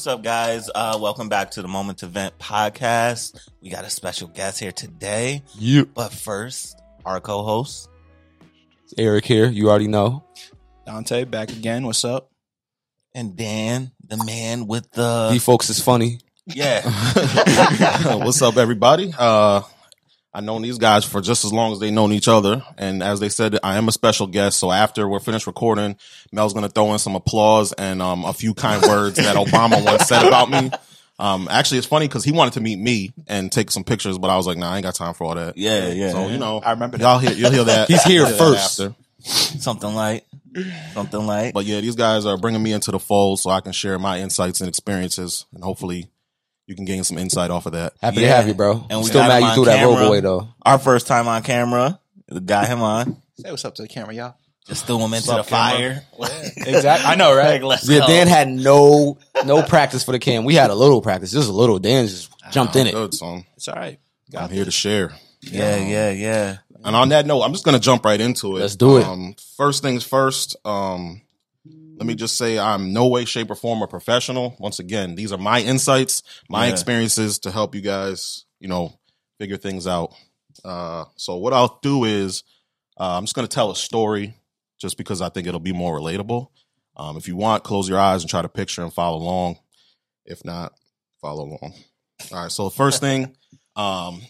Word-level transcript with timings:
What's 0.00 0.06
up, 0.06 0.22
guys? 0.22 0.70
Uh, 0.74 0.98
welcome 0.98 1.28
back 1.28 1.50
to 1.50 1.60
the 1.60 1.68
Moment 1.68 2.02
Event 2.02 2.38
podcast. 2.38 3.38
We 3.60 3.68
got 3.68 3.84
a 3.84 3.90
special 3.90 4.28
guest 4.28 4.58
here 4.58 4.72
today. 4.72 5.42
You, 5.58 5.84
But 5.84 6.10
first, 6.10 6.80
our 7.04 7.20
co 7.20 7.42
host. 7.42 7.90
Eric 8.96 9.26
here. 9.26 9.46
You 9.46 9.68
already 9.68 9.88
know. 9.88 10.24
Dante 10.86 11.24
back 11.24 11.50
again. 11.50 11.84
What's 11.84 12.02
up? 12.06 12.30
And 13.14 13.36
Dan, 13.36 13.92
the 14.08 14.16
man 14.24 14.66
with 14.66 14.90
the. 14.92 15.28
These 15.32 15.44
folks 15.44 15.68
is 15.68 15.82
funny. 15.82 16.20
yeah. 16.46 16.80
What's 18.16 18.40
up, 18.40 18.56
everybody? 18.56 19.12
Uh, 19.18 19.60
I've 20.32 20.44
known 20.44 20.62
these 20.62 20.78
guys 20.78 21.04
for 21.04 21.20
just 21.20 21.44
as 21.44 21.52
long 21.52 21.72
as 21.72 21.80
they've 21.80 21.92
known 21.92 22.12
each 22.12 22.28
other. 22.28 22.62
And 22.78 23.02
as 23.02 23.18
they 23.18 23.28
said, 23.28 23.58
I 23.64 23.76
am 23.76 23.88
a 23.88 23.92
special 23.92 24.28
guest. 24.28 24.60
So 24.60 24.70
after 24.70 25.08
we're 25.08 25.18
finished 25.18 25.48
recording, 25.48 25.96
Mel's 26.30 26.52
going 26.52 26.64
to 26.64 26.70
throw 26.70 26.92
in 26.92 27.00
some 27.00 27.16
applause 27.16 27.72
and 27.72 28.00
um, 28.00 28.24
a 28.24 28.32
few 28.32 28.54
kind 28.54 28.82
words 28.82 29.16
that 29.16 29.34
Obama 29.34 29.84
once 29.84 30.06
said 30.06 30.24
about 30.26 30.48
me. 30.50 30.70
Um, 31.18 31.48
actually, 31.50 31.78
it's 31.78 31.86
funny 31.86 32.06
because 32.06 32.24
he 32.24 32.32
wanted 32.32 32.54
to 32.54 32.60
meet 32.60 32.78
me 32.78 33.12
and 33.26 33.50
take 33.50 33.70
some 33.70 33.84
pictures, 33.84 34.16
but 34.18 34.30
I 34.30 34.36
was 34.36 34.46
like, 34.46 34.56
nah, 34.56 34.70
I 34.70 34.76
ain't 34.76 34.84
got 34.84 34.94
time 34.94 35.14
for 35.14 35.24
all 35.24 35.34
that. 35.34 35.58
Yeah, 35.58 35.88
yeah. 35.88 36.12
So, 36.12 36.28
you 36.28 36.38
know, 36.38 36.60
I 36.60 36.70
remember 36.70 36.96
that. 36.96 37.04
y'all 37.04 37.18
hear, 37.18 37.32
you'll 37.32 37.50
hear 37.50 37.64
that. 37.64 37.88
He's 37.88 38.02
here 38.04 38.20
You'll 38.20 38.26
hear 38.28 38.36
that 38.36 38.94
first. 39.18 39.62
Something 39.62 39.94
like. 39.94 40.24
Something 40.94 41.26
like. 41.26 41.52
But 41.52 41.66
yeah, 41.66 41.80
these 41.80 41.96
guys 41.96 42.24
are 42.24 42.38
bringing 42.38 42.62
me 42.62 42.72
into 42.72 42.90
the 42.90 42.98
fold 42.98 43.40
so 43.40 43.50
I 43.50 43.60
can 43.60 43.72
share 43.72 43.98
my 43.98 44.20
insights 44.20 44.60
and 44.60 44.68
experiences. 44.68 45.44
And 45.52 45.62
hopefully 45.62 46.08
you 46.70 46.76
can 46.76 46.84
gain 46.84 47.02
some 47.02 47.18
insight 47.18 47.50
off 47.50 47.66
of 47.66 47.72
that. 47.72 47.94
Happy 48.00 48.20
Yeah. 48.20 48.28
to 48.28 48.34
have 48.36 48.48
you, 48.48 48.54
bro. 48.54 48.86
And 48.88 49.00
we 49.00 49.06
Still 49.06 49.22
mad 49.26 49.38
you 49.38 49.44
on 49.46 49.54
threw 49.56 49.64
that 49.64 49.84
road 49.84 49.94
camera. 49.96 50.08
boy 50.08 50.20
though. 50.20 50.48
Our 50.64 50.78
first 50.78 51.06
time 51.08 51.26
on 51.26 51.42
camera. 51.42 51.98
Got 52.44 52.68
him 52.68 52.80
on. 52.80 53.16
Say 53.40 53.50
what's 53.50 53.64
up 53.64 53.74
to 53.74 53.82
the 53.82 53.88
camera, 53.88 54.14
y'all. 54.14 54.34
Just 54.68 54.86
threw 54.86 54.98
him 55.00 55.12
into 55.12 55.28
What's 55.32 55.48
the 55.48 55.50
fire. 55.50 56.02
Exactly. 56.56 57.06
I 57.06 57.16
know, 57.16 57.34
right? 57.34 57.54
Like, 57.54 57.62
let's 57.64 57.88
Yeah, 57.88 58.00
go. 58.00 58.06
Dan 58.06 58.28
had 58.28 58.48
no 58.48 59.18
no 59.44 59.62
practice 59.64 60.04
for 60.04 60.12
the 60.12 60.20
cam. 60.20 60.44
We 60.44 60.54
had 60.54 60.70
a 60.70 60.74
little 60.76 61.02
practice, 61.02 61.32
just 61.32 61.48
a 61.48 61.52
little. 61.52 61.78
Dan 61.80 62.06
just 62.06 62.30
jumped 62.52 62.76
in 62.76 62.86
it. 62.86 62.92
Good, 62.92 63.14
son. 63.14 63.44
It's 63.56 63.66
all 63.66 63.74
right. 63.74 63.98
I'm 64.36 64.50
here 64.50 64.64
to 64.64 64.70
share. 64.70 65.12
Yeah, 65.42 65.76
yeah, 65.76 66.10
yeah. 66.10 66.56
And 66.84 66.94
on 66.94 67.08
that 67.08 67.26
note, 67.26 67.42
I'm 67.42 67.52
just 67.52 67.64
gonna 67.64 67.80
jump 67.80 68.04
right 68.04 68.20
into 68.20 68.56
it. 68.56 68.60
Let's 68.60 68.76
do 68.76 68.98
it. 68.98 69.04
Um, 69.04 69.34
first 69.56 69.82
things 69.82 70.04
first. 70.04 70.54
Um, 70.64 71.20
let 72.00 72.06
me 72.06 72.14
just 72.14 72.38
say 72.38 72.58
I'm 72.58 72.94
no 72.94 73.06
way, 73.08 73.26
shape, 73.26 73.50
or 73.50 73.54
form 73.54 73.82
a 73.82 73.86
professional. 73.86 74.56
Once 74.58 74.78
again, 74.78 75.16
these 75.16 75.32
are 75.32 75.38
my 75.38 75.60
insights, 75.60 76.22
my 76.48 76.66
Yeah. 76.66 76.72
experiences 76.72 77.38
to 77.40 77.50
help 77.50 77.74
you 77.74 77.82
guys, 77.82 78.46
you 78.58 78.68
know, 78.68 78.98
figure 79.38 79.58
things 79.58 79.86
out. 79.86 80.14
Uh, 80.64 81.04
so 81.16 81.36
what 81.36 81.52
I'll 81.52 81.78
do 81.82 82.04
is 82.04 82.42
uh, 82.98 83.16
I'm 83.18 83.24
just 83.24 83.34
gonna 83.34 83.48
tell 83.48 83.70
a 83.70 83.76
story, 83.76 84.34
just 84.78 84.96
because 84.96 85.20
I 85.20 85.28
think 85.28 85.46
it'll 85.46 85.60
be 85.60 85.74
more 85.74 85.98
relatable. 85.98 86.48
Um, 86.96 87.18
if 87.18 87.28
you 87.28 87.36
want, 87.36 87.64
close 87.64 87.86
your 87.86 87.98
eyes 87.98 88.22
and 88.22 88.30
try 88.30 88.40
to 88.42 88.48
picture 88.48 88.82
and 88.82 88.92
follow 88.92 89.18
along. 89.18 89.58
If 90.24 90.42
not, 90.44 90.72
follow 91.20 91.44
along. 91.44 91.74
All 92.32 92.42
right. 92.42 92.50
So 92.50 92.64
the 92.64 92.74
first 92.74 93.00
thing, 93.00 93.36
um, 93.76 94.22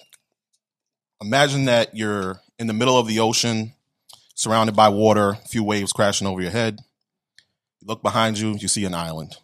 imagine 1.21 1.67
that 1.67 1.97
you're 1.97 2.41
in 2.59 2.67
the 2.67 2.73
middle 2.73 2.98
of 2.98 3.07
the 3.07 3.21
ocean, 3.21 3.75
surrounded 4.35 4.75
by 4.75 4.89
water, 4.89 5.31
a 5.31 5.48
few 5.48 5.63
waves 5.63 5.93
crashing 5.93 6.27
over 6.27 6.41
your 6.41 6.51
head. 6.51 6.81
You 7.81 7.86
look 7.89 8.03
behind 8.03 8.39
you, 8.39 8.56
you 8.59 8.69
see 8.69 8.84
an 8.84 8.95
island. 8.95 9.36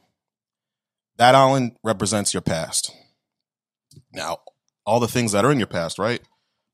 That 1.16 1.34
island 1.34 1.76
represents 1.82 2.34
your 2.34 2.42
past. 2.42 2.92
Now, 4.12 4.38
all 4.84 5.00
the 5.00 5.08
things 5.08 5.32
that 5.32 5.44
are 5.44 5.50
in 5.52 5.58
your 5.58 5.66
past, 5.66 5.98
right? 5.98 6.20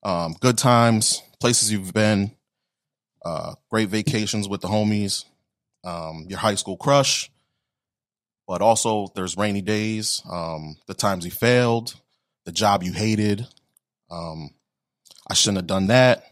Um, 0.02 0.34
good 0.40 0.58
times, 0.58 1.22
places 1.40 1.70
you've 1.70 1.92
been, 1.94 2.32
uh, 3.24 3.54
great 3.70 3.88
vacations 3.88 4.48
with 4.48 4.60
the 4.60 4.68
homies, 4.68 5.24
um, 5.84 6.26
your 6.28 6.40
high 6.40 6.56
school 6.56 6.76
crush, 6.76 7.30
but 8.48 8.60
also 8.60 9.06
there's 9.14 9.36
rainy 9.36 9.62
days, 9.62 10.22
um, 10.28 10.76
the 10.88 10.94
times 10.94 11.24
you 11.24 11.30
failed, 11.30 11.94
the 12.44 12.52
job 12.52 12.82
you 12.82 12.92
hated, 12.92 13.46
um, 14.10 14.50
I 15.30 15.34
shouldn't 15.34 15.58
have 15.58 15.66
done 15.68 15.86
that. 15.86 16.24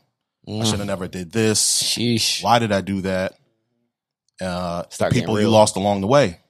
I 0.46 0.50
Mm. 0.50 0.64
should 0.68 0.78
have 0.80 0.88
never 0.88 1.06
did 1.06 1.30
this. 1.30 1.82
Sheesh. 1.82 2.42
Why 2.42 2.58
did 2.58 2.72
I 2.72 2.80
do 2.80 3.02
that? 3.02 3.34
Uh, 4.40 4.82
the 4.82 4.90
Start 4.90 5.12
getting 5.12 5.26
people 5.26 5.40
you 5.40 5.48
lost 5.50 5.76
along 5.76 6.00
the 6.00 6.06
way. 6.06 6.40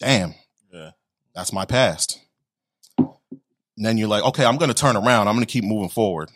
Damn, 0.00 0.34
Yeah. 0.72 0.90
that's 1.34 1.52
my 1.52 1.64
past. 1.64 2.20
And 2.98 3.84
then 3.84 3.98
you're 3.98 4.08
like, 4.08 4.24
okay, 4.24 4.44
I'm 4.44 4.56
going 4.56 4.70
to 4.70 4.74
turn 4.74 4.96
around. 4.96 5.28
I'm 5.28 5.34
going 5.34 5.46
to 5.46 5.52
keep 5.52 5.64
moving 5.64 5.88
forward. 5.90 6.30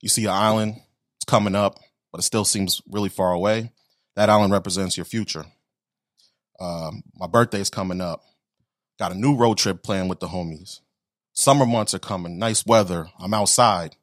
You 0.00 0.08
see 0.08 0.24
an 0.24 0.30
island, 0.30 0.76
it's 1.16 1.24
coming 1.26 1.54
up, 1.54 1.78
but 2.10 2.18
it 2.20 2.24
still 2.24 2.44
seems 2.44 2.80
really 2.90 3.10
far 3.10 3.32
away. 3.32 3.72
That 4.16 4.30
island 4.30 4.52
represents 4.52 4.96
your 4.96 5.04
future. 5.04 5.44
Um, 6.58 7.02
my 7.14 7.26
birthday's 7.26 7.70
coming 7.70 8.00
up. 8.00 8.22
Got 8.98 9.12
a 9.12 9.18
new 9.18 9.36
road 9.36 9.58
trip 9.58 9.82
planned 9.82 10.08
with 10.10 10.20
the 10.20 10.28
homies. 10.28 10.80
Summer 11.32 11.64
months 11.66 11.94
are 11.94 11.98
coming. 11.98 12.38
Nice 12.38 12.66
weather. 12.66 13.06
I'm 13.18 13.32
outside. 13.34 13.96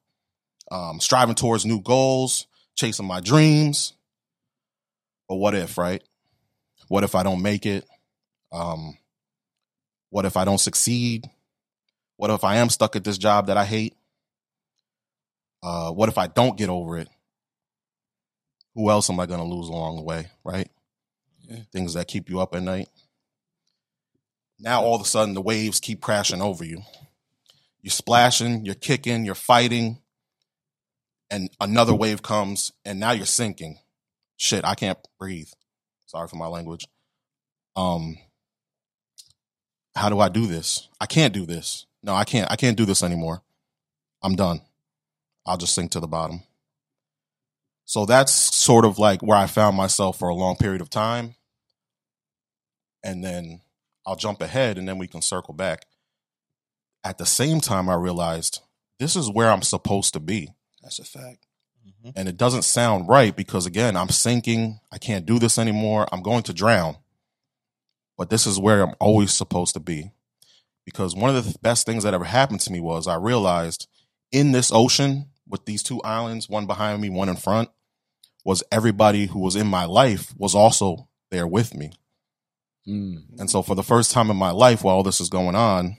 Um, 0.72 1.00
striving 1.00 1.36
towards 1.36 1.66
new 1.66 1.82
goals, 1.82 2.48
chasing 2.76 3.06
my 3.06 3.20
dreams. 3.20 3.94
But 5.28 5.36
what 5.36 5.56
if, 5.56 5.78
right? 5.78 6.04
What 6.88 7.04
if 7.04 7.16
I 7.16 7.24
don't 7.24 7.42
make 7.42 7.66
it? 7.66 7.86
Um, 8.52 8.98
what 10.10 10.26
if 10.26 10.38
I 10.38 10.46
don't 10.46 10.58
succeed? 10.58 11.30
What 12.16 12.32
if 12.32 12.44
I 12.44 12.58
am 12.58 12.70
stuck 12.70 12.96
at 12.96 13.04
this 13.04 13.18
job 13.18 13.48
that 13.48 13.58
I 13.58 13.66
hate? 13.66 13.96
Uh, 15.62 15.92
what 15.92 16.10
if 16.10 16.18
I 16.18 16.28
don't 16.28 16.58
get 16.58 16.70
over 16.70 16.98
it? 16.98 17.10
Who 18.76 18.90
else 18.90 19.10
am 19.10 19.20
I 19.20 19.26
going 19.26 19.40
to 19.40 19.46
lose 19.46 19.68
along 19.70 19.98
the 19.98 20.04
way, 20.04 20.28
right? 20.44 20.70
Yeah. 21.42 21.60
Things 21.72 21.94
that 21.96 22.08
keep 22.08 22.30
you 22.30 22.40
up 22.40 22.56
at 22.56 22.64
night. 22.64 22.90
Now 24.60 24.84
all 24.84 24.96
of 24.96 25.02
a 25.02 25.06
sudden 25.06 25.34
the 25.34 25.42
waves 25.42 25.80
keep 25.80 26.02
crashing 26.02 26.42
over 26.42 26.64
you. 26.64 26.82
You're 27.82 27.92
splashing, 27.92 28.66
you're 28.66 28.76
kicking, 28.76 29.24
you're 29.26 29.36
fighting, 29.36 30.00
and 31.30 31.50
another 31.60 31.94
wave 31.94 32.22
comes, 32.22 32.72
and 32.84 33.00
now 33.00 33.12
you're 33.12 33.26
sinking. 33.26 33.80
Shit, 34.38 34.64
I 34.64 34.76
can't 34.76 35.00
breathe. 35.20 35.50
Sorry 36.06 36.28
for 36.28 36.36
my 36.36 36.48
language. 36.48 36.88
Um, 37.76 38.18
how 39.96 40.10
do 40.10 40.20
I 40.20 40.30
do 40.30 40.48
this? 40.48 40.88
I 41.02 41.08
can't 41.08 41.34
do 41.34 41.46
this. 41.46 41.86
No, 42.04 42.14
I 42.14 42.24
can't. 42.24 42.50
I 42.50 42.56
can't 42.56 42.78
do 42.78 42.86
this 42.86 43.04
anymore. 43.04 43.42
I'm 44.22 44.36
done. 44.36 44.62
I'll 45.46 45.58
just 45.58 45.74
sink 45.74 45.92
to 45.92 46.00
the 46.00 46.08
bottom. 46.08 46.44
So 47.86 48.06
that's 48.06 48.32
sort 48.32 48.86
of 48.86 49.00
like 49.00 49.22
where 49.22 49.38
I 49.38 49.48
found 49.48 49.76
myself 49.78 50.20
for 50.20 50.30
a 50.30 50.36
long 50.36 50.56
period 50.56 50.82
of 50.82 50.90
time. 50.90 51.36
And 53.04 53.24
then 53.24 53.62
I'll 54.06 54.16
jump 54.16 54.42
ahead 54.42 54.78
and 54.78 54.88
then 54.88 54.98
we 54.98 55.08
can 55.08 55.22
circle 55.22 55.54
back. 55.54 55.86
At 57.04 57.18
the 57.18 57.26
same 57.26 57.62
time, 57.62 57.90
I 57.90 57.96
realized 57.96 58.62
this 59.00 59.16
is 59.16 59.30
where 59.30 59.50
I'm 59.50 59.62
supposed 59.62 60.14
to 60.14 60.20
be. 60.20 60.50
That's 60.82 61.00
a 61.00 61.06
fact. 61.06 61.46
And 62.16 62.30
it 62.30 62.38
doesn't 62.38 62.64
sound 62.64 63.10
right 63.10 63.36
because, 63.36 63.66
again, 63.66 63.98
I'm 63.98 64.10
sinking. 64.10 64.80
I 64.92 64.98
can't 64.98 65.26
do 65.26 65.40
this 65.40 65.58
anymore. 65.58 66.08
I'm 66.12 66.22
going 66.22 66.44
to 66.44 66.54
drown. 66.54 66.98
But 68.18 68.30
this 68.30 68.48
is 68.48 68.60
where 68.60 68.84
I'm 68.84 68.96
always 69.00 69.34
supposed 69.34 69.74
to 69.74 69.80
be. 69.80 70.12
Because 70.86 71.16
one 71.16 71.36
of 71.36 71.46
the 71.46 71.60
best 71.60 71.86
things 71.86 72.04
that 72.04 72.14
ever 72.14 72.24
happened 72.24 72.62
to 72.62 72.72
me 72.72 72.80
was 72.80 73.08
I 73.08 73.16
realized 73.16 73.88
in 74.32 74.54
this 74.54 74.72
ocean 74.74 75.28
with 75.48 75.66
these 75.66 75.84
two 75.84 76.02
islands, 76.02 76.50
one 76.50 76.66
behind 76.66 77.02
me, 77.02 77.10
one 77.10 77.30
in 77.30 77.36
front, 77.36 77.70
was 78.44 78.64
everybody 78.72 79.26
who 79.26 79.40
was 79.40 79.56
in 79.56 79.68
my 79.68 79.86
life 79.86 80.34
was 80.38 80.56
also 80.56 81.10
there 81.30 81.48
with 81.48 81.76
me. 81.76 81.92
Mm. 82.88 83.40
And 83.40 83.50
so 83.50 83.62
for 83.62 83.76
the 83.76 83.84
first 83.84 84.12
time 84.12 84.32
in 84.32 84.38
my 84.38 84.52
life, 84.52 84.84
while 84.84 84.96
all 84.96 85.04
this 85.04 85.20
is 85.20 85.30
going 85.30 85.56
on, 85.56 85.98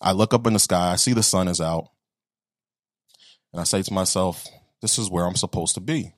I 0.00 0.12
look 0.12 0.34
up 0.34 0.46
in 0.46 0.52
the 0.52 0.58
sky, 0.58 0.92
I 0.92 0.96
see 0.96 1.12
the 1.12 1.22
sun 1.22 1.46
is 1.46 1.60
out, 1.60 1.88
and 3.52 3.60
I 3.60 3.64
say 3.64 3.82
to 3.82 3.92
myself, 3.92 4.44
this 4.84 4.98
is 4.98 5.10
where 5.10 5.24
I'm 5.24 5.34
supposed 5.34 5.74
to 5.76 5.80
be. 5.80 6.12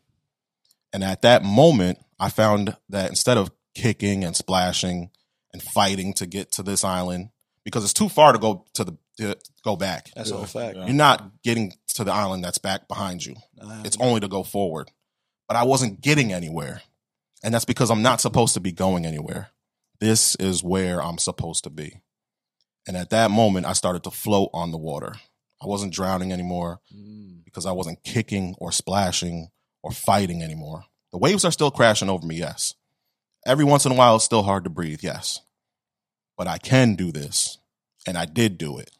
And 0.92 1.04
at 1.04 1.22
that 1.22 1.44
moment, 1.44 2.00
I 2.18 2.30
found 2.30 2.76
that 2.88 3.10
instead 3.10 3.36
of 3.36 3.52
kicking 3.76 4.24
and 4.24 4.34
splashing 4.34 5.10
and 5.52 5.62
fighting 5.62 6.12
to 6.14 6.26
get 6.26 6.50
to 6.52 6.64
this 6.64 6.82
island, 6.82 7.28
because 7.64 7.84
it's 7.84 7.92
too 7.92 8.08
far 8.08 8.32
to 8.32 8.40
go 8.40 8.64
to 8.74 8.82
the 8.82 8.98
to 9.18 9.36
go 9.64 9.76
back. 9.76 10.10
That's 10.16 10.32
a 10.32 10.44
fact. 10.46 10.76
You're 10.76 10.88
not 10.88 11.30
getting 11.44 11.74
to 11.94 12.02
the 12.02 12.12
island 12.12 12.42
that's 12.42 12.58
back 12.58 12.88
behind 12.88 13.24
you. 13.24 13.36
Nah, 13.54 13.82
It's 13.84 13.96
only 14.00 14.18
to 14.18 14.26
go 14.28 14.42
forward. 14.42 14.90
But 15.46 15.56
I 15.56 15.62
wasn't 15.62 16.00
getting 16.00 16.32
anywhere. 16.32 16.82
And 17.44 17.54
that's 17.54 17.64
because 17.64 17.88
I'm 17.90 18.02
not 18.02 18.20
supposed 18.20 18.54
to 18.54 18.60
be 18.60 18.72
going 18.72 19.06
anywhere. 19.06 19.50
This 20.00 20.34
is 20.34 20.64
where 20.64 21.00
I'm 21.00 21.18
supposed 21.18 21.62
to 21.64 21.70
be. 21.70 22.02
And 22.88 22.96
at 22.96 23.10
that 23.10 23.30
moment, 23.30 23.66
I 23.66 23.74
started 23.74 24.02
to 24.04 24.10
float 24.10 24.50
on 24.52 24.72
the 24.72 24.78
water. 24.78 25.14
I 25.62 25.66
wasn't 25.66 25.94
drowning 25.94 26.32
anymore 26.32 26.80
Mm. 26.92 27.35
Because 27.56 27.64
I 27.64 27.72
wasn't 27.72 28.04
kicking 28.04 28.54
or 28.58 28.70
splashing 28.70 29.48
or 29.82 29.90
fighting 29.90 30.42
anymore. 30.42 30.84
The 31.10 31.16
waves 31.16 31.42
are 31.42 31.50
still 31.50 31.70
crashing 31.70 32.10
over 32.10 32.26
me, 32.26 32.36
yes. 32.36 32.74
Every 33.46 33.64
once 33.64 33.86
in 33.86 33.92
a 33.92 33.94
while, 33.94 34.16
it's 34.16 34.26
still 34.26 34.42
hard 34.42 34.64
to 34.64 34.70
breathe, 34.70 35.00
yes. 35.02 35.40
But 36.36 36.48
I 36.48 36.58
can 36.58 36.96
do 36.96 37.10
this. 37.10 37.56
And 38.06 38.18
I 38.18 38.26
did 38.26 38.58
do 38.58 38.76
it. 38.76 38.90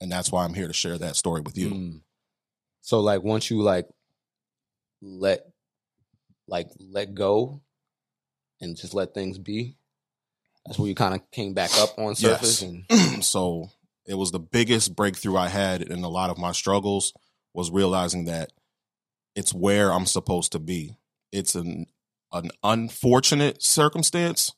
And 0.00 0.12
that's 0.12 0.30
why 0.30 0.44
I'm 0.44 0.54
here 0.54 0.68
to 0.68 0.72
share 0.72 0.98
that 0.98 1.16
story 1.16 1.40
with 1.40 1.58
you. 1.58 1.70
Mm. 1.70 2.00
So 2.80 3.00
like 3.00 3.24
once 3.24 3.50
you 3.50 3.60
like 3.60 3.88
let 5.02 5.44
like 6.46 6.68
let 6.78 7.12
go 7.12 7.60
and 8.60 8.76
just 8.76 8.94
let 8.94 9.14
things 9.14 9.36
be, 9.36 9.78
That's 10.64 10.78
where 10.78 10.88
you 10.88 10.94
kind 10.94 11.14
of 11.14 11.28
came 11.32 11.54
back 11.54 11.76
up 11.78 11.98
on 11.98 12.14
surface. 12.14 12.62
Yes. 12.62 13.12
And 13.14 13.24
so 13.24 13.70
it 14.06 14.14
was 14.14 14.30
the 14.30 14.38
biggest 14.38 14.94
breakthrough 14.94 15.36
I 15.36 15.48
had 15.48 15.82
in 15.82 16.04
a 16.04 16.08
lot 16.08 16.30
of 16.30 16.38
my 16.38 16.52
struggles 16.52 17.12
was 17.54 17.70
realizing 17.70 18.24
that 18.26 18.52
it's 19.34 19.54
where 19.54 19.92
I'm 19.92 20.06
supposed 20.06 20.52
to 20.52 20.58
be. 20.58 20.96
It's 21.32 21.54
an 21.54 21.86
an 22.32 22.50
unfortunate 22.62 23.62
circumstance, 23.62 24.52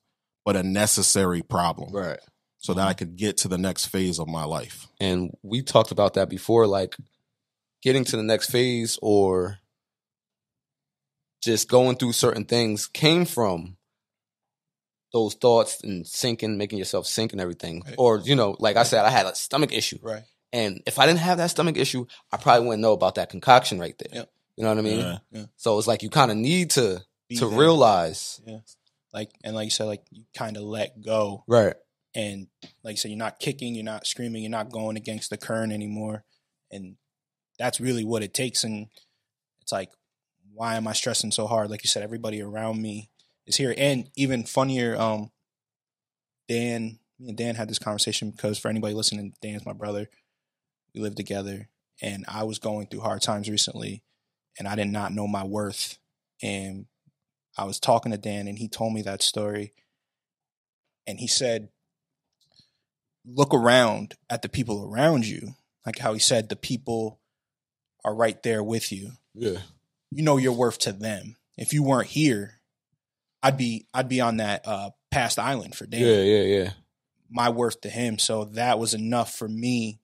but 0.45 0.57
a 0.57 0.63
necessary 0.63 1.43
problem. 1.43 1.93
right. 1.93 2.21
So 2.59 2.75
that 2.75 2.89
I 2.89 2.95
could 2.95 3.17
get 3.17 3.37
to 3.39 3.49
the 3.49 3.59
next 3.59 3.87
phase 3.87 4.19
of 4.19 4.27
my 4.27 4.45
life. 4.45 4.89
And 4.99 5.31
we 5.43 5.63
talked 5.63 5.93
about 5.93 6.15
that 6.15 6.29
before, 6.29 6.67
like 6.67 6.97
getting 7.83 8.03
to 8.07 8.17
the 8.17 8.25
next 8.25 8.51
phase 8.51 8.99
or 9.03 9.59
just 11.45 11.69
going 11.69 11.97
through 11.97 12.13
certain 12.13 12.45
things 12.45 12.89
came 12.89 13.25
from 13.25 13.77
those 15.13 15.35
thoughts 15.35 15.85
and 15.85 16.07
sinking, 16.07 16.59
making 16.59 16.79
yourself 16.79 17.07
sink 17.07 17.33
and 17.33 17.41
everything. 17.41 17.83
Right. 17.87 17.95
Or, 17.99 18.19
you 18.19 18.35
know, 18.35 18.57
like 18.59 18.77
I 18.77 18.83
said, 18.83 19.05
I 19.05 19.11
had 19.11 19.27
a 19.27 19.35
stomach 19.35 19.73
issue. 19.73 19.99
Right. 20.03 20.25
And 20.53 20.81
if 20.87 20.99
I 20.99 21.07
didn't 21.07 21.19
have 21.21 21.39
that 21.39 21.51
stomach 21.51 21.77
issue, 21.77 22.07
I 22.33 22.37
probably 22.37 22.67
wouldn't 22.67 22.83
know 22.83 22.93
about 22.93 23.17
that 23.17 23.29
concoction 23.31 23.79
right 23.79 23.97
there. 23.99 24.21
Yep. 24.21 24.31
You 24.57 24.63
know 24.65 24.71
what 24.71 24.79
I 24.79 24.83
mean? 24.83 25.21
Yeah. 25.33 25.45
So 25.57 25.79
it's 25.79 25.87
like 25.87 26.03
you 26.03 26.09
kind 26.11 26.31
of 26.31 26.37
need 26.37 26.71
to 26.71 27.03
Be 27.29 27.37
to 27.37 27.49
there. 27.49 27.59
realize. 27.59 28.41
Yeah. 28.47 28.59
Like 29.13 29.31
and 29.45 29.55
like 29.55 29.65
you 29.67 29.71
said, 29.71 29.85
like 29.85 30.05
you 30.11 30.25
kind 30.37 30.57
of 30.57 30.63
let 30.63 31.01
go, 31.03 31.45
Right. 31.47 31.75
and 32.15 32.47
like 32.83 32.93
you 32.93 32.97
said, 32.97 33.11
you're 33.11 33.19
not 33.19 33.39
kicking, 33.39 33.75
you're 33.75 33.85
not 33.85 34.07
screaming, 34.07 34.43
you're 34.43 34.51
not 34.51 34.71
going 34.71 34.97
against 34.97 35.31
the 35.31 35.37
current 35.37 35.73
anymore, 35.73 36.25
and 36.71 36.97
that's 37.59 37.81
really 37.81 38.05
what 38.05 38.23
it 38.23 38.35
takes. 38.35 38.63
And 38.65 38.89
it's 39.63 39.73
like, 39.73 39.91
why 40.53 40.77
am 40.77 40.87
I 40.87 40.93
stressing 40.93 41.33
so 41.33 41.47
hard? 41.47 41.71
Like 41.71 41.83
you 41.85 41.89
said, 41.89 42.03
everybody 42.03 42.41
around 42.43 42.81
me 42.83 43.11
is 43.47 43.57
here, 43.57 43.75
and 43.77 44.11
even 44.17 44.45
funnier, 44.45 44.97
um, 45.01 45.31
Dan, 46.49 46.99
me 47.19 47.29
and 47.29 47.37
Dan 47.37 47.55
had 47.55 47.69
this 47.69 47.79
conversation 47.79 48.31
because 48.31 48.59
for 48.59 48.69
anybody 48.69 48.95
listening, 48.95 49.35
Dan's 49.43 49.67
my 49.67 49.73
brother. 49.73 50.09
We 50.97 51.03
live 51.03 51.15
together, 51.15 51.69
and 52.03 52.25
I 52.27 52.43
was 52.43 52.59
going 52.59 52.89
through 52.89 53.01
hard 53.01 53.23
times 53.23 53.49
recently, 53.49 54.03
and 54.59 54.67
I 54.67 54.75
did 54.75 54.89
not 54.89 55.13
know 55.13 55.29
my 55.29 55.45
worth, 55.45 55.99
and 56.43 56.87
I 57.57 57.65
was 57.65 57.81
talking 57.81 58.13
to 58.13 58.19
Dan 58.19 58.49
and 58.49 58.59
he 58.59 58.69
told 58.69 58.93
me 58.93 59.03
that 59.03 59.23
story. 59.23 59.73
And 61.07 61.19
he 61.19 61.27
said, 61.27 61.69
look 63.25 63.55
around 63.55 64.15
at 64.29 64.43
the 64.43 64.49
people 64.49 64.85
around 64.85 65.27
you. 65.27 65.55
Like 65.85 65.99
how 65.99 66.13
he 66.13 66.19
said, 66.19 66.49
the 66.49 66.57
people 66.57 67.21
are 68.05 68.15
right 68.15 68.43
there 68.43 68.63
with 68.63 68.93
you. 68.93 69.13
Yeah. 69.35 69.61
You 70.11 70.23
know 70.23 70.37
your 70.37 70.53
worth 70.53 70.79
to 70.81 70.93
them. 70.93 71.37
If 71.57 71.73
you 71.73 71.83
weren't 71.83 72.09
here, 72.09 72.61
I'd 73.43 73.57
be 73.57 73.87
I'd 73.95 74.09
be 74.09 74.21
on 74.21 74.39
that 74.39 74.67
uh 74.67 74.91
past 75.11 75.39
island 75.39 75.75
for 75.75 75.87
Dan. 75.87 76.01
Yeah, 76.01 76.23
yeah, 76.23 76.43
yeah. 76.43 76.71
My 77.31 77.49
worth 77.49 77.81
to 77.83 77.89
him. 77.89 78.19
So 78.19 78.45
that 78.45 78.79
was 78.79 78.95
enough 78.95 79.35
for 79.35 79.49
me 79.49 80.01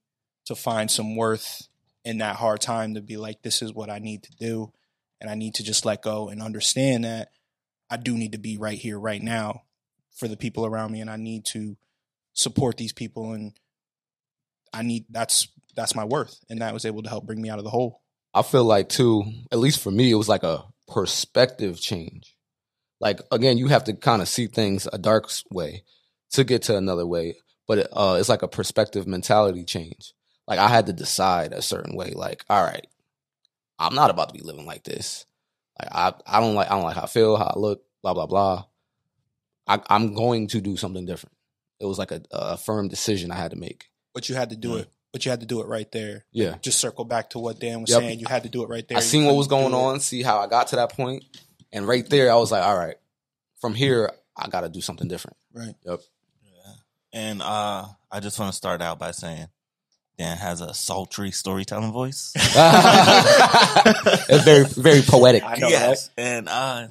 to 0.47 0.55
find 0.55 0.91
some 0.91 1.17
worth 1.17 1.69
in 2.05 2.19
that 2.19 2.37
hard 2.37 2.61
time 2.61 2.95
to 2.95 3.01
be 3.01 3.17
like, 3.17 3.43
this 3.43 3.63
is 3.63 3.73
what 3.73 3.91
I 3.91 3.99
need 3.99 4.23
to 4.25 4.33
do. 4.37 4.73
And 5.21 5.31
I 5.31 5.35
need 5.35 5.55
to 5.55 5.63
just 5.63 5.85
let 5.85 6.03
go 6.03 6.29
and 6.29 6.43
understand 6.43 7.05
that 7.05 7.29
I 7.89 7.97
do 7.97 8.17
need 8.17 8.33
to 8.33 8.39
be 8.39 8.57
right 8.57 8.79
here, 8.79 8.99
right 8.99 9.23
now 9.23 9.63
for 10.17 10.27
the 10.27 10.37
people 10.37 10.67
around 10.67 10.91
me. 10.91 11.01
And 11.01 11.11
I 11.11 11.17
need 11.17 11.45
to 11.47 11.77
support 12.33 12.77
these 12.77 12.93
people. 12.93 13.33
And 13.33 13.53
I 14.73 14.83
need, 14.83 15.07
that's, 15.11 15.49
that's 15.77 15.95
my 15.95 16.05
worth. 16.05 16.41
And 16.51 16.61
that 16.61 16.75
was 16.75 16.85
able 16.85 17.03
to 17.03 17.09
help 17.09 17.25
bring 17.25 17.41
me 17.41 17.51
out 17.51 17.59
of 17.59 17.65
the 17.65 17.71
hole. 17.71 18.01
I 18.35 18.43
feel 18.43 18.65
like 18.65 18.89
too, 18.89 19.25
at 19.53 19.59
least 19.59 19.81
for 19.81 19.91
me, 19.91 20.11
it 20.11 20.17
was 20.17 20.29
like 20.29 20.43
a 20.43 20.65
perspective 20.89 21.81
change. 21.81 22.35
Like 22.99 23.21
again, 23.31 23.59
you 23.59 23.69
have 23.69 23.85
to 23.85 23.95
kind 23.95 24.23
of 24.23 24.29
see 24.29 24.47
things 24.47 24.89
a 24.93 24.99
dark 24.99 25.31
way 25.51 25.85
to 26.31 26.45
get 26.45 26.63
to 26.63 26.77
another 26.77 27.07
way, 27.07 27.37
but 27.69 27.89
uh, 27.93 28.17
it's 28.19 28.29
like 28.29 28.43
a 28.43 28.49
perspective 28.49 29.07
mentality 29.07 29.65
change. 29.65 30.15
Like 30.47 30.59
I 30.59 30.69
had 30.69 30.87
to 30.87 30.93
decide 30.93 31.53
a 31.53 31.63
certain 31.63 31.97
way. 31.97 32.13
Like, 32.15 32.45
all 32.51 32.63
right, 32.65 32.87
I'm 33.79 33.95
not 33.95 34.11
about 34.11 34.29
to 34.29 34.35
be 34.39 34.45
living 34.45 34.67
like 34.67 34.85
this. 34.85 35.25
Like 35.81 35.89
I, 35.93 36.15
I 36.27 36.41
don't 36.41 36.55
like, 36.55 36.71
I 36.71 36.75
don't 36.75 36.85
like 36.85 36.97
how 36.97 37.03
I 37.03 37.07
feel, 37.07 37.37
how 37.37 37.53
I 37.55 37.59
look, 37.59 37.83
blah 38.03 38.15
blah 38.15 38.27
blah. 38.27 38.65
I, 39.67 39.81
I'm 39.89 40.15
going 40.15 40.49
to 40.49 40.61
do 40.61 40.77
something 40.77 41.07
different. 41.07 41.37
It 41.81 41.87
was 41.87 41.99
like 41.99 42.11
a, 42.11 42.23
a 42.33 42.57
firm 42.57 42.89
decision 42.89 43.31
I 43.31 43.37
had 43.37 43.53
to 43.53 43.57
make. 43.57 43.87
But 44.15 44.29
you 44.29 44.35
had 44.35 44.51
to 44.51 44.57
do 44.57 44.77
it. 44.77 44.89
But 45.13 45.25
you 45.25 45.31
had 45.31 45.41
to 45.41 45.47
do 45.47 45.61
it 45.61 45.67
right 45.67 45.91
there. 45.93 46.25
Yeah, 46.33 46.57
Just 46.63 46.81
circle 46.81 47.05
back 47.05 47.31
to 47.31 47.39
what 47.39 47.61
Dan 47.61 47.83
was 47.83 47.91
Yep. 47.91 48.01
saying. 48.01 48.21
You 48.21 48.27
had 48.29 48.45
to 48.45 48.49
do 48.49 48.63
it 48.63 48.69
right 48.71 48.87
there. 48.89 48.97
I 48.99 49.03
seen 49.03 49.25
what 49.27 49.37
was 49.37 49.47
going 49.47 49.71
do 49.73 49.77
it. 49.77 49.81
on, 49.81 50.01
see 50.01 50.23
how 50.23 50.39
I 50.39 50.47
got 50.47 50.69
to 50.69 50.77
that 50.77 50.93
point, 50.93 51.25
and 51.71 51.87
right 51.87 52.09
there, 52.09 52.33
I 52.33 52.37
was 52.37 52.51
like, 52.51 52.65
all 52.65 52.77
right, 52.77 52.97
from 53.61 53.75
here, 53.75 54.11
I 54.37 54.49
got 54.49 54.63
to 54.63 54.69
do 54.71 54.81
something 54.81 55.09
different. 55.09 55.37
Right. 55.53 55.75
Yep. 55.85 56.01
Yeah. 56.45 56.73
And 57.13 57.43
uh, 57.43 57.85
I 58.11 58.21
just 58.21 58.39
want 58.39 58.51
to 58.53 58.57
start 58.57 58.81
out 58.81 58.99
by 58.99 59.11
saying 59.11 59.49
Dan 60.19 60.37
has 60.37 60.61
a 60.61 60.75
sultry 60.75 61.31
storytelling 61.31 61.93
voice. 61.93 62.33
it's 62.37 62.55
very, 64.45 64.65
very 64.65 65.03
poetic. 65.03 65.43
I 65.43 65.57
know, 65.57 65.69
yes. 65.69 66.11
And 66.17 66.49
uh, 66.49 66.89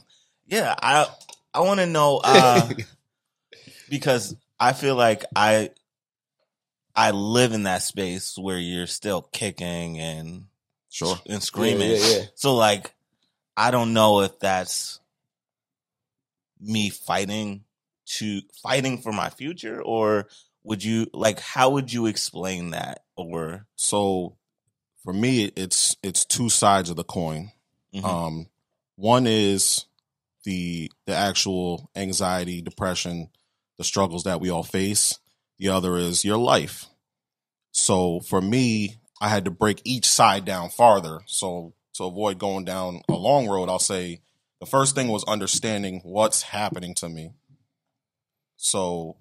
yeah, 0.47 0.75
I 0.81 1.07
I 1.53 1.61
want 1.61 1.79
to 1.79 1.85
know 1.85 2.19
uh, 2.23 2.69
because 3.89 4.35
I 4.59 4.73
feel 4.73 4.95
like 4.95 5.23
I 5.35 5.69
I 6.95 7.11
live 7.11 7.53
in 7.53 7.63
that 7.63 7.83
space 7.83 8.37
where 8.37 8.57
you're 8.57 8.87
still 8.87 9.21
kicking 9.21 9.99
and 9.99 10.45
Sure. 10.89 11.17
and 11.27 11.41
screaming. 11.41 11.91
Yeah, 11.91 11.97
yeah, 11.97 12.17
yeah. 12.17 12.23
So 12.35 12.55
like, 12.55 12.93
I 13.55 13.71
don't 13.71 13.93
know 13.93 14.21
if 14.21 14.39
that's 14.39 14.99
me 16.59 16.89
fighting 16.89 17.63
to 18.17 18.41
fighting 18.61 19.01
for 19.01 19.13
my 19.13 19.29
future, 19.29 19.81
or 19.81 20.27
would 20.63 20.83
you 20.83 21.07
like? 21.13 21.39
How 21.39 21.69
would 21.71 21.91
you 21.91 22.05
explain 22.05 22.71
that? 22.71 23.03
Or 23.15 23.65
So 23.75 24.37
for 25.03 25.13
me, 25.13 25.45
it's 25.55 25.95
it's 26.03 26.25
two 26.25 26.49
sides 26.49 26.89
of 26.89 26.95
the 26.95 27.03
coin. 27.03 27.51
Mhm. 27.93 28.03
Um, 28.03 28.47
one 28.95 29.27
is 29.27 29.85
the 30.43 30.91
the 31.05 31.15
actual 31.15 31.89
anxiety, 31.95 32.61
depression, 32.61 33.29
the 33.77 33.83
struggles 33.83 34.23
that 34.23 34.39
we 34.41 34.49
all 34.49 34.63
face. 34.63 35.17
The 35.57 35.69
other 35.69 35.97
is 35.97 36.25
your 36.25 36.37
life. 36.37 36.87
So 37.71 38.19
for 38.19 38.41
me, 38.41 38.97
I 39.21 39.29
had 39.29 39.45
to 39.45 39.51
break 39.51 39.81
each 39.83 40.07
side 40.07 40.45
down 40.45 40.69
farther. 40.69 41.21
So 41.25 41.73
to 41.93 42.05
avoid 42.05 42.39
going 42.39 42.65
down 42.65 43.01
a 43.09 43.13
long 43.13 43.47
road, 43.47 43.69
I'll 43.69 43.79
say 43.79 44.21
the 44.59 44.65
first 44.65 44.95
thing 44.95 45.07
was 45.09 45.23
understanding 45.25 46.01
what's 46.03 46.41
happening 46.43 46.95
to 46.95 47.09
me. 47.09 47.33
So 48.57 49.17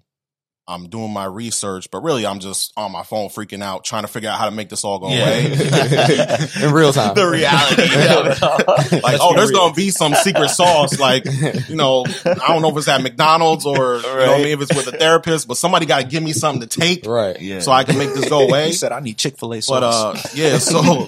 I'm 0.67 0.87
doing 0.89 1.11
my 1.11 1.25
research, 1.25 1.89
but 1.91 2.01
really 2.03 2.25
I'm 2.25 2.39
just 2.39 2.71
on 2.77 2.91
my 2.91 3.03
phone 3.03 3.29
freaking 3.29 3.63
out, 3.63 3.83
trying 3.83 4.03
to 4.03 4.07
figure 4.07 4.29
out 4.29 4.37
how 4.37 4.45
to 4.45 4.51
make 4.51 4.69
this 4.69 4.83
all 4.83 4.99
go 4.99 5.09
Yeah. 5.09 5.29
away. 5.29 5.45
in 6.61 6.71
real 6.71 6.93
time. 6.93 7.13
the 7.15 7.27
reality. 7.27 7.83
of 7.83 8.27
it 8.27 8.43
all. 8.43 9.01
like, 9.01 9.19
oh, 9.19 9.35
there's 9.35 9.51
gonna 9.51 9.73
be 9.73 9.89
some 9.89 10.13
secret 10.15 10.49
sauce, 10.49 10.99
like 10.99 11.25
you 11.67 11.75
know, 11.75 12.05
I 12.25 12.47
don't 12.47 12.61
know 12.61 12.69
if 12.69 12.77
it's 12.77 12.87
at 12.87 13.01
McDonald's 13.01 13.65
or 13.65 13.97
you 13.97 14.01
know 14.03 14.17
what 14.17 14.29
I 14.29 14.37
mean, 14.37 14.47
if 14.47 14.61
it's 14.61 14.75
with 14.75 14.87
a 14.87 14.97
therapist, 14.97 15.47
but 15.47 15.57
somebody 15.57 15.85
got 15.85 16.01
to 16.01 16.07
give 16.07 16.23
me 16.23 16.31
something 16.31 16.67
to 16.67 16.79
take 16.79 17.05
right. 17.05 17.39
yeah. 17.41 17.59
so 17.59 17.71
I 17.71 17.83
can 17.83 17.97
make 17.97 18.13
this 18.13 18.29
go 18.29 18.41
away. 18.47 18.67
He 18.67 18.73
said, 18.73 18.91
I 18.91 18.99
need 18.99 19.17
Chick 19.17 19.37
fil 19.39 19.53
A 19.53 19.61
sauce. 19.61 19.79
But 19.79 19.83
uh, 19.83 20.15
yeah, 20.35 20.57
so 20.59 21.07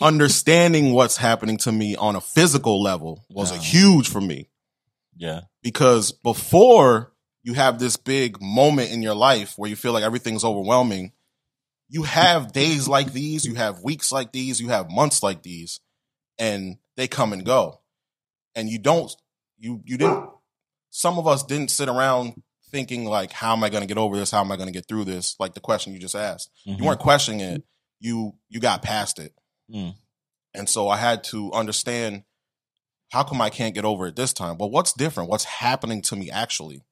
understanding 0.00 0.92
what's 0.92 1.16
happening 1.16 1.56
to 1.58 1.72
me 1.72 1.96
on 1.96 2.16
a 2.16 2.20
physical 2.20 2.82
level 2.82 3.24
was 3.30 3.50
a 3.50 3.56
huge 3.58 4.08
for 4.08 4.20
me 4.20 4.48
yeah. 5.16 5.42
because 5.62 6.12
before 6.12 7.11
you 7.42 7.54
have 7.54 7.78
this 7.78 7.96
big 7.96 8.40
moment 8.40 8.92
in 8.92 9.02
your 9.02 9.14
life 9.14 9.54
where 9.56 9.68
you 9.68 9.76
feel 9.76 9.92
like 9.92 10.04
everything's 10.04 10.44
overwhelming, 10.44 11.12
you 11.88 12.04
have 12.04 12.52
days 12.52 12.88
like 12.88 13.12
these, 13.12 13.44
you 13.44 13.54
have 13.54 13.82
weeks 13.82 14.12
like 14.12 14.32
these, 14.32 14.60
you 14.60 14.68
have 14.68 14.90
months 14.90 15.22
like 15.22 15.42
these, 15.42 15.80
and 16.38 16.78
they 16.96 17.08
come 17.08 17.32
and 17.32 17.44
go. 17.44 17.80
And 18.54 18.68
you 18.68 18.78
don't, 18.78 19.14
you, 19.58 19.82
you 19.84 19.98
didn't, 19.98 20.28
some 20.90 21.18
of 21.18 21.26
us 21.26 21.42
didn't 21.42 21.70
sit 21.70 21.88
around 21.88 22.42
thinking 22.70 23.04
like, 23.04 23.32
how 23.32 23.52
am 23.52 23.64
I 23.64 23.68
going 23.68 23.82
to 23.82 23.86
get 23.86 23.98
over 23.98 24.16
this? 24.16 24.30
How 24.30 24.40
am 24.40 24.50
I 24.52 24.56
going 24.56 24.68
to 24.68 24.72
get 24.72 24.88
through 24.88 25.04
this? 25.04 25.36
Like 25.38 25.54
the 25.54 25.60
question 25.60 25.92
you 25.92 25.98
just 25.98 26.14
asked. 26.14 26.50
Mhm. 26.66 26.78
You 26.78 26.84
weren't 26.84 27.00
questioning 27.00 27.40
it. 27.40 27.62
You, 28.00 28.34
you 28.48 28.60
got 28.60 28.82
past 28.82 29.18
it. 29.18 29.32
Mm. 29.72 29.94
And 30.54 30.68
so 30.68 30.88
I 30.88 30.96
had 30.96 31.24
to 31.24 31.52
understand 31.52 32.24
how 33.10 33.22
come 33.22 33.40
I 33.42 33.50
can't 33.50 33.74
get 33.74 33.84
over 33.84 34.06
it 34.06 34.16
this 34.16 34.32
time? 34.32 34.56
Well, 34.58 34.70
what's 34.70 34.94
different? 34.94 35.28
What's 35.28 35.44
happening 35.44 36.00
to 36.02 36.16
me 36.16 36.30
actually? 36.30 36.82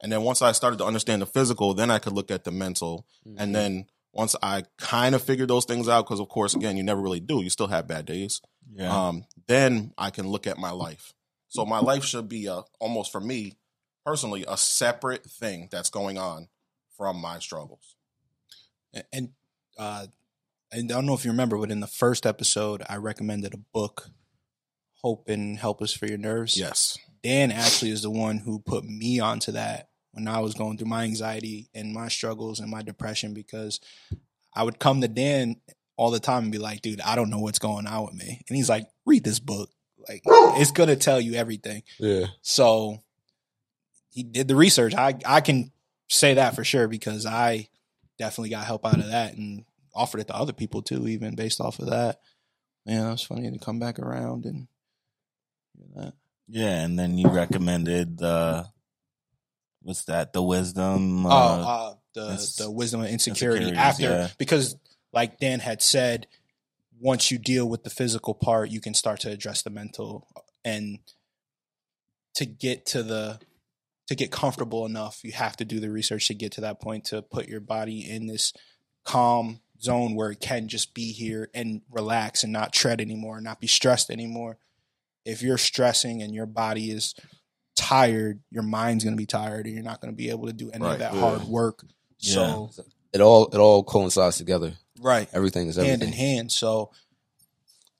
And 0.00 0.12
then 0.12 0.22
once 0.22 0.42
I 0.42 0.52
started 0.52 0.78
to 0.78 0.84
understand 0.84 1.22
the 1.22 1.26
physical, 1.26 1.74
then 1.74 1.90
I 1.90 1.98
could 1.98 2.12
look 2.12 2.30
at 2.30 2.44
the 2.44 2.50
mental. 2.52 3.06
Mm-hmm. 3.26 3.36
And 3.40 3.54
then 3.54 3.86
once 4.12 4.36
I 4.42 4.64
kind 4.78 5.14
of 5.14 5.22
figured 5.22 5.48
those 5.48 5.64
things 5.64 5.88
out, 5.88 6.06
because 6.06 6.20
of 6.20 6.28
course, 6.28 6.54
again, 6.54 6.76
you 6.76 6.82
never 6.82 7.00
really 7.00 7.20
do. 7.20 7.42
You 7.42 7.50
still 7.50 7.66
have 7.66 7.88
bad 7.88 8.06
days. 8.06 8.40
Yeah. 8.72 9.08
Um, 9.08 9.24
then 9.46 9.92
I 9.98 10.10
can 10.10 10.28
look 10.28 10.46
at 10.46 10.58
my 10.58 10.70
life. 10.70 11.14
So 11.48 11.64
my 11.64 11.80
life 11.80 12.04
should 12.04 12.28
be 12.28 12.46
a, 12.46 12.62
almost 12.78 13.10
for 13.10 13.20
me 13.20 13.54
personally 14.04 14.44
a 14.46 14.56
separate 14.56 15.24
thing 15.24 15.68
that's 15.70 15.90
going 15.90 16.18
on 16.18 16.48
from 16.96 17.20
my 17.20 17.38
struggles. 17.38 17.96
and, 18.92 19.04
and 19.12 19.28
uh 19.78 20.06
and 20.70 20.90
I 20.92 20.94
don't 20.96 21.06
know 21.06 21.14
if 21.14 21.24
you 21.24 21.30
remember, 21.30 21.56
but 21.56 21.70
in 21.70 21.80
the 21.80 21.86
first 21.86 22.26
episode, 22.26 22.82
I 22.88 22.96
recommended 22.96 23.54
a 23.54 23.58
book, 23.72 24.10
Hope 25.02 25.28
and 25.28 25.58
Helpless 25.58 25.94
for 25.94 26.06
Your 26.06 26.18
Nerves. 26.18 26.58
Yes. 26.58 26.98
Dan 27.22 27.50
actually 27.50 27.90
is 27.90 28.02
the 28.02 28.10
one 28.10 28.38
who 28.38 28.58
put 28.58 28.84
me 28.84 29.18
onto 29.18 29.52
that 29.52 29.87
when 30.12 30.28
I 30.28 30.40
was 30.40 30.54
going 30.54 30.78
through 30.78 30.88
my 30.88 31.04
anxiety 31.04 31.68
and 31.74 31.92
my 31.92 32.08
struggles 32.08 32.60
and 32.60 32.70
my 32.70 32.82
depression 32.82 33.34
because 33.34 33.80
I 34.54 34.62
would 34.62 34.78
come 34.78 35.00
to 35.00 35.08
Dan 35.08 35.56
all 35.96 36.10
the 36.10 36.20
time 36.20 36.44
and 36.44 36.52
be 36.52 36.58
like, 36.58 36.80
dude, 36.80 37.00
I 37.00 37.16
don't 37.16 37.30
know 37.30 37.40
what's 37.40 37.58
going 37.58 37.86
on 37.86 38.06
with 38.06 38.14
me. 38.14 38.42
And 38.48 38.56
he's 38.56 38.68
like, 38.68 38.88
read 39.04 39.24
this 39.24 39.40
book. 39.40 39.70
Like, 40.08 40.22
it's 40.24 40.70
going 40.70 40.88
to 40.88 40.96
tell 40.96 41.20
you 41.20 41.34
everything. 41.34 41.82
Yeah. 41.98 42.26
So 42.40 42.98
he 44.10 44.22
did 44.22 44.48
the 44.48 44.56
research. 44.56 44.94
I, 44.94 45.18
I 45.26 45.40
can 45.40 45.72
say 46.08 46.34
that 46.34 46.54
for 46.54 46.64
sure 46.64 46.88
because 46.88 47.26
I 47.26 47.68
definitely 48.18 48.50
got 48.50 48.64
help 48.64 48.86
out 48.86 48.98
of 48.98 49.08
that 49.08 49.34
and 49.34 49.64
offered 49.94 50.20
it 50.20 50.28
to 50.28 50.36
other 50.36 50.52
people 50.52 50.82
too, 50.82 51.06
even 51.08 51.34
based 51.34 51.60
off 51.60 51.78
of 51.78 51.90
that. 51.90 52.20
Yeah, 52.86 53.12
it's 53.12 53.22
funny 53.22 53.50
to 53.50 53.58
come 53.58 53.78
back 53.78 53.98
around 53.98 54.46
and 54.46 54.68
do 55.76 55.84
that. 55.96 56.14
Yeah, 56.48 56.82
and 56.82 56.98
then 56.98 57.18
you 57.18 57.28
recommended 57.28 58.18
the 58.18 58.66
what's 59.88 60.04
that? 60.04 60.34
The 60.34 60.42
wisdom. 60.42 61.24
Oh, 61.26 61.30
Uh, 61.30 61.32
uh, 61.32 61.94
the 62.14 62.54
the 62.58 62.70
wisdom 62.70 63.00
and 63.00 63.10
insecurity 63.10 63.72
after 63.72 64.02
yeah. 64.02 64.28
because 64.36 64.76
like 65.12 65.38
Dan 65.40 65.60
had 65.60 65.80
said, 65.80 66.26
once 67.00 67.30
you 67.30 67.38
deal 67.38 67.66
with 67.66 67.84
the 67.84 67.90
physical 67.90 68.34
part, 68.34 68.70
you 68.70 68.80
can 68.80 68.92
start 68.92 69.20
to 69.20 69.30
address 69.30 69.62
the 69.62 69.70
mental 69.70 70.28
and 70.64 70.98
to 72.34 72.44
get 72.44 72.84
to 72.86 73.02
the 73.02 73.40
to 74.08 74.14
get 74.14 74.30
comfortable 74.30 74.84
enough, 74.84 75.20
you 75.22 75.32
have 75.32 75.56
to 75.56 75.64
do 75.64 75.80
the 75.80 75.90
research 75.90 76.28
to 76.28 76.34
get 76.34 76.52
to 76.52 76.60
that 76.62 76.80
point 76.80 77.06
to 77.06 77.22
put 77.22 77.48
your 77.48 77.60
body 77.60 78.08
in 78.08 78.26
this 78.26 78.52
calm 79.04 79.60
zone 79.80 80.14
where 80.14 80.30
it 80.30 80.40
can 80.40 80.68
just 80.68 80.92
be 80.92 81.12
here 81.12 81.50
and 81.54 81.82
relax 81.90 82.42
and 82.42 82.52
not 82.52 82.72
tread 82.72 83.00
anymore, 83.00 83.40
not 83.40 83.60
be 83.60 83.66
stressed 83.66 84.10
anymore. 84.10 84.58
If 85.24 85.42
you're 85.42 85.58
stressing 85.58 86.22
and 86.22 86.34
your 86.34 86.46
body 86.46 86.90
is 86.90 87.14
tired, 87.78 88.40
your 88.50 88.62
mind's 88.64 89.04
going 89.04 89.14
to 89.16 89.20
be 89.20 89.26
tired 89.26 89.66
and 89.66 89.74
you're 89.74 89.84
not 89.84 90.00
going 90.00 90.12
to 90.12 90.16
be 90.16 90.30
able 90.30 90.46
to 90.46 90.52
do 90.52 90.70
any 90.70 90.84
Right. 90.84 90.92
of 90.94 90.98
that 90.98 91.14
Yeah. 91.14 91.20
hard 91.20 91.44
work. 91.44 91.84
So, 92.18 92.70
It 93.12 93.20
all 93.20 93.46
it 93.46 93.56
all 93.58 93.82
coincides 93.84 94.36
together. 94.38 94.74
right 95.00 95.28
Everything 95.32 95.68
is 95.68 95.76
hand 95.76 96.02
in 96.02 96.12
hand. 96.12 96.50
So 96.52 96.90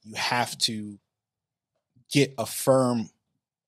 you 0.03 0.15
have 0.17 0.57
to 0.59 0.99
get 2.13 2.35
a 2.39 2.45
firm 2.47 3.11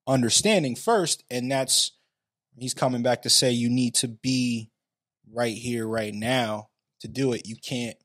understanding 0.07 0.75
first, 0.77 1.23
and 1.31 1.51
that's 1.51 1.93
he's 2.57 2.75
coming 2.75 3.03
back 3.03 3.23
to 3.23 3.31
say 3.31 3.53
you 3.53 3.71
need 3.71 3.95
to 3.97 4.09
be 4.09 4.71
right 5.33 5.57
here, 5.57 5.87
right 5.87 6.13
now 6.13 6.69
to 7.01 7.09
do 7.09 7.33
it. 7.33 7.47
You 7.47 7.57
can't 7.57 7.97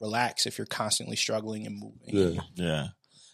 relax 0.00 0.46
if 0.46 0.58
you're 0.58 0.66
constantly 0.66 1.16
struggling 1.16 1.66
and 1.66 1.76
moving. 1.78 2.34
Yeah. 2.34 2.40
Yeah. 2.54 2.86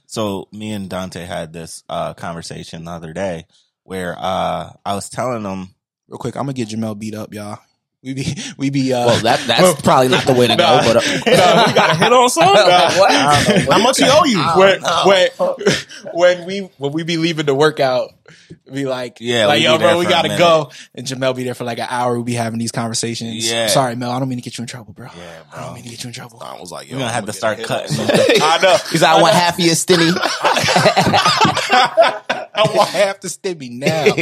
So 0.06 0.48
me 0.52 0.72
and 0.72 0.90
Dante 0.90 1.24
had 1.24 1.52
this 1.52 1.84
uh 1.88 2.14
conversation 2.14 2.84
the 2.84 2.90
other 2.90 3.12
day 3.12 3.46
where 3.84 4.16
uh 4.18 4.70
I 4.84 4.94
was 4.94 5.08
telling 5.08 5.42
them 5.42 5.74
Real 6.12 6.18
quick, 6.18 6.36
I'm 6.36 6.42
gonna 6.42 6.52
get 6.52 6.68
Jamel 6.68 6.98
beat 6.98 7.14
up, 7.14 7.32
y'all. 7.32 7.58
We 8.02 8.14
be 8.14 8.36
we 8.56 8.70
be 8.70 8.92
uh 8.92 9.06
Well, 9.06 9.20
that 9.22 9.46
that's 9.46 9.80
probably 9.82 10.08
not 10.08 10.24
the 10.26 10.32
way 10.32 10.48
to 10.48 10.56
go. 10.56 10.80
But 10.84 10.96
uh, 10.96 11.00
Nah, 11.26 11.66
we 11.66 11.72
gotta 11.72 11.94
hit 11.96 12.12
on 12.12 12.28
something. 12.28 12.52
What? 12.52 13.10
I. 13.10 13.66
How 13.70 13.78
much 13.82 13.98
he 13.98 14.04
owe 14.08 14.24
you? 14.24 14.40
I 14.40 14.56
when, 15.06 15.28
when 15.30 16.08
when 16.12 16.46
we 16.46 16.58
when 16.78 16.92
we 16.92 17.04
be 17.04 17.16
leaving 17.16 17.46
the 17.46 17.54
workout, 17.54 18.10
be 18.72 18.86
like, 18.86 19.18
Yeah, 19.20 19.46
like 19.46 19.58
we 19.60 19.64
yo, 19.64 19.78
bro, 19.78 19.98
we 19.98 20.04
gotta 20.06 20.36
go, 20.36 20.70
and 20.94 21.06
Jamel 21.06 21.36
be 21.36 21.44
there 21.44 21.54
for 21.54 21.64
like 21.64 21.78
an 21.78 21.86
hour. 21.88 22.16
We 22.18 22.24
be 22.24 22.34
having 22.34 22.58
these 22.58 22.72
conversations. 22.72 23.48
Yeah. 23.48 23.68
sorry, 23.68 23.94
Mel, 23.94 24.10
I 24.10 24.18
don't 24.18 24.28
mean 24.28 24.38
to 24.38 24.42
get 24.42 24.58
you 24.58 24.62
in 24.62 24.68
trouble, 24.68 24.92
bro. 24.94 25.06
Yeah, 25.16 25.42
bro. 25.52 25.60
I 25.60 25.64
don't 25.66 25.74
mean 25.74 25.84
to 25.84 25.90
get 25.90 26.02
you 26.02 26.08
in 26.08 26.14
trouble. 26.14 26.42
I 26.42 26.58
was 26.60 26.72
like, 26.72 26.88
yo, 26.88 26.96
We're 26.96 27.02
gonna 27.02 27.12
have 27.12 27.22
I'm 27.24 27.26
to 27.28 27.32
start 27.32 27.62
cutting. 27.62 27.96
I 28.00 28.58
know. 28.62 28.76
he's 28.90 29.02
like, 29.02 29.16
I 29.16 29.22
want 29.22 29.34
half 29.34 29.58
of 29.58 29.64
your 29.64 29.74
stinny. 29.74 30.12
I 32.54 32.70
want 32.74 32.90
half 32.90 33.20
the 33.20 33.28
stimmy 33.28 33.70
now. 33.70 34.14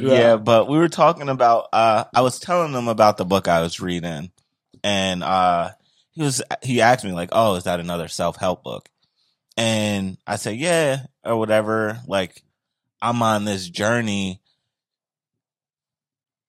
Yeah, 0.00 0.36
but 0.36 0.68
we 0.68 0.78
were 0.78 0.88
talking 0.88 1.28
about 1.28 1.68
uh 1.72 2.04
I 2.14 2.20
was 2.22 2.38
telling 2.38 2.72
him 2.72 2.88
about 2.88 3.16
the 3.16 3.24
book 3.24 3.48
I 3.48 3.62
was 3.62 3.80
reading 3.80 4.30
and 4.84 5.22
uh 5.22 5.70
he 6.12 6.22
was 6.22 6.42
he 6.62 6.80
asked 6.80 7.04
me 7.04 7.12
like, 7.12 7.30
"Oh, 7.32 7.54
is 7.54 7.64
that 7.64 7.80
another 7.80 8.08
self-help 8.08 8.64
book?" 8.64 8.88
And 9.56 10.18
I 10.26 10.36
said, 10.36 10.56
"Yeah, 10.56 11.06
or 11.24 11.36
whatever. 11.38 12.00
Like 12.06 12.42
I'm 13.00 13.22
on 13.22 13.44
this 13.44 13.68
journey 13.68 14.40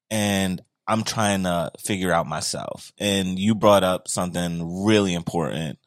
and 0.10 0.62
I'm 0.88 1.04
trying 1.04 1.44
to 1.44 1.72
figure 1.80 2.12
out 2.12 2.26
myself. 2.28 2.92
And 2.98 3.38
you 3.38 3.54
brought 3.54 3.84
up 3.84 4.08
something 4.08 4.84
really 4.86 5.14
important. 5.14 5.80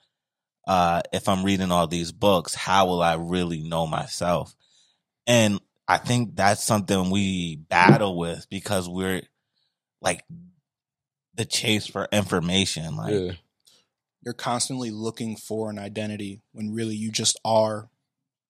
Uh 0.67 1.03
if 1.13 1.29
I'm 1.29 1.45
reading 1.45 1.73
all 1.73 1.87
these 1.89 2.13
books, 2.13 2.55
how 2.55 2.87
will 2.87 3.03
I 3.03 3.15
really 3.15 3.61
know 3.63 3.87
myself? 3.87 4.55
And 5.27 5.61
I 5.89 5.99
think 5.99 6.37
that's 6.37 6.63
something 6.63 7.11
we 7.11 7.57
battle 7.57 8.17
with 8.17 8.47
because 8.49 8.89
we're 8.89 9.23
like 10.01 10.25
the 11.35 11.45
chase 11.45 11.87
for 11.87 12.09
information. 12.13 12.97
Like, 12.97 13.13
Yeah. 13.15 13.33
You're 14.25 14.35
constantly 14.35 14.91
looking 14.93 15.35
for 15.37 15.69
an 15.69 15.81
identity 15.81 16.43
when 16.53 16.73
really 16.73 16.95
you 16.95 17.11
just 17.11 17.39
are 17.45 17.89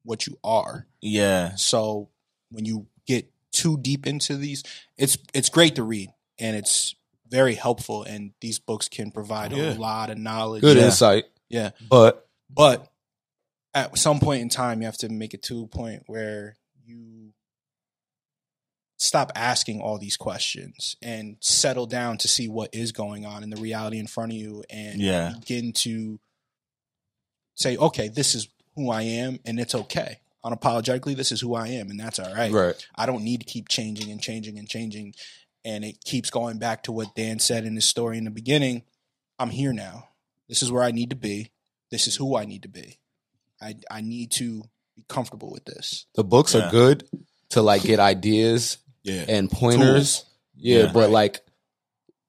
what 0.04 0.26
you 0.26 0.38
are. 0.44 0.86
yeah, 1.00 1.54
So 1.56 2.10
when 2.50 2.66
you 2.66 2.88
get 3.06 3.32
too 3.52 3.78
deep 3.78 4.06
into 4.06 4.36
these, 4.36 4.62
it's 4.98 5.16
it's 5.32 5.48
great 5.48 5.76
to 5.76 5.82
read 5.82 6.10
and 6.38 6.56
it's 6.56 6.94
very 7.28 7.54
helpful. 7.54 8.02
And 8.02 8.32
these 8.42 8.58
books 8.58 8.88
can 8.88 9.10
provide 9.12 9.52
Yeah. 9.52 9.72
a 9.72 9.78
lot 9.78 10.10
of 10.10 10.18
knowledge. 10.18 10.60
Good 10.60 10.76
Yeah. 10.76 10.84
insight. 10.86 11.24
Yeah. 11.48 11.70
But 11.88 12.28
But 12.50 12.92
at 13.72 13.96
some 13.96 14.20
point 14.20 14.42
in 14.42 14.50
time, 14.50 14.82
you 14.82 14.86
have 14.86 14.98
to 14.98 15.08
make 15.08 15.32
it 15.32 15.42
to 15.44 15.62
a 15.62 15.66
point 15.66 16.02
where 16.06 16.56
you 16.92 17.32
stop 18.98 19.32
asking 19.34 19.80
all 19.80 19.98
these 19.98 20.16
questions 20.16 20.96
and 21.02 21.36
settle 21.40 21.86
down 21.86 22.18
to 22.18 22.28
see 22.28 22.48
what 22.48 22.72
is 22.72 22.92
going 22.92 23.26
on 23.26 23.42
in 23.42 23.50
the 23.50 23.60
reality 23.60 23.98
in 23.98 24.06
front 24.06 24.30
of 24.32 24.38
you 24.38 24.62
and 24.70 25.00
Yeah. 25.00 25.32
begin 25.40 25.72
to 25.72 26.20
say, 27.54 27.76
okay, 27.76 28.08
this 28.08 28.34
is 28.34 28.48
who 28.76 28.90
I 28.90 29.02
am 29.02 29.40
and 29.44 29.58
it's 29.58 29.74
okay. 29.74 30.20
Unapologetically, 30.44 31.16
this 31.16 31.32
is 31.32 31.40
who 31.40 31.54
I 31.54 31.68
am 31.68 31.90
and 31.90 31.98
that's 31.98 32.18
all 32.18 32.32
right. 32.32 32.52
right. 32.52 32.86
I 32.94 33.06
don't 33.06 33.24
need 33.24 33.40
to 33.40 33.46
keep 33.46 33.68
changing 33.68 34.10
and 34.10 34.20
changing 34.20 34.58
and 34.58 34.68
changing. 34.68 35.14
And 35.64 35.84
it 35.84 36.02
keeps 36.04 36.30
going 36.30 36.58
back 36.58 36.82
to 36.84 36.92
what 36.92 37.14
Dan 37.14 37.38
said 37.38 37.64
in 37.64 37.74
his 37.74 37.84
story 37.84 38.18
in 38.18 38.24
the 38.24 38.30
beginning. 38.30 38.82
I'm 39.38 39.50
here 39.50 39.72
now. 39.72 40.08
This 40.48 40.62
is 40.62 40.70
where 40.72 40.82
I 40.82 40.90
need 40.90 41.10
to 41.10 41.16
be. 41.16 41.50
This 41.90 42.06
is 42.06 42.16
who 42.16 42.36
I 42.36 42.44
need 42.44 42.62
to 42.62 42.68
be. 42.68 42.98
I 43.60 43.76
I 43.90 44.00
need 44.00 44.30
to 44.32 44.64
be 44.96 45.04
comfortable 45.08 45.50
with 45.50 45.64
this. 45.64 46.06
The 46.14 46.24
books 46.24 46.54
Yeah. 46.54 46.68
are 46.68 46.70
good 46.70 47.04
to 47.50 47.62
like 47.62 47.82
get 47.82 48.00
ideas 48.00 48.78
Yeah. 49.02 49.24
and 49.28 49.50
pointers. 49.50 50.24
Yeah, 50.56 50.84
Yeah. 50.84 50.92
but 50.92 51.10
like 51.10 51.40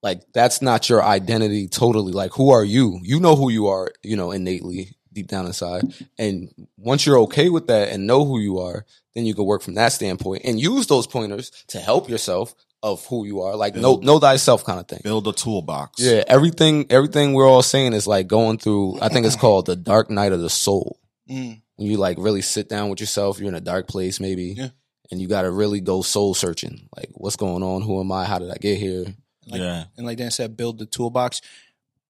like 0.01 0.21
that's 0.33 0.61
not 0.61 0.89
your 0.89 1.03
identity 1.03 1.67
totally. 1.67 2.11
Like 2.13 2.31
who 2.33 2.51
are 2.51 2.63
you? 2.63 2.99
You 3.03 3.19
know 3.19 3.35
who 3.35 3.49
you 3.49 3.67
are, 3.67 3.89
you 4.03 4.17
know, 4.17 4.31
innately 4.31 4.89
deep 5.13 5.27
down 5.27 5.45
inside. 5.45 5.93
And 6.17 6.49
once 6.77 7.05
you're 7.05 7.19
okay 7.19 7.49
with 7.49 7.67
that 7.67 7.89
and 7.89 8.07
know 8.07 8.25
who 8.25 8.39
you 8.39 8.59
are, 8.59 8.85
then 9.15 9.25
you 9.25 9.35
can 9.35 9.45
work 9.45 9.61
from 9.61 9.75
that 9.75 9.93
standpoint 9.93 10.41
and 10.43 10.59
use 10.59 10.87
those 10.87 11.05
pointers 11.07 11.51
to 11.67 11.79
help 11.79 12.09
yourself 12.09 12.53
of 12.81 13.05
who 13.05 13.25
you 13.25 13.41
are. 13.41 13.55
Like 13.55 13.75
know 13.75 13.81
Build. 13.93 14.03
know 14.05 14.19
thyself 14.19 14.65
kind 14.65 14.79
of 14.79 14.87
thing. 14.87 14.99
Build 15.03 15.27
a 15.27 15.31
toolbox. 15.33 16.01
Yeah, 16.01 16.23
everything 16.27 16.87
everything 16.89 17.33
we're 17.33 17.47
all 17.47 17.61
saying 17.61 17.93
is 17.93 18.07
like 18.07 18.27
going 18.27 18.57
through 18.57 18.97
I 19.01 19.07
think 19.09 19.25
it's 19.25 19.35
called 19.37 19.67
the 19.67 19.75
dark 19.77 20.09
night 20.09 20.33
of 20.33 20.41
the 20.41 20.49
soul. 20.49 20.99
Mm, 21.29 21.35
When 21.35 21.61
you 21.77 21.97
like 21.97 22.17
really 22.19 22.41
sit 22.41 22.69
down 22.69 22.89
with 22.89 22.99
yourself, 22.99 23.39
you're 23.39 23.49
in 23.49 23.55
a 23.55 23.61
dark 23.61 23.87
place 23.87 24.19
maybe. 24.19 24.53
Yeah. 24.57 24.69
And 25.11 25.21
you 25.21 25.27
gotta 25.27 25.51
really 25.51 25.81
go 25.81 26.01
soul 26.01 26.33
searching. 26.33 26.87
Like 26.95 27.09
what's 27.13 27.35
going 27.35 27.61
on? 27.63 27.81
Who 27.81 27.99
am 27.99 28.11
I? 28.11 28.25
How 28.25 28.39
did 28.39 28.51
I 28.51 28.55
get 28.55 28.77
here? 28.79 29.05
Like- 29.47 29.59
yeah, 29.61 29.85
and 29.97 30.05
like 30.05 30.17
Dan 30.17 30.31
said, 30.31 30.55
build 30.57 30.79
the 30.79 30.85
toolbox. 30.85 31.41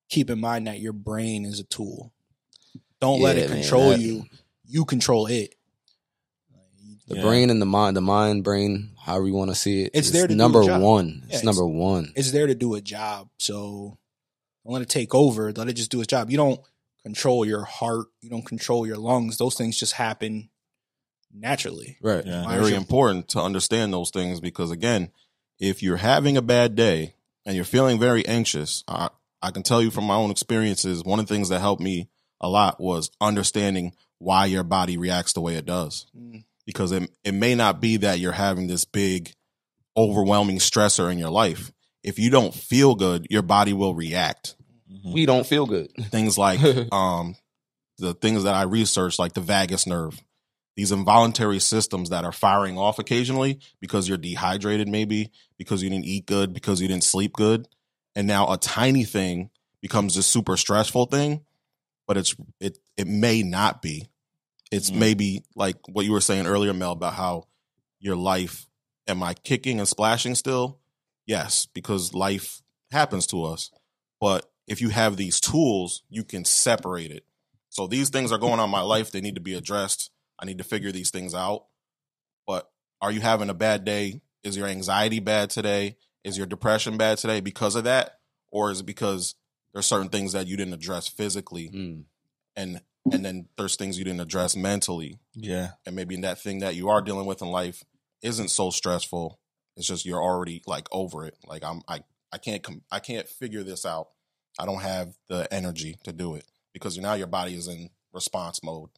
Keep 0.09 0.29
in 0.29 0.39
mind 0.39 0.67
that 0.67 0.79
your 0.79 0.93
brain 0.93 1.45
is 1.45 1.59
a 1.59 1.63
tool. 1.63 2.13
Don't 3.01 3.21
let 3.21 3.35
Yeah, 3.35 3.43
it 3.43 3.49
man, 3.49 3.61
control 3.61 3.89
that- 3.89 3.99
you. 3.99 4.25
You 4.65 4.85
control 4.85 5.25
it. 5.27 5.55
The 7.07 7.15
Yeah. 7.17 7.21
brain 7.23 7.49
and 7.49 7.61
the 7.61 7.65
mind, 7.65 7.97
the 7.97 8.01
mind, 8.01 8.43
brain, 8.43 8.91
however 8.97 9.27
you 9.27 9.33
want 9.33 9.51
to 9.51 9.55
see 9.55 9.83
it. 9.83 9.91
It's 9.93 10.11
there 10.11 10.23
to 10.27 10.33
do 10.33 10.35
number 10.37 10.63
job. 10.63 10.81
one. 10.81 11.07
Yeah, 11.07 11.25
it's, 11.25 11.25
it's- 11.39 11.43
number 11.43 11.65
one. 11.65 12.13
It's 12.15 12.31
there 12.31 12.47
to 12.47 12.55
do 12.55 12.75
a 12.75 12.81
job. 12.81 13.29
So 13.39 13.97
don't 14.63 14.73
let 14.73 14.81
it 14.83 14.89
take 14.89 15.13
over. 15.13 15.51
Let 15.51 15.67
it 15.67 15.73
just 15.73 15.91
do 15.91 15.99
its 15.99 16.07
job. 16.07 16.29
You 16.31 16.37
don't 16.37 16.61
control 17.03 17.45
your 17.45 17.63
heart. 17.63 18.07
You 18.21 18.29
don't 18.29 18.45
control 18.45 18.87
your 18.87 18.97
lungs. 18.97 19.37
Those 19.37 19.55
things 19.55 19.77
just 19.77 19.93
happen 19.93 20.49
naturally. 21.33 21.97
Right. 22.01 22.25
yeah, 22.25 22.47
Very 22.47 22.69
your- 22.69 22.77
important 22.77 23.27
to 23.29 23.41
understand 23.41 23.93
those 23.93 24.09
things 24.11 24.39
because 24.39 24.71
again, 24.71 25.11
if 25.59 25.83
you're 25.83 25.97
having 25.97 26.37
a 26.37 26.41
bad 26.41 26.75
day 26.75 27.15
and 27.45 27.55
you're 27.55 27.65
feeling 27.65 27.99
very 27.99 28.25
anxious, 28.27 28.83
I, 28.87 29.09
I 29.41 29.51
can 29.51 29.63
tell 29.63 29.81
you 29.81 29.91
from 29.91 30.05
my 30.05 30.15
own 30.15 30.31
experiences, 30.31 31.03
one 31.03 31.19
of 31.19 31.27
the 31.27 31.33
things 31.33 31.49
that 31.49 31.59
helped 31.59 31.81
me 31.81 32.09
a 32.41 32.47
lot 32.49 32.79
was 32.79 33.09
understanding 33.21 33.93
why 34.19 34.45
your 34.45 34.63
body 34.63 34.97
reacts 34.97 35.33
the 35.33 35.41
way 35.41 35.55
it 35.55 35.65
does. 35.65 36.07
Mm. 36.17 36.43
Because 36.65 36.91
it, 36.93 37.09
it 37.23 37.33
may 37.33 37.55
not 37.55 37.81
be 37.81 37.97
that 37.97 38.19
you're 38.19 38.31
having 38.31 38.67
this 38.67 38.85
big, 38.85 39.33
overwhelming 39.97 40.59
stressor 40.59 41.11
in 41.11 41.17
your 41.17 41.29
life. 41.29 41.71
If 42.03 42.19
you 42.19 42.29
don't 42.29 42.53
feel 42.53 42.95
good, 42.95 43.27
your 43.29 43.41
body 43.41 43.73
will 43.73 43.93
react. 43.95 44.55
Mhm. 44.93 45.13
We 45.13 45.25
don't 45.25 45.45
feel 45.47 45.65
good. 45.65 45.91
Things 46.11 46.37
like 46.37 46.59
um, 46.93 47.35
the 47.97 48.13
things 48.13 48.43
that 48.43 48.55
I 48.55 48.63
researched, 48.63 49.19
like 49.19 49.33
the 49.33 49.41
vagus 49.41 49.87
nerve, 49.87 50.21
these 50.75 50.91
involuntary 50.91 51.59
systems 51.59 52.09
that 52.09 52.25
are 52.25 52.31
firing 52.31 52.77
off 52.77 52.99
occasionally 52.99 53.59
because 53.79 54.07
you're 54.07 54.17
dehydrated, 54.17 54.87
maybe 54.87 55.31
because 55.57 55.83
you 55.83 55.89
didn't 55.89 56.05
eat 56.05 56.25
good, 56.25 56.53
because 56.53 56.81
you 56.81 56.87
didn't 56.87 57.03
sleep 57.03 57.33
good. 57.33 57.67
And 58.15 58.27
now 58.27 58.51
a 58.51 58.57
tiny 58.57 59.03
thing 59.03 59.49
becomes 59.81 60.15
this 60.15 60.27
super 60.27 60.57
stressful 60.57 61.07
thing, 61.07 61.45
but 62.07 62.17
it's 62.17 62.35
it 62.59 62.77
it 62.97 63.07
may 63.07 63.43
not 63.43 63.81
be. 63.81 64.09
It's 64.71 64.91
Mhm. 64.91 64.95
maybe 64.95 65.43
like 65.55 65.77
what 65.87 66.05
you 66.05 66.11
were 66.11 66.21
saying 66.21 66.47
earlier, 66.47 66.73
Mel, 66.73 66.93
about 66.93 67.13
how 67.15 67.47
your 67.99 68.15
life 68.15 68.67
am 69.07 69.23
I 69.23 69.33
kicking 69.33 69.79
and 69.79 69.87
splashing 69.87 70.35
still? 70.35 70.79
Yes, 71.25 71.67
because 71.73 72.13
life 72.13 72.61
happens 72.91 73.27
to 73.27 73.43
us. 73.43 73.71
But 74.19 74.51
if 74.67 74.81
you 74.81 74.89
have 74.89 75.17
these 75.17 75.39
tools, 75.39 76.03
you 76.09 76.23
can 76.23 76.45
separate 76.45 77.11
it. 77.11 77.25
So 77.69 77.87
these 77.87 78.09
things 78.09 78.31
are 78.31 78.37
going 78.37 78.59
on 78.59 78.65
in 78.65 78.69
my 78.69 78.81
life. 78.81 79.11
They 79.11 79.21
need 79.21 79.35
to 79.35 79.41
be 79.41 79.55
addressed. 79.55 80.11
I 80.39 80.45
need 80.45 80.57
to 80.59 80.63
figure 80.63 80.91
these 80.91 81.09
things 81.09 81.33
out. 81.33 81.65
But 82.45 82.69
are 83.01 83.11
you 83.11 83.21
having 83.21 83.49
a 83.49 83.53
bad 83.53 83.83
day? 83.85 84.21
Is 84.43 84.55
your 84.57 84.67
anxiety 84.67 85.19
bad 85.19 85.49
today? 85.49 85.97
Is 86.23 86.37
your 86.37 86.47
depression 86.47 86.97
bad 86.97 87.17
today 87.17 87.39
because 87.41 87.75
of 87.75 87.83
that? 87.85 88.19
Or 88.51 88.71
is 88.71 88.81
it 88.81 88.85
because 88.85 89.35
there's 89.73 89.85
certain 89.85 90.09
things 90.09 90.33
that 90.33 90.47
you 90.47 90.55
didn't 90.57 90.73
address 90.75 91.07
physically 91.07 91.69
Mm. 91.69 92.03
and 92.55 92.81
and 93.11 93.25
then 93.25 93.49
there's 93.57 93.75
things 93.75 93.97
you 93.97 94.05
didn't 94.05 94.21
address 94.21 94.55
mentally 94.55 95.19
Yeah. 95.33 95.71
and 95.85 95.93
maybe 95.95 96.15
that 96.21 96.39
thing 96.39 96.59
that 96.59 96.75
you 96.75 96.87
are 96.89 97.01
dealing 97.01 97.25
with 97.25 97.41
in 97.41 97.49
life 97.49 97.83
isn't 98.21 98.47
so 98.49 98.69
stressful. 98.69 99.39
It's 99.75 99.87
just 99.87 100.05
you're 100.05 100.21
already 100.23 100.61
like 100.67 100.87
over 100.91 101.25
it. 101.25 101.35
Like 101.45 101.63
I'm 101.65 101.81
I 101.87 102.03
I 102.31 102.37
can't 102.37 102.61
com- 102.63 102.83
I 102.91 102.99
can't 102.99 103.27
figure 103.27 103.63
this 103.63 103.85
out. 103.85 104.09
I 104.59 104.65
don't 104.65 104.81
have 104.81 105.13
the 105.29 105.51
energy 105.53 105.97
to 106.03 106.13
do 106.13 106.35
it 106.35 106.45
because 106.73 106.97
now 106.97 107.13
your 107.13 107.27
body 107.27 107.55
is 107.55 107.67
in 107.67 107.89
response 108.13 108.61
mode. 108.63 108.89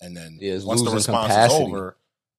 And 0.00 0.16
then 0.16 0.38
Yeah, 0.40 0.58
once 0.64 0.82
the 0.82 0.90
response 0.90 1.32
capacity. 1.32 1.62
is 1.64 1.68
over, 1.68 1.96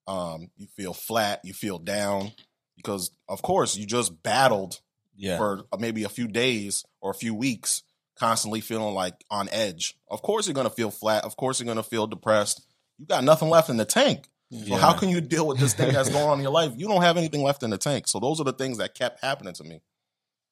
um, 0.08 0.50
you 0.58 0.68
feel 0.76 0.94
flat, 0.94 1.42
you 1.44 1.54
feel 1.54 1.78
down 1.80 2.32
because 2.76 3.12
of 3.28 3.42
course 3.42 3.76
you 3.76 3.86
just 3.86 4.22
battled 4.24 4.80
Yeah. 5.16 5.38
for 5.38 5.66
uh, 5.72 5.78
maybe 5.78 6.04
a 6.04 6.10
few 6.10 6.28
days 6.28 6.86
or 7.02 7.12
a 7.12 7.16
few 7.16 7.34
weeks, 7.34 7.84
constantly 8.18 8.62
feeling 8.62 8.94
like 8.94 9.24
on 9.30 9.50
edge. 9.50 9.96
Of 10.10 10.22
course, 10.22 10.48
you're 10.48 10.54
gonna 10.54 10.70
feel 10.70 10.92
flat. 10.92 11.24
Of 11.26 11.36
course, 11.38 11.60
you're 11.60 11.68
gonna 11.68 11.84
feel 11.84 12.08
depressed. 12.08 12.62
You 12.98 13.06
got 13.06 13.24
nothing 13.24 13.50
left 13.50 13.70
in 13.70 13.78
the 13.78 13.86
tank. 13.86 14.28
So 14.52 14.58
Yeah. 14.66 14.78
how 14.80 14.94
can 14.94 15.10
you 15.10 15.22
deal 15.22 15.46
with 15.48 15.60
this 15.60 15.74
thing 15.74 15.94
that's 15.94 16.10
going 16.10 16.28
on 16.28 16.40
in 16.40 16.44
your 16.44 16.52
life? 16.52 16.72
You 16.78 16.88
don't 16.88 17.02
have 17.04 17.18
anything 17.18 17.44
left 17.44 17.64
in 17.64 17.70
the 17.70 17.78
tank. 17.78 18.08
So 18.08 18.20
those 18.20 18.40
are 18.42 18.46
the 18.46 18.54
things 18.54 18.78
that 18.80 18.96
kept 18.96 19.22
happening 19.24 19.54
to 19.56 19.64
me. 19.64 19.82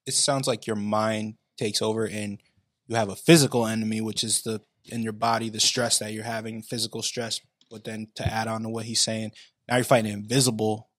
it 0.06 0.14
sounds 0.14 0.48
like 0.48 0.66
your 0.68 0.76
mind 0.78 1.36
takes 1.58 1.82
over 1.82 2.06
and 2.06 2.40
you 2.88 2.96
have 2.96 3.10
a 3.10 3.16
physical 3.16 3.66
enemy, 3.68 4.02
which 4.02 4.24
is 4.24 4.44
the 4.44 4.62
in 4.86 5.04
your 5.04 5.14
body, 5.14 5.50
the 5.50 5.60
stress 5.60 6.00
that 6.00 6.14
you're 6.14 6.24
having, 6.24 6.62
physical 6.62 7.02
stress. 7.02 7.42
But 7.70 7.84
then 7.84 8.08
to 8.16 8.26
add 8.26 8.48
on 8.48 8.64
to 8.64 8.70
what 8.70 8.86
he's 8.86 9.02
saying, 9.02 9.32
now 9.68 9.76
you're 9.76 9.84
fighting 9.84 10.12
an 10.12 10.20
invisible 10.20 10.90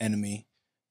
enemy 0.00 0.46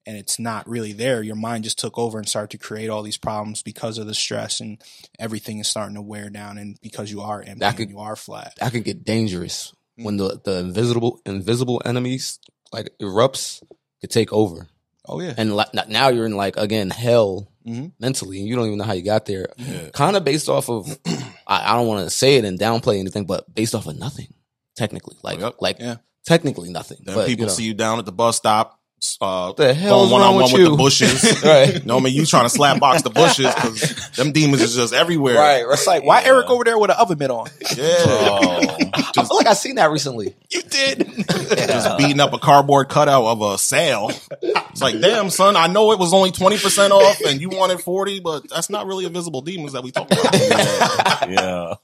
and 0.08 0.18
it's 0.18 0.38
not 0.40 0.68
really 0.68 0.94
there. 0.94 1.22
Your 1.24 1.36
mind 1.36 1.64
just 1.64 1.80
took 1.80 1.98
over 1.98 2.18
and 2.18 2.28
started 2.28 2.52
to 2.52 2.58
create 2.66 2.90
all 2.90 3.04
these 3.04 3.18
problems 3.18 3.64
because 3.64 3.98
of 3.98 4.08
the 4.08 4.14
stress 4.14 4.60
and 4.60 4.82
everything 5.20 5.60
is 5.60 5.68
starting 5.68 5.96
to 5.96 6.02
wear 6.02 6.30
down 6.30 6.58
and 6.58 6.78
because 6.82 7.12
you 7.12 7.22
are 7.22 7.40
empty 7.42 7.60
That 7.60 7.78
could- 7.78 7.90
and 7.90 7.92
you 7.92 8.00
are 8.00 8.16
flat. 8.16 8.54
That 8.60 8.72
could 8.72 8.84
get 8.84 9.04
dangerous 9.04 9.72
mm-hmm. 9.98 10.06
when 10.06 10.18
the 10.18 10.40
the 10.44 10.60
invisible 10.60 11.22
invisible 11.26 11.82
enemies 11.86 12.40
like 12.72 12.90
erupts 13.02 13.62
could 14.02 14.10
take 14.12 14.34
over, 14.34 14.68
Oh 15.08 15.20
yeah. 15.22 15.34
and 15.38 15.56
like, 15.56 15.70
now 15.88 16.10
you're 16.10 16.26
in 16.26 16.36
like 16.36 16.58
again 16.58 16.90
hell 16.90 17.52
Mhm. 17.68 17.94
mentally, 18.00 18.40
and 18.40 18.48
you 18.48 18.56
don't 18.56 18.66
even 18.68 18.78
know 18.78 18.84
how 18.84 18.94
you 18.94 19.02
got 19.04 19.26
there. 19.26 19.48
Yeah. 19.58 19.90
Kind 19.90 20.16
of 20.16 20.24
based 20.24 20.50
off 20.50 20.70
of 20.70 20.88
I, 21.48 21.74
I 21.74 21.76
don't 21.76 21.88
want 21.88 22.04
to 22.06 22.10
say 22.10 22.36
it 22.36 22.46
and 22.46 22.60
downplay 22.60 23.00
anything, 23.00 23.26
but 23.26 23.54
based 23.54 23.74
off 23.76 23.88
of 23.88 23.98
nothing, 23.98 24.28
technically, 24.76 25.16
like 25.24 25.40
Yep. 25.40 25.56
like 25.62 25.80
Yeah. 25.80 25.96
technically 26.26 26.70
nothing. 26.70 26.98
Then 27.04 27.16
but 27.16 27.28
people 27.28 27.44
you 27.44 27.48
know, 27.48 27.54
see 27.54 27.64
you 27.66 27.74
down 27.74 28.00
at 28.00 28.06
the 28.06 28.12
bus 28.12 28.38
stop, 28.38 28.80
uh, 29.22 29.52
the 29.54 29.74
hell's 29.74 30.10
going 30.10 30.22
one 30.22 30.22
on 30.22 30.36
one 30.36 30.44
with 30.46 30.54
with 30.54 30.72
the 30.72 30.78
bushes. 30.78 31.44
right, 31.44 31.86
No, 31.86 31.98
I 31.98 32.00
mean 32.02 32.14
you 32.14 32.26
trying 32.26 32.46
to 32.46 32.50
slap 32.50 32.80
box 32.80 33.02
the 33.02 33.10
bushes 33.10 33.54
because 33.54 34.12
them 34.12 34.32
demons 34.32 34.62
is 34.62 34.76
just 34.76 34.94
everywhere. 34.94 35.36
right. 35.36 35.64
It's 35.70 35.88
like, 35.88 36.04
why 36.04 36.22
Yeah. 36.22 36.28
Eric 36.28 36.50
over 36.50 36.64
there 36.64 36.78
with 36.78 36.92
an 36.92 36.98
oven 37.00 37.18
mitt 37.18 37.32
on? 37.32 37.48
Yeah. 37.78 37.96
Oh. 38.00 38.78
I 39.18 39.24
feel 39.24 39.38
like 39.38 39.48
I 39.48 39.54
seen 39.54 39.76
that 39.76 39.92
recently. 39.92 40.36
You 40.50 40.62
did. 40.62 41.08
just 41.28 41.98
beating 41.98 42.20
up 42.20 42.34
a 42.34 42.38
cardboard 42.40 42.90
cutout 42.90 43.24
of 43.26 43.42
a 43.42 43.58
sale. 43.58 44.12
It's 44.42 44.82
like, 44.82 45.00
damn, 45.00 45.30
son, 45.30 45.56
I 45.56 45.68
know 45.68 45.92
it 45.94 46.00
was 46.00 46.14
only 46.14 46.32
20% 46.32 46.90
off 46.92 47.20
and 47.22 47.40
you 47.42 47.50
wanted 47.50 47.80
40, 47.80 48.20
but 48.20 48.50
that's 48.50 48.70
not 48.70 48.86
really 48.88 49.06
invisible 49.06 49.42
demons 49.42 49.74
that 49.74 49.84
we 49.84 49.92
talk 49.92 50.12
about. 50.12 51.30
yeah. 51.30 51.76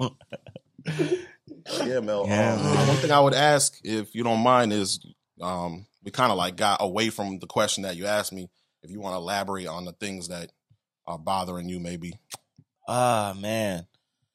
yeah, 1.86 2.00
Mel. 2.02 2.26
Yeah, 2.28 2.54
um, 2.54 2.88
one 2.88 2.98
thing 2.98 3.12
I 3.12 3.20
would 3.20 3.34
ask, 3.34 3.80
if 3.84 4.14
you 4.16 4.24
don't 4.24 4.42
mind, 4.42 4.74
is 4.74 5.00
um, 5.42 5.86
we 6.04 6.12
kind 6.12 6.32
of 6.32 6.38
like 6.38 6.56
got 6.56 6.78
away 6.82 7.10
from 7.10 7.40
the 7.40 7.48
question 7.48 7.84
that 7.84 7.96
you 7.96 8.06
asked 8.08 8.34
me. 8.34 8.50
If 8.84 8.90
you 8.92 9.00
want 9.00 9.14
to 9.14 9.18
elaborate 9.18 9.68
on 9.68 9.86
the 9.86 9.92
things 9.94 10.30
that 10.30 10.52
are 11.06 11.20
bothering 11.20 11.70
you, 11.70 11.80
maybe 11.80 12.14
Ah, 12.88 13.34
man. 13.38 13.86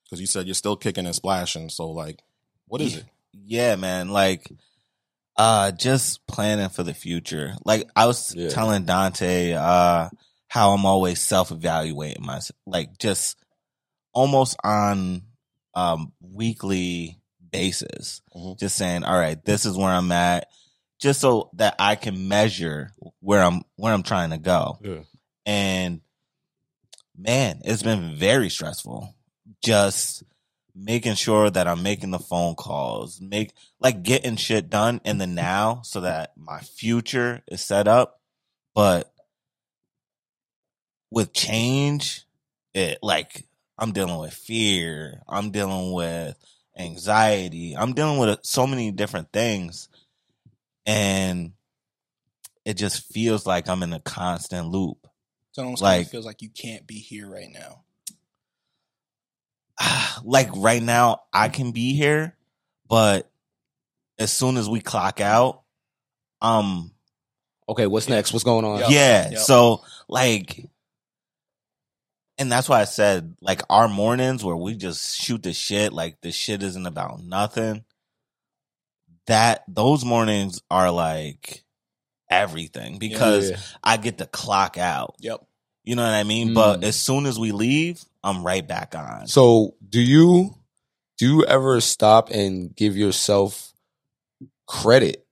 because 0.05 0.21
you 0.21 0.27
said 0.27 0.47
you're 0.47 0.55
still 0.55 0.77
kicking 0.77 1.05
and 1.07 1.15
splashing. 1.15 1.69
So, 1.69 1.91
like, 1.91 2.21
what 2.69 2.81
is 2.81 2.95
it? 2.97 3.05
Yeah, 3.33 3.75
man. 3.77 4.09
Like, 4.11 4.49
uh, 5.37 5.73
just 5.73 6.25
planning 6.27 6.69
for 6.69 6.83
the 6.85 6.95
future. 6.95 7.55
Like 7.65 7.89
I 7.97 8.07
was 8.07 8.35
Yeah. 8.35 8.49
telling 8.51 8.85
Dante, 8.85 9.53
uh, 9.53 10.09
how 10.49 10.71
I'm 10.73 10.87
always 10.87 11.21
self 11.21 11.51
evaluating 11.51 12.25
myself, 12.25 12.57
like 12.67 12.97
just 12.99 13.37
almost 14.15 14.57
on 14.65 15.23
um 15.75 16.13
weekly 16.23 17.19
basis. 17.51 18.23
Mhm. 18.35 18.59
Just 18.59 18.77
saying, 18.77 19.05
all 19.05 19.19
right, 19.19 19.45
this 19.45 19.67
is 19.67 19.77
where 19.77 19.91
I'm 19.93 20.11
at, 20.13 20.49
just 20.99 21.21
so 21.21 21.51
that 21.55 21.77
I 21.79 21.95
can 21.95 22.29
measure 22.29 22.93
where 23.21 23.43
I'm 23.43 23.63
where 23.77 23.93
I'm 23.93 24.03
trying 24.03 24.31
to 24.31 24.39
go. 24.39 24.79
Yeah. 24.83 25.01
And 25.45 26.01
man, 27.17 27.61
it's 27.65 27.83
been 27.83 28.17
very 28.17 28.49
stressful. 28.49 29.15
Just 29.63 30.23
making 30.75 31.15
sure 31.15 31.49
that 31.49 31.67
I'm 31.67 31.83
making 31.83 32.11
the 32.11 32.19
phone 32.19 32.55
calls, 32.55 33.21
make 33.21 33.53
like 33.81 34.03
getting 34.03 34.37
shit 34.37 34.69
done 34.69 35.01
in 35.05 35.19
the 35.19 35.27
now 35.27 35.81
so 35.83 36.01
that 36.03 36.33
my 36.37 36.61
future 36.61 37.43
is 37.49 37.63
set 37.63 37.89
up. 37.89 38.21
But 38.75 39.11
with 41.11 41.33
change, 41.33 42.25
it 42.75 42.99
like 43.03 43.47
I'm 43.79 43.93
dealing 43.93 44.19
with 44.19 44.35
fear, 44.35 45.23
I'm 45.29 45.51
dealing 45.51 45.93
with 45.93 46.37
anxiety, 46.79 47.75
I'm 47.77 47.95
dealing 47.95 48.19
with 48.19 48.41
so 48.43 48.67
many 48.67 48.91
different 48.91 49.33
things. 49.33 49.89
And 50.87 51.53
it 52.65 52.75
just 52.75 53.13
feels 53.13 53.45
like 53.47 53.69
I'm 53.69 53.83
in 53.83 53.93
a 53.93 54.01
constant 54.01 54.69
loop. 54.69 54.99
It 55.57 55.61
almost 55.61 55.83
Like- 55.83 55.99
like, 56.03 56.09
feels 56.11 56.27
like 56.27 56.43
you 56.43 56.51
can't 56.51 56.87
be 56.87 56.99
here 57.01 57.29
right 57.29 57.51
now. 57.51 57.83
like 60.25 60.49
right 60.55 60.83
now 60.83 61.23
I 61.33 61.49
can 61.49 61.73
be 61.73 61.95
here, 61.95 62.37
but 62.89 63.31
as 64.19 64.33
soon 64.33 64.57
as 64.57 64.69
we 64.69 64.81
clock 64.81 65.21
out, 65.21 65.63
um 66.41 66.93
Okay, 67.69 67.87
what's 67.89 68.09
next? 68.09 68.33
What's 68.33 68.45
going 68.45 68.65
on? 68.65 68.79
Yep. 68.81 68.91
yeah, 68.91 69.31
Yep. 69.31 69.41
so 69.41 69.83
like 70.09 70.65
and 72.39 72.53
that's 72.53 72.69
why 72.69 72.81
I 72.81 72.85
said 72.85 73.35
like 73.41 73.63
our 73.69 73.89
mornings 73.89 74.45
where 74.45 74.57
we 74.57 74.77
just 74.77 75.17
shoot 75.21 75.43
the 75.43 75.53
shit, 75.53 75.93
like 75.93 76.21
the 76.21 76.31
shit 76.33 76.63
isn't 76.63 76.87
about 76.87 77.23
nothing. 77.23 77.85
That 79.27 79.65
those 79.69 80.05
mornings 80.05 80.61
are 80.71 80.91
like 80.91 81.65
everything 82.31 82.99
because 82.99 83.51
Yeah. 83.51 83.57
I 83.83 83.97
get 83.97 84.19
to 84.19 84.27
clock 84.27 84.79
out. 84.79 85.17
Yep. 85.21 85.45
You 85.85 85.95
know 85.97 86.03
what 86.03 86.13
I 86.15 86.25
mean? 86.25 86.55
But 86.55 86.81
Mm. 86.81 86.85
as 86.85 86.97
soon 86.97 87.27
as 87.27 87.39
we 87.39 87.53
leave, 87.53 88.05
I'm 88.23 88.45
right 88.45 88.67
back 88.67 88.95
on. 88.95 89.27
So, 89.29 89.75
do 89.89 90.01
you 90.01 90.55
do 91.19 91.27
you 91.27 91.45
ever 91.45 91.81
stop 91.81 92.31
and 92.31 92.75
give 92.77 92.97
yourself 92.97 93.73
credit? 94.67 95.26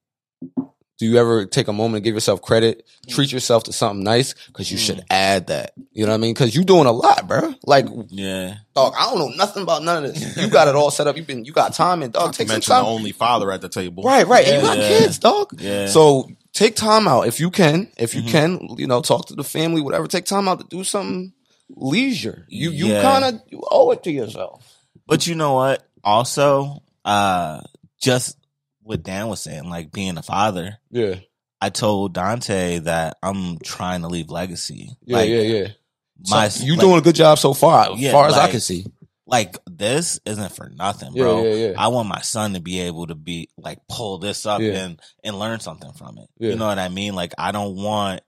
Do 0.99 1.07
you 1.07 1.17
ever 1.19 1.45
take 1.45 1.67
a 1.67 1.73
moment 1.73 1.97
and 1.97 2.05
give 2.05 2.15
yourself 2.15 2.41
credit? 2.41 2.87
Treat 3.09 3.33
yourself 3.33 3.65
to 3.65 3.73
something 3.73 4.05
nice 4.05 4.33
because 4.47 4.71
you 4.71 4.79
should 4.79 5.03
add 5.11 5.49
that. 5.49 5.73
You 5.93 6.05
know 6.07 6.13
what 6.13 6.19
I 6.19 6.21
mean? 6.21 6.35
Because 6.35 6.55
you're 6.55 6.63
doing 6.65 6.87
a 6.87 6.93
lot, 6.93 7.27
bro. 7.27 7.53
Like, 7.65 7.87
yeah. 8.11 8.55
dog, 8.77 8.95
I 8.97 9.07
don't 9.07 9.19
know 9.19 9.29
nothing 9.37 9.65
about 9.65 9.83
none 9.83 10.05
of 10.05 10.15
this. 10.15 10.37
You 10.37 10.49
got 10.49 10.69
it 10.69 10.77
all 10.77 10.93
set 10.93 11.09
up. 11.09 11.17
You've 11.17 11.27
been, 11.27 11.45
you 11.45 11.53
got 11.53 11.75
time, 11.75 12.03
and 12.05 12.13
dog, 12.13 12.27
Not 12.27 12.33
to 12.35 12.39
take 12.39 12.47
some 12.49 12.55
mention 12.55 12.71
the 12.71 12.81
time. 12.83 12.85
only 12.87 13.11
father 13.11 13.51
at 13.51 13.61
the 13.61 13.69
table. 13.69 14.05
Right, 14.05 14.25
right. 14.27 14.47
And 14.47 14.57
you 14.57 14.63
got 14.63 14.79
Yeah. 14.79 14.89
kids, 15.01 15.19
dog. 15.19 15.61
Yeah. 15.61 15.89
So 15.89 16.29
take 16.53 16.77
time 16.77 17.09
out 17.09 17.27
if 17.27 17.41
you 17.41 17.51
can. 17.51 17.89
If 17.97 18.15
you 18.15 18.23
Mhm. 18.23 18.29
can, 18.31 18.69
you 18.79 18.87
know, 18.87 19.01
talk 19.03 19.27
to 19.27 19.35
the 19.35 19.43
family, 19.45 19.81
whatever. 19.81 20.07
Take 20.07 20.27
time 20.27 20.47
out 20.47 20.61
to 20.61 20.67
do 20.77 20.85
something 20.85 21.33
leisure. 21.71 22.47
You 22.49 22.71
you 22.71 22.87
Yeah. 22.87 23.03
kind 23.03 23.25
of 23.25 23.41
you 23.49 23.63
owe 23.71 23.91
it 23.91 24.05
to 24.05 24.13
yourself. 24.13 24.63
But 25.09 25.27
you 25.27 25.35
know 25.35 25.55
what? 25.55 25.83
Also, 26.05 26.83
uh, 27.05 27.61
just 28.01 28.37
what 28.85 29.03
Dan 29.03 29.27
was 29.29 29.43
saying, 29.43 29.65
like 29.69 29.91
being 29.91 30.17
a 30.19 30.23
father, 30.23 30.79
Yeah, 30.91 31.17
I 31.61 31.71
told 31.71 32.15
Dante 32.15 32.79
that 32.81 33.17
I'm 33.23 33.59
trying 33.59 34.03
to 34.03 34.09
leave 34.09 34.31
legacy. 34.31 34.91
yeah, 35.05 35.17
like, 35.17 35.31
yeah, 35.31 35.41
yeah. 35.41 35.69
My, 36.31 36.49
So 36.49 36.65
you 36.65 36.73
like, 36.75 36.81
doing 36.81 36.99
a 36.99 37.03
good 37.03 37.15
job 37.17 37.39
so 37.39 37.55
far, 37.55 37.93
as 37.93 37.99
Yeah, 37.99 38.13
far 38.13 38.29
as 38.29 38.35
I 38.35 38.49
can 38.51 38.61
see. 38.61 38.87
like 39.27 39.57
this 39.67 40.21
isn't 40.27 40.53
for 40.55 40.69
nothing, 40.69 41.13
Yeah, 41.15 41.23
bro. 41.23 41.43
yeah, 41.45 41.55
yeah. 41.69 41.75
I 41.79 41.89
want 41.89 42.09
my 42.09 42.21
son 42.21 42.53
to 42.55 42.61
be 42.61 42.81
able 42.83 43.07
to 43.09 43.15
be 43.15 43.49
like 43.57 43.79
pull 43.89 44.19
this 44.19 44.45
up 44.47 44.61
Yeah. 44.61 44.85
and 44.85 45.01
and 45.25 45.39
learn 45.39 45.61
something 45.61 45.93
from 45.95 46.19
it. 46.19 46.29
Yeah. 46.39 46.51
You 46.51 46.57
know 46.57 46.67
what 46.67 46.79
I 46.79 46.89
mean? 46.91 47.15
Like 47.15 47.33
I 47.39 47.51
don't 47.53 47.75
want 47.77 48.21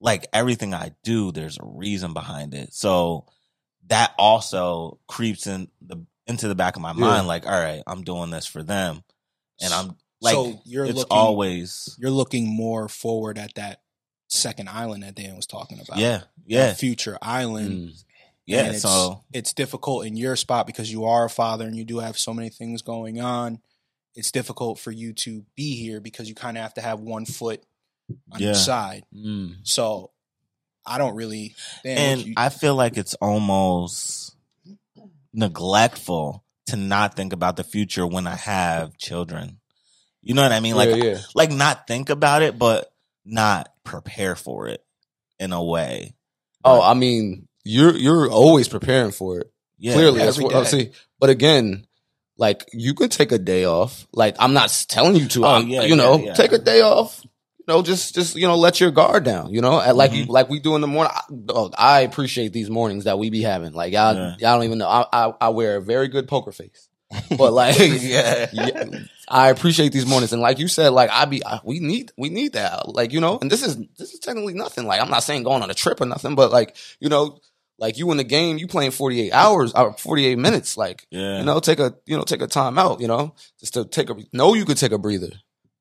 like 0.00 0.26
everything 0.32 0.74
I 0.74 0.92
do, 1.02 1.32
there's 1.32 1.56
a 1.58 1.64
reason 1.66 2.12
behind 2.12 2.52
it. 2.54 2.74
So 2.74 3.26
that 3.88 4.12
also 4.18 4.98
creeps 5.08 5.46
in 5.46 5.68
the 5.80 6.04
into 6.26 6.48
the 6.48 6.54
back 6.54 6.76
of 6.76 6.82
my 6.82 6.90
Yeah. 6.92 7.00
mind. 7.00 7.26
Like, 7.26 7.46
all 7.46 7.52
right, 7.52 7.82
I'm 7.86 8.02
doing 8.02 8.30
this 8.30 8.46
for 8.46 8.62
them, 8.62 9.02
and 9.60 9.72
I'm 9.72 9.96
like, 10.20 10.34
so 10.34 10.60
you're 10.64 10.84
it's 10.86 10.94
looking 10.94 11.16
always 11.16 11.96
you're 12.00 12.10
looking 12.10 12.46
more 12.48 12.88
forward 12.88 13.38
at 13.38 13.54
that 13.54 13.80
second 14.28 14.68
island 14.68 15.02
that 15.02 15.14
Dan 15.14 15.36
was 15.36 15.46
talking 15.46 15.80
about. 15.80 15.98
yeah, 15.98 16.22
yeah, 16.46 16.72
future 16.74 17.16
island. 17.22 17.70
Mm. 17.90 18.04
yeah. 18.46 18.70
It's, 18.70 18.82
So 18.82 19.22
it's 19.32 19.52
difficult 19.52 20.06
in 20.06 20.16
your 20.16 20.36
spot 20.36 20.66
because 20.66 20.90
you 20.90 21.04
are 21.04 21.24
a 21.26 21.30
father 21.30 21.66
and 21.66 21.76
you 21.76 21.84
do 21.84 21.98
have 21.98 22.18
so 22.18 22.32
many 22.34 22.48
things 22.48 22.82
going 22.82 23.20
on. 23.20 23.60
It's 24.14 24.32
difficult 24.32 24.78
for 24.78 24.90
you 24.90 25.12
to 25.12 25.44
be 25.56 25.76
here 25.76 26.00
because 26.00 26.28
you 26.28 26.34
kind 26.34 26.56
of 26.56 26.62
have 26.62 26.74
to 26.74 26.80
have 26.80 27.00
one 27.00 27.26
foot 27.26 27.62
on 28.32 28.40
Yeah. 28.40 28.50
each 28.52 28.56
side. 28.56 29.04
Mm. 29.14 29.56
So 29.64 30.10
I 30.86 30.98
don't 30.98 31.14
really. 31.14 31.54
Dan, 31.84 31.98
and 31.98 32.26
you- 32.26 32.34
I 32.36 32.48
feel 32.48 32.74
like 32.74 32.96
it's 32.96 33.14
almost 33.14 34.34
neglectful 35.32 36.42
to 36.66 36.76
not 36.76 37.14
think 37.14 37.32
about 37.32 37.56
the 37.56 37.64
future 37.64 38.06
when 38.06 38.26
I 38.26 38.34
have 38.34 38.96
children. 38.96 39.60
You 40.22 40.34
know 40.34 40.42
what 40.42 40.52
I 40.52 40.60
mean? 40.60 40.74
Like, 40.74 40.90
yeah, 40.90 40.96
yeah. 40.96 41.18
like 41.34 41.50
not 41.50 41.86
think 41.86 42.10
about 42.10 42.42
it, 42.42 42.58
but 42.58 42.92
not 43.24 43.68
prepare 43.84 44.34
for 44.34 44.68
it 44.68 44.84
in 45.38 45.52
a 45.52 45.62
way. 45.62 46.14
Oh, 46.64 46.82
I 46.82 46.94
mean, 46.94 47.46
you're 47.64 47.96
you're 47.96 48.28
always 48.28 48.68
preparing 48.68 49.12
for 49.12 49.38
it. 49.40 49.52
Yeah, 49.78 49.94
Clearly, 49.94 50.18
that's 50.18 50.40
what 50.40 50.54
I 50.54 50.64
see. 50.64 50.90
But 51.20 51.30
again, 51.30 51.86
like 52.36 52.68
you 52.72 52.94
can 52.94 53.08
take 53.08 53.30
a 53.32 53.38
day 53.38 53.64
off. 53.64 54.06
Like 54.12 54.36
I'm 54.38 54.52
not 54.52 54.86
telling 54.88 55.16
you 55.16 55.28
to. 55.28 55.44
Oh, 55.46 55.58
yeah, 55.58 55.82
you 55.82 55.96
know, 55.96 56.32
take 56.34 56.52
a 56.52 56.58
day 56.58 56.80
off. 56.80 57.24
You 57.68 57.74
know, 57.74 57.82
just 57.82 58.14
just 58.14 58.36
you 58.36 58.46
know, 58.46 58.54
let 58.56 58.80
your 58.80 58.90
guard 58.92 59.24
down. 59.24 59.52
You 59.52 59.60
know, 59.60 59.80
and 59.80 59.96
like 59.96 60.12
you, 60.12 60.24
Mhm. 60.24 60.28
like 60.28 60.48
we 60.48 60.60
do 60.60 60.74
in 60.76 60.80
the 60.80 60.86
morning. 60.86 61.12
I, 61.14 61.22
dog, 61.46 61.74
I 61.76 62.00
appreciate 62.02 62.52
these 62.52 62.70
mornings 62.70 63.04
that 63.04 63.18
we 63.18 63.28
be 63.30 63.42
having. 63.42 63.72
Like 63.72 63.92
y'all, 63.92 64.14
Yeah. 64.14 64.36
y'all 64.38 64.56
don't 64.56 64.64
even 64.64 64.78
know. 64.78 64.86
I, 64.88 65.06
I 65.12 65.32
I 65.40 65.48
wear 65.48 65.76
a 65.76 65.80
very 65.82 66.06
good 66.08 66.28
poker 66.28 66.52
face, 66.52 66.88
but 67.36 67.52
like 67.52 67.76
yeah. 68.02 68.46
yeah, 68.52 68.84
I 69.28 69.48
appreciate 69.50 69.90
these 69.92 70.06
mornings, 70.06 70.32
and 70.32 70.40
like 70.40 70.60
you 70.60 70.68
said, 70.68 70.90
like 70.90 71.10
I 71.10 71.24
be, 71.24 71.44
I, 71.44 71.58
we 71.64 71.80
need, 71.80 72.12
we 72.16 72.28
need 72.28 72.52
that, 72.52 72.88
like 72.88 73.12
you 73.12 73.20
know, 73.20 73.38
and 73.40 73.50
this 73.50 73.64
is 73.66 73.76
this 73.98 74.12
is 74.14 74.20
technically 74.20 74.54
nothing. 74.54 74.86
Like 74.86 75.00
I'm 75.00 75.10
not 75.10 75.24
saying 75.24 75.42
going 75.42 75.62
on 75.64 75.70
a 75.70 75.74
trip 75.74 76.00
or 76.00 76.06
nothing, 76.06 76.36
but 76.36 76.52
like 76.52 76.76
you 77.00 77.08
know, 77.08 77.40
like 77.80 77.98
you 77.98 78.08
in 78.12 78.16
the 78.18 78.22
game, 78.24 78.58
you 78.58 78.68
playing 78.68 78.92
48 78.92 79.32
hours 79.32 79.72
or 79.72 79.92
48 79.94 80.38
minutes, 80.38 80.76
like 80.76 81.04
Yeah. 81.10 81.38
you 81.40 81.44
know, 81.44 81.58
take 81.58 81.80
a 81.80 81.96
you 82.06 82.16
know, 82.16 82.22
take 82.22 82.42
a 82.42 82.46
time 82.46 82.78
out, 82.78 83.00
you 83.00 83.08
know, 83.08 83.34
just 83.58 83.74
to 83.74 83.84
take 83.84 84.08
a 84.08 84.16
know 84.32 84.54
you 84.54 84.64
could 84.64 84.76
take 84.78 84.92
a 84.92 84.98
breather, 84.98 85.32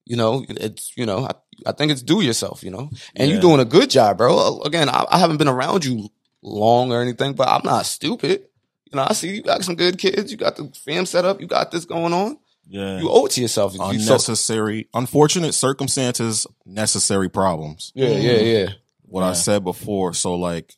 you 0.08 0.16
know, 0.18 0.44
it's 0.50 0.92
you 0.98 1.06
know, 1.06 1.26
I, 1.26 1.32
I 1.66 1.72
think 1.72 1.92
it's 1.92 2.02
do 2.02 2.22
yourself, 2.22 2.64
you 2.64 2.72
know, 2.72 2.90
and 3.16 3.28
Yeah. 3.28 3.34
you're 3.34 3.42
doing 3.42 3.60
a 3.60 3.66
good 3.66 3.90
job, 3.90 4.18
bro. 4.18 4.62
Again, 4.62 4.90
I, 4.90 5.06
I 5.10 5.18
haven't 5.20 5.38
been 5.38 5.48
around 5.48 5.86
you 5.86 6.10
long 6.42 6.92
or 6.92 7.02
anything, 7.02 7.34
but 7.34 7.48
I'm 7.48 7.62
not 7.64 7.86
stupid. 7.86 8.46
You 8.92 8.98
know, 8.98 9.06
I 9.10 9.14
see 9.14 9.36
you 9.36 9.42
got 9.42 9.64
some 9.64 9.76
good 9.76 9.98
kids. 9.98 10.32
You 10.32 10.38
got 10.38 10.56
the 10.56 10.72
fam 10.86 11.06
set 11.06 11.26
up. 11.26 11.42
You 11.42 11.48
got 11.48 11.72
this 11.72 11.86
going 11.86 12.14
on 12.14 12.38
Yeah. 12.68 13.00
you 13.00 13.10
owe 13.10 13.26
it 13.26 13.32
to 13.34 13.42
yourself. 13.42 13.74
You 13.74 13.80
so- 13.80 13.90
Unnecessary, 13.90 14.88
unfortunate 14.94 15.54
circumstances, 15.54 16.46
necessary 16.66 17.30
problems. 17.30 17.92
yeah, 17.96 18.10
yeah, 18.10 18.40
yeah. 18.40 18.70
What 19.08 19.24
I 19.24 19.34
said 19.34 19.64
before. 19.64 20.14
So 20.14 20.36
like, 20.36 20.76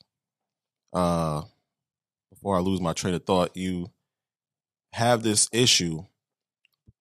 uh, 0.94 1.42
before 2.30 2.56
I 2.56 2.60
lose 2.60 2.80
my 2.82 2.94
train 2.94 3.14
of 3.14 3.26
thought, 3.26 3.56
you 3.58 3.92
have 4.94 5.22
this 5.24 5.50
issue, 5.52 6.06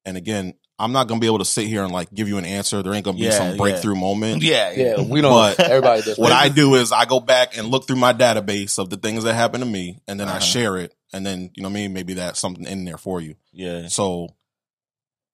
and 0.05 0.17
again, 0.17 0.55
I'm 0.79 0.93
not 0.93 1.09
gonna 1.09 1.21
be 1.21 1.27
able 1.27 1.39
to 1.39 1.45
sit 1.47 1.67
here 1.67 1.83
and 1.83 1.93
like 1.93 2.13
give 2.13 2.29
you 2.29 2.37
an 2.39 2.45
answer. 2.45 2.83
There 2.83 2.93
ain't 2.93 3.05
gonna 3.05 3.17
be 3.17 3.25
Yeah, 3.25 3.31
some 3.31 3.51
yeah. 3.53 3.57
breakthrough 3.57 3.95
moment. 3.95 4.43
yeah. 4.43 4.73
Yeah, 4.73 5.01
we 5.01 5.21
don't. 5.23 5.33
But 5.33 5.59
everybody 5.61 6.03
does. 6.03 6.19
What 6.19 6.33
I 6.33 6.49
do 6.51 6.75
is 6.75 6.93
I 6.93 7.07
go 7.07 7.19
back 7.21 7.57
and 7.57 7.69
look 7.69 7.87
through 7.87 7.97
my 7.97 8.13
database 8.13 8.79
of 8.79 8.91
the 8.91 8.97
things 8.99 9.25
that 9.25 9.35
happened 9.35 9.63
to 9.65 9.69
me, 9.71 10.01
and 10.07 10.21
then 10.21 10.29
I 10.29 10.33
Uh-huh. 10.33 10.41
share 10.41 10.77
it, 10.77 10.95
and 11.15 11.25
then 11.25 11.51
you 11.55 11.63
know 11.63 11.69
what 11.69 11.73
I 11.73 11.81
mean. 11.81 11.93
Maybe 11.95 12.15
that's 12.15 12.39
something 12.39 12.67
in 12.67 12.85
there 12.85 12.99
for 12.99 13.21
you. 13.23 13.37
Yeah. 13.53 13.89
So 13.89 14.37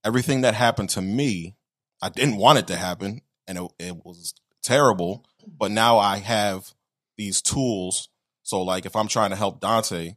everything 0.05 0.43
that 0.43 0.55
happened 0.55 0.91
to 0.91 1.03
me, 1.03 1.57
I 2.01 2.09
didn't 2.09 2.37
want 2.37 2.59
it 2.59 2.67
to 2.69 2.77
happen, 2.77 3.23
and 3.47 3.59
it, 3.59 3.71
it 3.79 4.05
was 4.05 4.35
terrible. 4.63 5.25
But 5.47 5.73
now 5.73 5.99
I 5.99 6.19
have 6.19 6.73
these 7.17 7.43
tools. 7.43 8.09
So 8.45 8.63
like, 8.63 8.87
if 8.87 8.95
I'm 8.97 9.09
trying 9.09 9.31
to 9.31 9.37
help 9.37 9.61
Dante, 9.61 10.15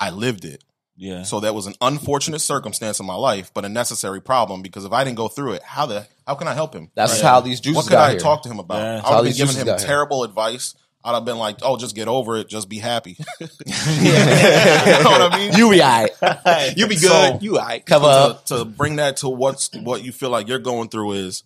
I 0.00 0.10
lived 0.10 0.44
it. 0.44 0.62
Yeah. 0.96 1.24
So 1.24 1.40
that 1.40 1.54
was 1.54 1.66
an 1.66 1.74
unfortunate 1.80 2.38
circumstance 2.40 3.00
in 3.00 3.06
my 3.06 3.16
life, 3.16 3.50
but 3.52 3.64
a 3.64 3.68
necessary 3.68 4.20
problem 4.20 4.62
because 4.62 4.84
if 4.84 4.92
I 4.92 5.02
didn't 5.04 5.16
go 5.16 5.26
through 5.28 5.54
it, 5.54 5.62
how 5.64 5.86
the 5.86 6.06
how 6.26 6.34
can 6.36 6.46
I 6.46 6.54
help 6.54 6.72
him? 6.74 6.90
That's 6.94 7.14
Right. 7.14 7.22
how 7.22 7.40
these 7.40 7.60
juices 7.60 7.76
what 7.76 7.84
could 7.86 7.92
got 7.92 8.06
I 8.08 8.10
here. 8.12 8.20
talk 8.20 8.42
to 8.44 8.48
him 8.48 8.58
about? 8.60 8.76
Yeah. 8.78 8.90
I 8.90 8.94
would 8.94 9.02
how 9.02 9.14
have 9.16 9.24
been 9.24 9.32
giving 9.34 9.56
him 9.56 9.66
got 9.66 9.80
here. 9.80 9.86
terrible 9.88 10.22
advice. 10.24 10.74
I'd 11.06 11.12
have 11.12 11.24
been 11.26 11.36
like, 11.36 11.58
"Oh, 11.62 11.76
just 11.76 11.94
get 11.94 12.08
over 12.08 12.36
it. 12.38 12.48
Just 12.48 12.68
be 12.68 12.78
happy." 12.78 13.18
you 13.40 13.46
Yeah. 14.00 15.00
know 15.04 15.10
what 15.10 15.32
I 15.32 15.36
mean? 15.38 15.52
you 15.54 15.70
be 15.70 15.82
alright. 15.82 16.10
you 16.76 16.86
be 16.86 16.94
good. 16.94 17.02
So- 17.10 17.38
you 17.42 17.58
all 17.58 17.66
right. 17.66 17.84
Cover 17.84 18.04
to, 18.06 18.10
up. 18.10 18.44
to 18.46 18.64
bring 18.64 18.96
that 18.96 19.18
to 19.18 19.28
what's 19.28 19.70
what 19.74 20.02
you 20.04 20.12
feel 20.12 20.30
like 20.30 20.48
you're 20.48 20.58
going 20.58 20.88
through 20.88 21.12
is 21.12 21.42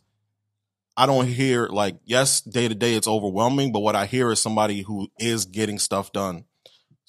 I 0.96 1.06
don't 1.06 1.26
hear 1.26 1.66
like 1.68 1.96
yes 2.04 2.40
day 2.40 2.68
to 2.68 2.74
day 2.74 2.94
it's 2.94 3.08
overwhelming 3.08 3.72
but 3.72 3.80
what 3.80 3.96
I 3.96 4.06
hear 4.06 4.30
is 4.32 4.40
somebody 4.42 4.82
who 4.82 5.08
is 5.18 5.44
getting 5.44 5.78
stuff 5.78 6.12
done 6.12 6.44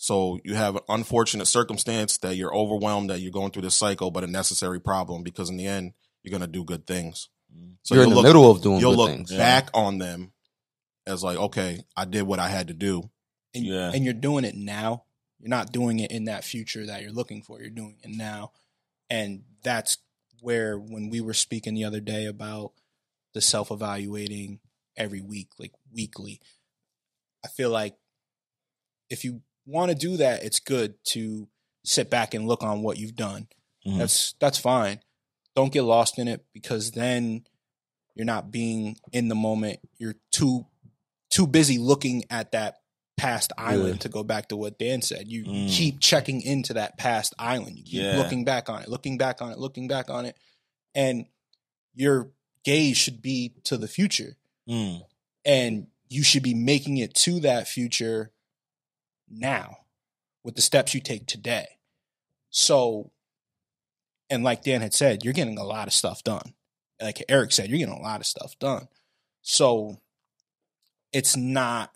so 0.01 0.39
you 0.45 0.55
have 0.55 0.75
an 0.77 0.81
unfortunate 0.88 1.45
circumstance 1.45 2.17
that 2.19 2.38
you're 2.38 2.55
overwhelmed 2.55 3.09
that 3.09 3.19
you're 3.19 3.31
going 3.33 3.51
through 3.51 3.62
this 3.63 3.75
cycle 3.75 4.12
but 4.12 4.23
a 4.23 4.27
necessary 4.27 4.79
problem 4.79 5.23
because 5.23 5.49
in 5.49 5.57
the 5.57 5.67
end 5.67 5.91
you're 6.23 6.31
going 6.31 6.41
to 6.41 6.47
do 6.47 6.63
good 6.63 6.88
things 6.88 7.29
mm-hmm. 7.53 7.71
so 7.83 7.95
You're 7.95 8.03
in 8.05 8.09
you'll 8.09 8.15
the 8.17 8.21
look, 8.21 8.29
middle 8.29 8.51
of 8.51 8.62
doing 8.62 8.79
you'll 8.79 8.91
good 8.91 8.97
look 8.97 9.09
things. 9.12 9.35
back 9.35 9.69
on 9.73 9.97
them 9.97 10.31
as 11.05 11.23
like 11.23 11.38
okay 11.38 11.83
I 11.97 12.05
did 12.05 12.23
what 12.23 12.39
I 12.39 12.47
had 12.47 12.67
to 12.69 12.73
do 12.73 13.09
and, 13.53 13.65
Yeah. 13.65 13.91
and 13.93 14.03
you're 14.05 14.13
doing 14.13 14.45
it 14.45 14.55
now. 14.55 15.03
You're 15.39 15.49
not 15.49 15.71
doing 15.71 15.99
it 15.99 16.12
in 16.12 16.25
that 16.25 16.43
future 16.43 16.85
that 16.85 17.01
you're 17.01 17.12
looking 17.12 17.41
for. 17.41 17.59
You're 17.59 17.69
doing 17.69 17.97
it 18.03 18.09
now. 18.15 18.51
And 19.09 19.43
that's 19.63 19.97
where 20.41 20.77
when 20.77 21.09
we 21.09 21.21
were 21.21 21.33
speaking 21.33 21.73
the 21.73 21.85
other 21.85 22.01
day 22.01 22.25
about 22.25 22.73
the 23.33 23.41
self 23.41 23.71
evaluating 23.71 24.59
every 24.97 25.21
week, 25.21 25.49
like 25.57 25.71
weekly, 25.93 26.41
I 27.43 27.47
feel 27.47 27.69
like 27.69 27.95
if 29.09 29.23
you 29.23 29.41
want 29.69 29.89
to 29.91 29.95
do 29.95 30.17
that, 30.17 30.43
it's 30.43 30.60
good 30.60 30.95
to 31.05 31.47
sit 31.86 32.10
back 32.10 32.34
and 32.34 32.47
look 32.47 32.63
on 32.63 32.82
what 32.82 32.97
you've 32.97 33.15
done. 33.15 33.47
Mhm. 33.86 33.97
That's 33.99 34.34
that's 34.39 34.58
fine. 34.58 35.01
Don't 35.55 35.71
get 35.73 35.84
lost 35.84 36.19
in 36.19 36.27
it 36.27 36.45
because 36.53 36.91
then 36.91 37.45
you're 38.15 38.25
not 38.25 38.51
being 38.51 38.97
in 39.12 39.27
the 39.29 39.36
moment. 39.36 39.79
You're 39.97 40.15
too 40.32 40.65
too 41.29 41.47
busy 41.47 41.77
looking 41.77 42.23
at 42.29 42.51
that 42.51 42.79
past 43.15 43.51
island 43.58 43.95
Yeah. 43.95 43.99
to 43.99 44.10
go 44.10 44.23
back 44.23 44.47
to 44.49 44.55
what 44.58 44.79
Dan 44.79 45.01
said. 45.01 45.27
You, 45.27 45.43
you 45.43 45.67
Mm. 45.67 45.69
keep 45.69 45.99
checking 45.99 46.41
into 46.41 46.73
that 46.73 46.97
past 46.97 47.34
island. 47.38 47.77
You 47.77 47.84
keep 47.84 47.93
Yeah. 48.01 48.17
looking 48.17 48.45
back 48.45 48.69
on 48.69 48.82
it, 48.82 48.88
looking 48.89 49.17
back 49.17 49.41
on 49.41 49.51
it, 49.51 49.60
looking 49.60 49.88
back 49.88 50.10
on 50.10 50.25
it. 50.25 50.36
And 50.95 51.25
your 51.93 52.32
gaze 52.63 52.97
should 52.97 53.21
be 53.21 53.53
to 53.65 53.77
the 53.77 53.88
future. 53.88 54.38
Mm. 54.67 55.03
And 55.45 55.88
you 56.08 56.23
should 56.23 56.43
be 56.43 56.53
making 56.53 56.97
it 56.97 57.13
to 57.15 57.39
that 57.41 57.67
future 57.67 58.32
now 59.30 59.78
with 60.44 60.56
the 60.56 60.62
steps 60.62 60.94
you 60.94 61.02
take 61.02 61.26
today. 61.26 61.68
So, 62.50 63.12
and 64.30 64.44
like 64.44 64.63
Dan 64.63 64.82
had 64.82 64.94
said, 64.94 65.24
you're 65.24 65.34
getting 65.34 65.58
a 65.58 65.63
lot 65.63 65.88
of 65.88 65.94
stuff 65.94 66.24
done. 66.24 66.54
Like 67.02 67.24
Eric 67.30 67.52
said, 67.52 67.70
you're 67.70 67.80
getting 67.80 67.94
a 67.94 68.02
lot 68.02 68.20
of 68.20 68.26
stuff 68.26 68.58
done. 68.60 68.88
So 69.42 70.00
it's 71.12 71.36
not, 71.38 71.92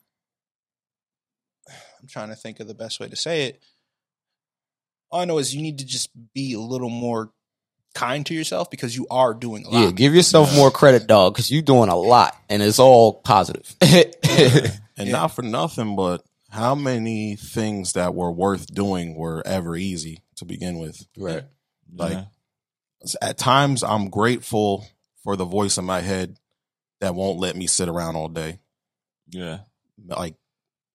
I'm 2.01 2.07
trying 2.07 2.29
to 2.29 2.35
think 2.35 2.59
of 2.59 2.67
the 2.67 2.73
best 2.73 2.99
way 2.99 3.07
to 3.09 3.15
say 3.15 3.45
it. 3.47 3.63
All 5.11 5.21
I 5.21 5.25
know 5.25 5.37
is 5.37 5.53
you 5.55 5.61
need 5.61 5.79
to 5.79 5.85
just 5.85 6.09
be 6.33 6.53
a 6.53 6.59
little 6.59 6.89
more 6.89 7.31
kind 7.93 8.25
to 8.25 8.33
yourself 8.33 8.71
because 8.71 8.95
you 8.95 9.05
are 9.11 9.33
doing 9.33 9.65
a 9.65 9.69
lot. 9.69 9.81
Yeah, 9.81 9.91
give 9.91 10.15
yourself 10.15 10.55
more 10.55 10.71
credit, 10.71 11.05
dog, 11.05 11.33
because 11.33 11.51
you're 11.51 11.61
doing 11.61 11.89
a 11.89 11.95
lot 11.95 12.35
and 12.49 12.63
it's 12.63 12.79
all 12.79 13.13
positive. 13.13 13.75
And 14.95 15.07
Yeah. 15.07 15.13
not 15.13 15.27
for 15.29 15.41
nothing, 15.41 15.95
but 15.95 16.23
how 16.53 16.75
many 16.75 17.35
things 17.35 17.93
that 17.93 18.13
were 18.13 18.31
worth 18.31 18.67
doing 18.67 19.15
were 19.15 19.41
ever 19.45 19.75
easy 19.75 20.19
to 20.35 20.45
begin 20.45 20.77
with? 20.77 21.05
right. 21.17 21.43
Like, 21.95 22.13
Yeah. 22.13 22.25
At 23.21 23.37
times, 23.37 23.83
I'm 23.83 24.09
grateful 24.09 24.85
for 25.23 25.35
the 25.35 25.45
voice 25.45 25.77
in 25.77 25.83
my 25.83 25.99
head 25.99 26.37
that 27.01 27.15
won't 27.15 27.39
let 27.39 27.55
me 27.55 27.67
sit 27.67 27.89
around 27.89 28.15
all 28.15 28.29
day. 28.29 28.59
Yeah. 29.29 29.59
Like, 30.05 30.35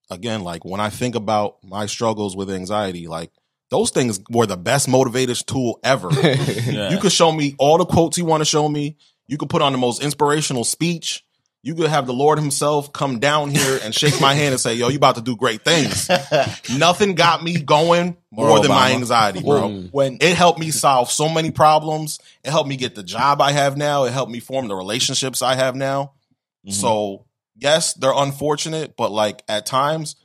again, 0.08 0.42
like 0.42 0.64
when 0.64 0.80
I 0.80 0.88
think 0.90 1.14
about 1.16 1.56
my 1.62 1.86
struggles 1.86 2.34
with 2.36 2.50
anxiety, 2.50 3.08
like 3.08 3.30
those 3.70 3.90
things 3.90 4.20
were 4.30 4.46
the 4.46 4.56
best 4.56 4.88
motivators 4.88 5.44
tool 5.44 5.80
ever. 5.84 6.08
Yeah. 6.68 6.90
You 6.90 6.98
could 6.98 7.12
show 7.12 7.32
me 7.32 7.54
all 7.58 7.78
the 7.78 7.84
quotes 7.84 8.16
you 8.16 8.24
want 8.24 8.40
to 8.40 8.44
show 8.46 8.68
me. 8.68 8.96
You 9.26 9.36
could 9.36 9.50
put 9.50 9.60
on 9.62 9.72
the 9.72 9.78
most 9.78 10.02
inspirational 10.02 10.64
speech. 10.64 11.24
You 11.68 11.74
could 11.74 11.90
have 11.90 12.06
the 12.06 12.14
Lord 12.14 12.38
Himself 12.38 12.94
come 12.94 13.18
down 13.18 13.50
here 13.50 13.78
and 13.84 13.94
shake 13.94 14.18
my 14.22 14.32
hand 14.32 14.52
and 14.52 14.60
say, 14.60 14.72
"Yo, 14.72 14.88
you 14.88 14.96
about 14.96 15.16
to 15.16 15.20
do 15.20 15.36
great 15.36 15.62
things." 15.66 16.08
Nothing 16.78 17.14
got 17.14 17.44
me 17.44 17.60
going 17.60 18.16
more 18.30 18.48
Or 18.48 18.60
than 18.60 18.70
my 18.70 18.92
anxiety, 18.92 19.42
bro. 19.42 19.68
Mm. 19.68 19.92
When 19.92 20.16
It 20.22 20.34
helped 20.34 20.58
me 20.58 20.70
solve 20.70 21.10
so 21.10 21.28
many 21.28 21.50
problems. 21.50 22.20
It 22.42 22.52
helped 22.52 22.70
me 22.70 22.76
get 22.76 22.94
the 22.94 23.02
job 23.02 23.42
I 23.42 23.52
have 23.52 23.76
now. 23.76 24.04
It 24.04 24.14
helped 24.14 24.32
me 24.32 24.40
form 24.40 24.68
the 24.68 24.74
relationships 24.74 25.42
I 25.42 25.56
have 25.56 25.76
now. 25.76 26.12
Mhm. 26.66 26.72
So 26.72 27.26
yes, 27.54 27.92
they're 27.92 28.16
unfortunate, 28.16 28.96
but 28.96 29.12
like 29.12 29.42
at 29.46 29.66
times, 29.66 30.16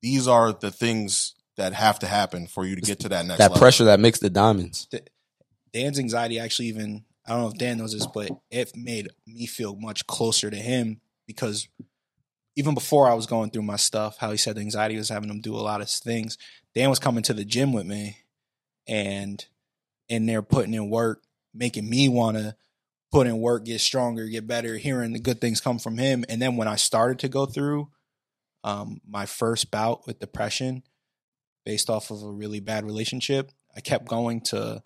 these 0.00 0.28
are 0.28 0.52
the 0.52 0.70
things 0.70 1.34
that 1.56 1.72
have 1.72 1.98
to 1.98 2.06
happen 2.06 2.46
for 2.46 2.64
you 2.64 2.76
to 2.76 2.80
get 2.80 3.00
to 3.00 3.08
that 3.08 3.26
next 3.26 3.38
that 3.38 3.50
level. 3.50 3.58
pressure 3.58 3.86
that 3.86 3.98
makes 3.98 4.20
the 4.20 4.30
diamonds. 4.30 4.86
Dan's 5.72 5.98
anxiety 5.98 6.38
actually 6.38 6.68
even 6.68 7.04
I 7.28 7.32
don't 7.32 7.42
know 7.42 7.48
if 7.48 7.58
Dan 7.58 7.76
knows 7.76 7.92
this, 7.92 8.06
but 8.06 8.30
it 8.50 8.74
made 8.74 9.08
me 9.26 9.44
feel 9.44 9.76
much 9.76 10.06
closer 10.06 10.50
to 10.50 10.56
him 10.56 11.02
because 11.26 11.68
even 12.56 12.72
before 12.72 13.08
I 13.08 13.14
was 13.14 13.26
going 13.26 13.50
through 13.50 13.62
my 13.62 13.76
stuff, 13.76 14.16
how 14.18 14.30
he 14.30 14.38
said 14.38 14.56
the 14.56 14.62
anxiety 14.62 14.96
was 14.96 15.10
having 15.10 15.28
him 15.28 15.42
do 15.42 15.54
a 15.54 15.60
lot 15.60 15.82
of 15.82 15.90
things. 15.90 16.38
Dan 16.74 16.88
was 16.88 16.98
coming 16.98 17.22
to 17.24 17.34
the 17.34 17.44
gym 17.44 17.72
with 17.74 17.86
me 17.86 18.16
and 18.88 19.44
in 20.08 20.24
there 20.24 20.40
putting 20.40 20.72
in 20.72 20.88
work, 20.88 21.22
making 21.52 21.88
me 21.88 22.08
want 22.08 22.38
to 22.38 22.56
put 23.12 23.26
in 23.26 23.38
work, 23.40 23.66
get 23.66 23.82
stronger, 23.82 24.26
get 24.26 24.46
better, 24.46 24.78
hearing 24.78 25.12
the 25.12 25.18
good 25.18 25.40
things 25.40 25.60
come 25.60 25.78
from 25.78 25.98
him. 25.98 26.24
And 26.30 26.40
then 26.40 26.56
when 26.56 26.66
I 26.66 26.76
started 26.76 27.18
to 27.20 27.28
go 27.28 27.44
through 27.44 27.90
um, 28.64 29.02
my 29.06 29.26
first 29.26 29.70
bout 29.70 30.06
with 30.06 30.18
depression 30.18 30.82
based 31.66 31.90
off 31.90 32.10
of 32.10 32.22
a 32.22 32.30
really 32.30 32.60
bad 32.60 32.86
relationship, 32.86 33.52
I 33.76 33.80
kept 33.80 34.08
going 34.08 34.40
to 34.46 34.82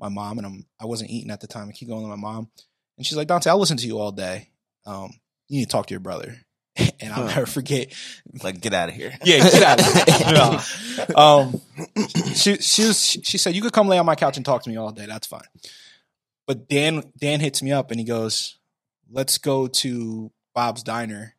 my 0.00 0.08
mom 0.08 0.38
and 0.38 0.46
I'm 0.46 0.66
I 0.80 0.86
wasn't 0.86 1.10
eating 1.10 1.30
at 1.30 1.40
the 1.40 1.46
time. 1.46 1.68
I 1.68 1.72
keep 1.72 1.88
going 1.88 2.02
to 2.02 2.08
my 2.08 2.16
mom. 2.16 2.50
And 2.96 3.06
she's 3.06 3.16
like, 3.16 3.28
Dante, 3.28 3.50
I'll 3.50 3.58
listen 3.58 3.76
to 3.78 3.86
you 3.86 3.98
all 3.98 4.12
day. 4.12 4.48
Um, 4.86 5.10
you 5.48 5.58
need 5.58 5.66
to 5.66 5.70
talk 5.70 5.86
to 5.86 5.94
your 5.94 6.00
brother. 6.00 6.36
and 7.00 7.12
I'll 7.12 7.26
never 7.26 7.46
forget 7.46 7.92
Like, 8.42 8.60
get 8.60 8.72
out 8.74 8.88
of 8.88 8.94
here. 8.94 9.12
yeah, 9.24 9.38
get 9.38 9.62
out 9.62 9.80
of 9.80 10.66
here. 11.06 11.16
um, 11.16 11.60
she 12.34 12.56
she 12.56 12.86
was 12.86 12.98
she 13.22 13.38
said 13.38 13.54
you 13.54 13.62
could 13.62 13.72
come 13.72 13.88
lay 13.88 13.98
on 13.98 14.06
my 14.06 14.14
couch 14.14 14.36
and 14.36 14.46
talk 14.46 14.62
to 14.62 14.70
me 14.70 14.76
all 14.76 14.90
day. 14.92 15.06
That's 15.06 15.26
fine. 15.26 15.42
But 16.46 16.68
Dan 16.68 17.04
Dan 17.18 17.40
hits 17.40 17.62
me 17.62 17.72
up 17.72 17.90
and 17.90 17.98
he 18.00 18.06
goes, 18.06 18.58
"Let's 19.10 19.38
go 19.38 19.66
to 19.66 20.30
Bob's 20.54 20.82
Diner." 20.82 21.34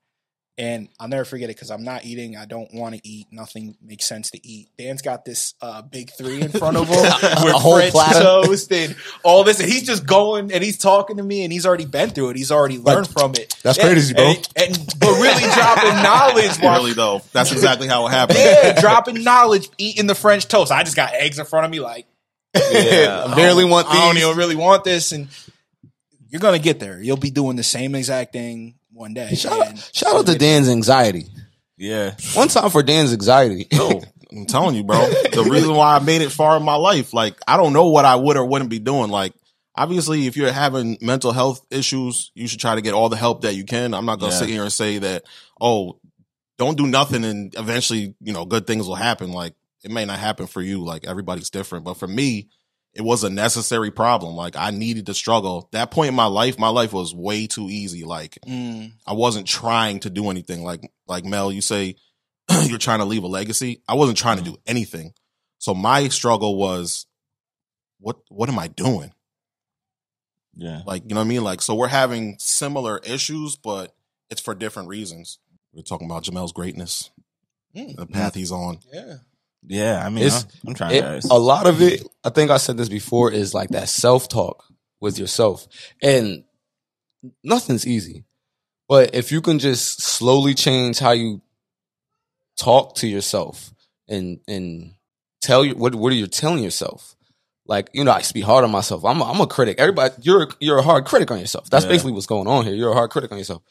And 0.62 0.90
I'll 1.00 1.08
never 1.08 1.26
forget 1.26 1.50
it 1.50 1.56
because 1.56 1.72
I'm 1.72 1.84
not 1.84 2.06
eating. 2.06 2.38
I 2.38 2.46
don't 2.46 2.72
want 2.72 2.94
to 2.94 3.02
eat. 3.04 3.26
Nothing 3.32 3.76
makes 3.82 4.06
sense 4.06 4.30
to 4.30 4.48
eat. 4.48 4.70
Dan's 4.78 5.02
got 5.02 5.26
this 5.26 5.56
uh, 5.60 5.82
big 5.82 6.12
three 6.12 6.40
in 6.40 6.50
front 6.50 6.78
of 6.78 6.88
him 6.88 6.98
with 7.02 7.24
A 7.56 7.58
whole 7.58 7.78
French 7.78 7.92
platter? 7.94 8.20
toast 8.20 8.72
and 8.72 8.96
all 9.24 9.44
this, 9.44 9.60
and 9.60 9.68
he's 9.68 9.88
just 9.88 10.06
going 10.06 10.52
and 10.54 10.64
he's 10.64 10.78
talking 10.78 11.18
to 11.18 11.24
me, 11.24 11.44
and 11.44 11.52
he's 11.52 11.66
already 11.66 11.86
been 11.86 12.12
through 12.12 12.30
it. 12.30 12.36
He's 12.38 12.52
already 12.52 12.78
learned 12.78 13.08
from 13.08 13.32
it. 13.34 13.56
That's 13.64 13.80
And- 13.80 13.88
crazy, 13.90 14.14
bro. 14.14 14.24
And, 14.30 14.50
and 14.56 14.96
but 15.00 15.10
really 15.20 15.42
dropping 15.56 16.04
knowledge 16.04 16.58
while 16.60 16.78
Really 16.82 16.94
though, 16.94 17.24
that's 17.34 17.52
exactly 17.52 17.88
how 17.88 18.06
it 18.06 18.12
happened. 18.12 18.38
yeah, 18.38 18.80
dropping 18.80 19.24
knowledge, 19.24 19.68
eating 19.80 20.06
the 20.06 20.14
French 20.16 20.48
toast. 20.48 20.72
I 20.72 20.84
just 20.84 20.96
got 20.96 21.12
eggs 21.16 21.40
in 21.40 21.46
front 21.48 21.66
of 21.66 21.72
me, 21.72 21.80
like 21.80 22.06
Yeah, 22.56 23.24
I 23.30 23.34
barely 23.36 23.66
want 23.66 23.88
I 23.88 23.96
don't 24.06 24.18
even 24.18 24.38
really 24.38 24.56
want 24.56 24.84
this, 24.84 25.12
and 25.12 25.28
you're 26.30 26.40
gonna 26.40 26.60
get 26.60 26.80
there. 26.80 27.02
You'll 27.02 27.18
be 27.18 27.32
doing 27.32 27.56
the 27.56 27.64
same 27.64 27.96
exact 27.96 28.32
thing 28.34 28.76
one 28.92 29.14
day. 29.14 29.34
Shout, 29.36 29.68
and 29.68 29.80
shout 29.94 30.16
out 30.16 30.26
to 30.28 30.38
Dan's 30.38 30.70
anxiety. 30.70 31.26
Yeah. 31.78 32.16
One 32.34 32.48
time 32.48 32.70
for 32.70 32.84
Dan's 32.84 33.14
anxiety. 33.14 33.68
No, 34.32 34.40
I'm 34.40 34.46
telling 34.46 34.76
you, 34.76 34.84
bro. 34.86 34.98
The 35.34 35.46
reason 35.52 35.74
why 35.76 35.96
I 35.98 36.00
made 36.00 36.22
it 36.22 36.32
far 36.32 36.56
in 36.56 36.64
my 36.64 36.76
life, 36.76 37.14
like 37.14 37.36
I 37.46 37.58
don't 37.58 37.74
know 37.74 37.90
what 37.90 38.06
I 38.06 38.16
would 38.16 38.38
or 38.38 38.46
wouldn't 38.46 38.70
be 38.70 38.80
doing. 38.80 39.10
Like 39.12 39.34
obviously, 39.76 40.26
if 40.28 40.38
you're 40.38 40.52
having 40.54 40.98
mental 41.02 41.34
health 41.34 41.66
issues, 41.70 42.32
you 42.34 42.48
should 42.48 42.62
try 42.62 42.76
to 42.76 42.82
get 42.82 42.94
all 42.94 43.10
the 43.10 43.18
help 43.18 43.42
that 43.42 43.56
you 43.56 43.66
can. 43.66 43.94
I'm 43.94 44.06
not 44.06 44.20
gonna 44.20 44.32
Yeah. 44.32 44.40
sit 44.40 44.48
here 44.50 44.62
and 44.64 44.72
say 44.72 45.00
that, 45.00 45.24
oh, 45.60 46.00
don't 46.58 46.78
do 46.78 46.88
nothing 46.88 47.26
and 47.26 47.54
eventually, 47.58 48.16
you 48.22 48.32
know, 48.32 48.46
good 48.46 48.66
things 48.68 48.88
will 48.88 48.96
happen. 48.96 49.32
Like 49.34 49.54
it 49.84 49.92
may 49.92 50.06
not 50.06 50.20
happen 50.20 50.48
for 50.48 50.62
you. 50.62 50.82
Like 50.82 51.06
everybody's 51.06 51.50
different, 51.50 51.84
but 51.84 51.96
for 51.98 52.08
me, 52.08 52.48
it 52.94 53.02
was 53.02 53.24
a 53.24 53.30
necessary 53.30 53.90
problem. 53.92 54.36
Like 54.36 54.56
I 54.56 54.72
needed 54.72 55.06
to 55.06 55.14
struggle. 55.14 55.70
That 55.72 55.92
point 55.92 56.10
in 56.10 56.16
my 56.16 56.26
life, 56.26 56.60
my 56.60 56.68
life 56.70 56.92
was 56.92 57.16
way 57.16 57.48
too 57.48 57.70
easy. 57.70 58.04
Like 58.04 58.38
Mm, 58.48 58.94
I 59.06 59.14
wasn't 59.14 59.48
trying 59.48 60.00
to 60.02 60.10
do 60.10 60.30
anything. 60.30 60.64
Like 60.64 60.92
like 61.08 61.24
Mel, 61.26 61.52
you 61.52 61.62
say 61.62 61.96
you're 62.66 62.78
trying 62.78 63.00
to 63.00 63.06
leave 63.06 63.24
a 63.24 63.28
legacy. 63.28 63.82
I 63.88 63.96
wasn't 63.96 64.18
trying 64.18 64.38
to 64.38 64.44
do 64.44 64.58
anything. 64.68 65.14
So 65.60 65.74
my 65.74 66.08
struggle 66.10 66.58
was 66.58 67.06
what 68.00 68.18
what 68.30 68.50
am 68.50 68.60
I 68.60 68.68
doing? 68.68 69.14
Yeah. 70.54 70.82
Like, 70.86 71.04
you 71.04 71.16
know 71.16 71.22
what 71.22 71.26
I 71.26 71.30
mean? 71.30 71.44
Like 71.44 71.62
so 71.62 71.76
we're 71.76 71.88
having 71.88 72.36
similar 72.40 73.00
issues, 73.06 73.56
but 73.56 73.96
it's 74.30 74.42
for 74.42 74.54
different 74.54 74.90
reasons. 74.90 75.40
We're 75.74 75.84
talking 75.84 76.10
about 76.10 76.24
Jamel's 76.24 76.52
greatness, 76.52 77.12
mm, 77.74 77.96
the 77.96 78.06
path 78.06 78.36
he's 78.36 78.52
on. 78.52 78.80
yeah. 78.92 79.18
Yeah. 79.68 80.04
I 80.06 80.10
mean, 80.10 80.24
It's- 80.26 80.44
I'm, 80.64 80.70
I'm 80.70 80.74
trying, 80.76 80.96
It- 80.96 81.26
a 81.30 81.38
lot 81.40 81.68
of 81.68 81.82
it, 81.82 82.04
I 82.24 82.30
think 82.30 82.52
I 82.52 82.58
said 82.58 82.78
this 82.78 82.90
before, 82.90 83.32
is 83.32 83.54
like 83.54 83.70
that 83.70 83.90
self 83.90 84.28
talk 84.30 84.64
with 85.00 85.18
yourself. 85.20 85.68
And 86.02 86.44
nothing's 87.44 87.86
easy. 87.88 88.24
But 88.88 89.16
if 89.16 89.32
you 89.32 89.42
can 89.42 89.60
just 89.60 90.02
slowly 90.02 90.54
change 90.54 91.00
how 91.00 91.12
you 91.12 91.42
talk 92.58 92.96
to 92.96 93.08
yourself 93.08 93.74
and 94.08 94.40
and 94.48 94.94
tell 95.42 95.64
you 95.66 95.76
what 95.76 95.96
what 95.96 96.12
are 96.12 96.16
you 96.16 96.28
telling 96.28 96.64
yourself? 96.64 97.16
Like, 97.66 97.90
you 97.94 98.04
know, 98.04 98.12
I 98.12 98.18
used 98.18 98.30
to 98.30 98.34
be 98.34 98.42
hard 98.42 98.66
on 98.66 98.72
myself. 98.72 99.06
I'm 99.06 99.22
a, 99.22 99.32
I'm 99.32 99.40
a 99.40 99.48
critic. 99.48 99.80
Everybody, 99.80 100.14
you're 100.22 100.50
you're 100.60 100.80
a 100.80 100.82
hard 100.84 101.06
critic 101.06 101.32
on 101.32 101.40
yourself. 101.40 101.70
That's 101.70 101.86
Yeah. 101.86 101.92
basically 101.92 102.12
what's 102.12 102.26
going 102.26 102.48
on 102.48 102.66
here. 102.66 102.74
You're 102.76 102.92
a 102.92 102.96
hard 102.96 103.12
critic 103.12 103.32
on 103.32 103.38
yourself. 103.38 103.62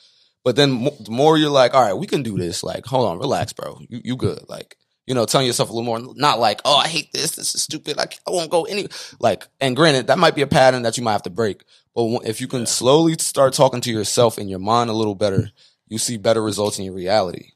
But 0.43 0.57
then 0.57 0.85
the 0.85 1.11
more 1.11 1.37
you're 1.37 1.51
like, 1.51 1.75
all 1.75 1.83
right, 1.83 1.93
we 1.93 2.07
can 2.07 2.23
do 2.23 2.39
this. 2.39 2.63
Like, 2.63 2.87
hold 2.87 3.07
on, 3.07 3.19
relax, 3.19 3.53
bro. 3.53 3.79
You 3.91 4.01
you 4.03 4.17
good. 4.17 4.49
Like, 4.49 4.77
you 5.07 5.15
know, 5.15 5.25
telling 5.25 5.47
yourself 5.47 5.71
a 5.71 5.73
little 5.73 5.85
more, 5.85 6.15
not 6.15 6.39
like, 6.39 6.61
oh, 6.65 6.77
I 6.77 6.89
hate 6.89 7.13
this. 7.13 7.33
This 7.33 7.55
is 7.55 7.63
stupid. 7.63 7.97
Like, 7.97 8.19
I 8.27 8.31
won't 8.31 8.51
go 8.51 8.65
any. 8.65 8.87
Like, 9.19 9.47
and 9.61 9.75
granted, 9.75 10.07
that 10.07 10.19
might 10.19 10.35
be 10.35 10.43
a 10.43 10.47
pattern 10.47 10.83
that 10.83 10.97
you 10.97 11.03
might 11.03 11.13
have 11.13 11.23
to 11.25 11.31
break. 11.31 11.63
But 11.95 12.21
if 12.25 12.41
you 12.41 12.47
can 12.49 12.67
slowly 12.67 13.17
start 13.19 13.53
talking 13.53 13.81
to 13.81 13.91
yourself 13.91 14.39
in 14.39 14.49
your 14.49 14.59
mind 14.61 14.91
a 14.91 14.95
little 14.95 15.15
better, 15.15 15.51
you 15.89 15.99
see 15.99 16.17
better 16.17 16.43
results 16.43 16.79
in 16.79 16.85
your 16.85 16.95
reality. 16.95 17.51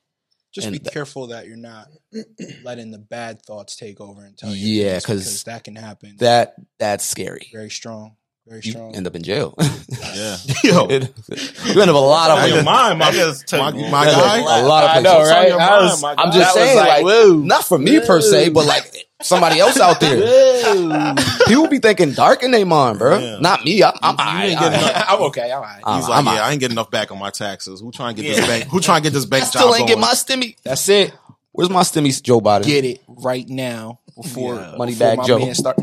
Just 0.52 0.66
And 0.66 0.72
be 0.72 0.78
th- 0.78 0.92
careful 0.92 1.28
that 1.28 1.46
you're 1.48 1.57
not 1.57 1.88
letting 2.64 2.92
the 2.92 2.98
bad 2.98 3.42
thoughts 3.42 3.74
take 3.74 4.00
over 4.00 4.24
and 4.24 4.38
tell 4.38 4.54
you. 4.54 4.83
Yeah, 4.85 4.98
because 4.98 5.42
that 5.44 5.64
can 5.64 5.74
happen. 5.74 6.16
That 6.18 6.54
that's 6.78 7.04
scary. 7.04 7.48
very 7.52 7.70
strong, 7.70 8.16
very 8.46 8.61
You 8.64 8.72
strong. 8.72 8.94
end 8.94 9.07
up 9.07 9.14
in 9.16 9.22
jail. 9.22 9.54
yeah. 9.59 10.37
Yo, 10.64 10.88
you 10.88 10.96
end 10.96 11.11
up 11.30 11.88
a 11.88 11.90
lot 11.92 12.30
of 12.30 12.48
your 12.48 12.62
mind, 12.62 12.98
my, 12.98 13.11
That 13.11 13.14
just 13.14 13.46
took 13.48 13.61
my, 13.61 13.72
me 13.72 13.90
my 13.90 14.07
a 14.07 14.62
lot 14.66 14.85
of 14.85 14.90
I 14.90 15.00
places. 15.00 15.04
know, 15.04 15.18
right? 15.20 15.52
I 15.52 15.57
mind, 15.57 15.85
was- 15.85 16.02
my 16.02 16.14
I'm 16.18 16.33
just 16.33 16.54
That 16.54 16.54
saying, 16.54 16.76
like, 16.76 17.02
like, 17.04 17.37
not 17.46 17.64
for 17.64 17.78
me 17.78 18.00
per 18.00 18.20
se, 18.20 18.50
but 18.50 18.66
like 18.66 19.07
somebody 19.22 19.59
else 19.61 19.80
out 19.80 19.98
there. 20.00 21.14
People 21.46 21.68
be 21.68 21.78
thinking 21.78 22.12
dark 22.12 22.42
in 22.42 22.50
their 22.50 22.66
mind, 22.66 22.98
bro. 22.98 23.18
Yeah. 23.18 23.38
Not 23.40 23.64
me. 23.64 23.83
I'm, 23.83 23.92
I'm, 24.02 24.14
You 24.50 24.57
I- 24.57 24.61
I- 24.61 25.04
I'm 25.14 25.22
okay. 25.22 25.50
I'm 25.50 25.57
all 25.59 25.62
right. 25.62 25.80
Uh, 25.83 25.96
He's 25.96 26.09
like, 26.09 26.18
I'm 26.18 26.24
yeah, 26.26 26.33
out. 26.33 26.38
I 26.40 26.50
ain't 26.52 26.61
getting 26.61 26.74
enough 26.74 26.90
back 26.90 27.11
on 27.12 27.18
my 27.18 27.30
taxes. 27.30 27.80
Who 27.80 27.90
trying 27.92 28.14
to 28.16 28.22
get 28.22 28.30
Yeah. 28.30 28.37
this 28.40 28.46
bank? 28.46 28.64
Who 28.70 28.80
trying 28.80 29.02
to 29.02 29.09
get 29.09 29.14
this 29.14 29.24
bank 29.24 29.44
I 29.44 29.46
still 29.46 29.68
job 29.70 29.78
ain't 29.80 29.88
get 29.88 29.98
my 29.98 30.12
stimmy. 30.12 30.57
That's 30.62 30.87
it. 30.90 31.14
Where's 31.52 31.70
my 31.70 31.83
stimmy, 31.83 32.20
Joe 32.22 32.40
Biden? 32.40 32.64
Get 32.64 32.85
it 32.85 33.00
right 33.09 33.48
now 33.48 34.00
before 34.20 34.57
Yeah. 34.57 34.74
Money 34.76 34.92
before 34.92 35.16
bag 35.16 35.26
Joe. 35.26 35.38
man 35.38 35.54
Start. 35.54 35.78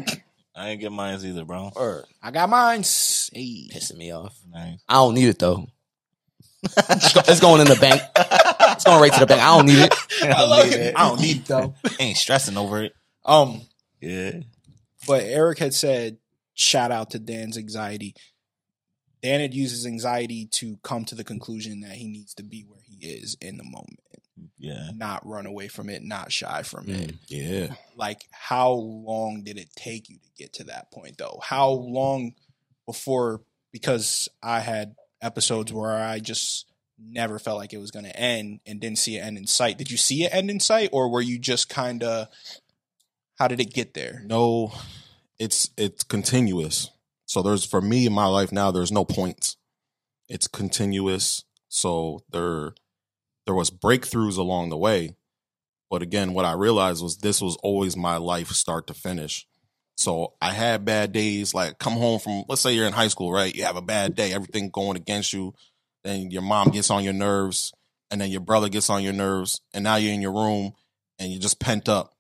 I 0.56 0.70
ain't 0.70 0.82
get 0.82 0.92
mine 0.92 1.20
either, 1.24 1.46
bro. 1.46 1.72
Word. 1.76 2.06
I 2.22 2.32
got 2.32 2.50
mine. 2.50 2.82
Hey. 2.82 3.70
Pissing 3.72 3.98
me 3.98 4.12
off. 4.14 4.38
Nice. 4.52 4.80
I 4.88 4.96
don't 4.96 5.14
need 5.16 5.30
it 5.30 5.40
though. 5.40 5.68
It's 6.64 7.40
going 7.40 7.62
in 7.62 7.68
the 7.68 7.78
bank. 7.80 8.02
It's 8.16 8.84
going 8.84 9.02
right 9.02 9.14
to 9.14 9.20
the 9.22 9.26
bank. 9.26 9.42
I 9.42 9.58
don't 9.58 9.66
need 9.66 9.80
it. 9.80 9.96
I 10.24 10.44
love 10.44 10.72
it. 10.72 10.96
I 10.96 11.08
don't 11.08 11.22
need 11.22 11.38
it 11.38 11.46
though. 11.46 11.74
Ain't 12.00 12.18
stressing 12.18 12.58
over 12.58 12.84
it. 12.84 12.94
Um, 13.26 13.62
Yeah. 14.00 14.42
but 15.08 15.24
Eric 15.24 15.60
had 15.60 15.74
said, 15.74 16.18
shout 16.54 16.92
out 16.92 17.12
to 17.12 17.20
Dan's 17.20 17.58
anxiety. 17.58 18.16
Dan 19.24 19.40
had 19.40 19.54
used 19.54 19.72
his 19.74 19.86
anxiety 19.86 20.48
to 20.48 20.78
come 20.84 21.06
to 21.06 21.16
the 21.16 21.24
conclusion 21.24 21.82
that 21.82 21.94
he 21.94 22.08
needs 22.08 22.34
to 22.36 22.44
be 22.44 22.64
where 22.68 22.82
he 22.84 23.06
is 23.08 23.38
in 23.42 23.58
the 23.58 23.64
moment, 23.64 24.00
Yeah. 24.58 24.90
not 24.96 25.26
run 25.26 25.46
away 25.46 25.68
from 25.68 25.90
it, 25.90 26.04
not 26.04 26.32
shy 26.32 26.64
from 26.64 26.90
it. 26.90 27.12
Mm, 27.12 27.18
yeah. 27.28 27.76
Like, 27.96 28.26
how 28.32 28.72
long 28.72 29.44
did 29.44 29.58
it 29.58 29.70
take 29.76 30.10
you 30.10 30.18
to 30.18 30.30
get 30.38 30.54
to 30.54 30.64
that 30.66 30.92
point, 30.92 31.18
though? 31.18 31.40
How 31.44 31.70
long 31.70 32.34
before? 32.86 33.42
Because 33.72 34.30
I 34.42 34.60
had 34.60 34.96
episodes 35.22 35.72
where 35.72 35.96
I 35.96 36.20
just 36.20 36.66
never 37.00 37.40
felt 37.40 37.58
like 37.58 37.74
it 37.74 37.78
was 37.78 37.92
going 37.92 38.06
to 38.06 38.16
end 38.16 38.60
and 38.66 38.80
didn't 38.80 39.00
see 39.00 39.18
it 39.18 39.22
end 39.22 39.38
in 39.38 39.48
sight. 39.48 39.78
Did 39.78 39.92
you 39.92 39.98
see 39.98 40.24
it 40.24 40.34
end 40.34 40.50
in 40.50 40.60
sight, 40.60 40.90
or 40.92 41.10
were 41.10 41.22
you 41.22 41.40
just 41.40 41.70
kind 41.70 42.04
of? 42.04 42.28
How 43.38 43.48
did 43.48 43.60
it 43.60 43.74
get 43.74 43.94
there? 43.94 44.22
No, 44.26 44.74
it's 45.40 45.72
it's 45.78 46.04
continuous. 46.04 46.92
So 47.26 47.42
there's 47.42 47.66
for 47.66 47.82
me 47.82 48.06
in 48.06 48.14
my 48.14 48.28
life 48.28 48.52
now, 48.52 48.72
there's 48.72 48.92
no 48.92 49.06
points. 49.06 49.58
It's 50.30 50.48
continuous. 50.48 51.44
So 51.70 52.24
there 52.32 52.74
there 53.46 53.56
was 53.56 53.72
breakthroughs 53.72 54.38
along 54.38 54.70
the 54.70 54.78
way. 54.78 55.16
But 55.90 56.02
again, 56.02 56.34
what 56.34 56.46
I 56.46 56.54
realized 56.54 57.04
was 57.04 57.18
this 57.18 57.42
was 57.42 57.58
always 57.58 57.98
my 57.98 58.18
life 58.18 58.50
start 58.50 58.88
to 58.88 58.94
finish. 58.94 59.46
So 59.98 60.34
I 60.42 60.52
had 60.52 60.86
bad 60.86 61.12
days, 61.12 61.54
like 61.54 61.78
come 61.78 61.94
home 61.94 62.20
from 62.20 62.46
let's 62.48 62.62
say 62.62 62.74
you're 62.74 62.88
in 62.88 62.94
high 62.94 63.10
school, 63.10 63.32
right? 63.32 63.54
You 63.54 63.66
have 63.66 63.76
a 63.76 63.82
bad 63.82 64.16
day, 64.16 64.34
everything 64.34 64.70
going 64.70 64.98
against 64.98 65.34
you, 65.34 65.54
then 66.04 66.32
your 66.32 66.42
mom 66.42 66.70
gets 66.70 66.90
on 66.90 67.04
your 67.04 67.14
nerves, 67.14 67.74
and 68.10 68.20
then 68.20 68.32
your 68.32 68.42
brother 68.42 68.70
gets 68.70 68.90
on 68.90 69.04
your 69.04 69.14
nerves, 69.14 69.62
and 69.74 69.84
now 69.84 69.98
you're 69.98 70.14
in 70.14 70.22
your 70.22 70.34
room 70.34 70.74
and 71.20 71.32
you're 71.32 71.42
just 71.42 71.60
pent 71.60 71.88
up. 71.88 72.16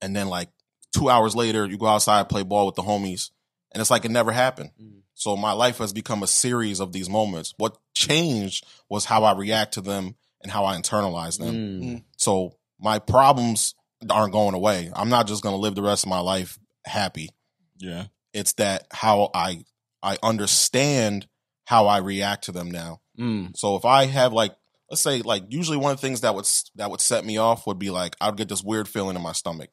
And 0.00 0.16
then 0.16 0.28
like 0.28 0.48
two 0.96 1.08
hours 1.08 1.36
later, 1.36 1.66
you 1.66 1.76
go 1.76 1.86
outside, 1.86 2.28
play 2.28 2.42
ball 2.42 2.66
with 2.66 2.76
the 2.76 2.82
homies, 2.82 3.30
and 3.72 3.80
it's 3.80 3.90
like 3.90 4.04
it 4.04 4.10
never 4.10 4.32
happened. 4.32 4.70
Mm. 4.80 5.01
So 5.14 5.36
my 5.36 5.52
life 5.52 5.78
has 5.78 5.92
become 5.92 6.22
a 6.22 6.26
series 6.26 6.80
of 6.80 6.92
these 6.92 7.08
moments. 7.08 7.54
What 7.56 7.76
changed 7.94 8.66
was 8.88 9.04
how 9.04 9.24
I 9.24 9.36
react 9.36 9.74
to 9.74 9.80
them 9.80 10.16
and 10.42 10.50
how 10.50 10.64
I 10.64 10.76
internalize 10.76 11.38
them. 11.38 11.54
Mm. 11.54 12.04
So 12.16 12.56
my 12.80 12.98
problems 12.98 13.74
aren't 14.10 14.32
going 14.32 14.54
away. 14.54 14.90
I'm 14.94 15.08
not 15.08 15.26
just 15.26 15.42
going 15.42 15.54
to 15.54 15.60
live 15.60 15.74
the 15.74 15.82
rest 15.82 16.04
of 16.04 16.10
my 16.10 16.20
life 16.20 16.58
happy. 16.84 17.30
Yeah. 17.78 18.06
It's 18.32 18.54
that 18.54 18.86
how 18.90 19.30
I 19.34 19.64
I 20.02 20.18
understand 20.22 21.26
how 21.64 21.86
I 21.86 21.98
react 21.98 22.44
to 22.44 22.52
them 22.52 22.70
now. 22.70 23.00
Mm. 23.18 23.56
So 23.56 23.76
if 23.76 23.84
I 23.84 24.06
have 24.06 24.32
like 24.32 24.54
let's 24.90 25.02
say 25.02 25.22
like 25.22 25.44
usually 25.48 25.76
one 25.76 25.92
of 25.92 26.00
the 26.00 26.06
things 26.06 26.22
that 26.22 26.34
would 26.34 26.48
that 26.76 26.90
would 26.90 27.00
set 27.00 27.24
me 27.24 27.38
off 27.38 27.66
would 27.66 27.78
be 27.78 27.90
like 27.90 28.16
I'd 28.20 28.36
get 28.36 28.48
this 28.48 28.64
weird 28.64 28.88
feeling 28.88 29.16
in 29.16 29.22
my 29.22 29.32
stomach. 29.32 29.70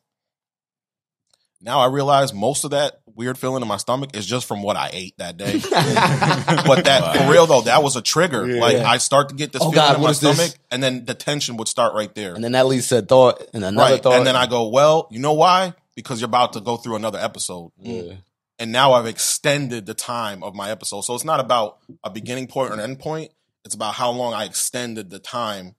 Now 1.61 1.79
I 1.79 1.87
realize 1.87 2.33
most 2.33 2.63
of 2.63 2.71
that 2.71 3.01
weird 3.05 3.37
feeling 3.37 3.61
in 3.61 3.67
my 3.67 3.77
stomach 3.77 4.15
is 4.15 4.25
just 4.25 4.47
from 4.47 4.63
what 4.63 4.77
I 4.77 4.89
ate 4.93 5.17
that 5.17 5.35
day. 5.35 5.59
but 5.59 6.85
that 6.85 7.17
for 7.17 7.31
real 7.31 7.45
though, 7.47 7.61
that 7.61 7.83
was 7.83 7.97
a 7.97 8.01
trigger. 8.01 8.47
Yeah. 8.47 8.61
Like 8.61 8.77
I 8.77 8.97
start 8.97 9.29
to 9.29 9.35
get 9.35 9.51
this 9.51 9.61
Oh, 9.61 9.71
feeling 9.71 9.75
God, 9.75 9.95
in 9.97 10.03
my 10.03 10.09
is 10.09 10.21
this? 10.21 10.37
stomach, 10.37 10.55
and 10.71 10.81
then 10.81 11.03
the 11.05 11.13
tension 11.13 11.57
would 11.57 11.67
start 11.67 11.93
right 11.93 12.13
there. 12.15 12.33
And 12.33 12.43
then 12.43 12.53
that 12.53 12.65
leads 12.65 12.87
to 12.89 12.99
a 12.99 13.01
thought 13.01 13.43
and 13.53 13.63
another 13.65 13.93
right. 13.93 14.01
thought. 14.01 14.13
And 14.13 14.25
then 14.25 14.37
I 14.37 14.47
go, 14.47 14.69
well, 14.69 15.07
you 15.11 15.19
know 15.19 15.33
why? 15.33 15.73
Because 15.95 16.21
you're 16.21 16.27
about 16.27 16.53
to 16.53 16.61
go 16.61 16.77
through 16.77 16.95
another 16.95 17.19
episode. 17.19 17.71
Yeah. 17.77 18.13
And 18.57 18.71
now 18.71 18.93
I've 18.93 19.05
extended 19.05 19.85
the 19.85 19.93
time 19.93 20.43
of 20.43 20.55
my 20.55 20.69
episode. 20.69 21.01
So 21.01 21.13
it's 21.15 21.25
not 21.25 21.39
about 21.41 21.79
a 22.03 22.09
beginning 22.09 22.47
point 22.47 22.71
or 22.71 22.73
an 22.75 22.79
end 22.79 22.99
point. 22.99 23.31
It's 23.65 23.75
about 23.75 23.95
how 23.95 24.11
long 24.11 24.33
I 24.33 24.45
extended 24.45 25.09
the 25.09 25.19
time 25.19 25.75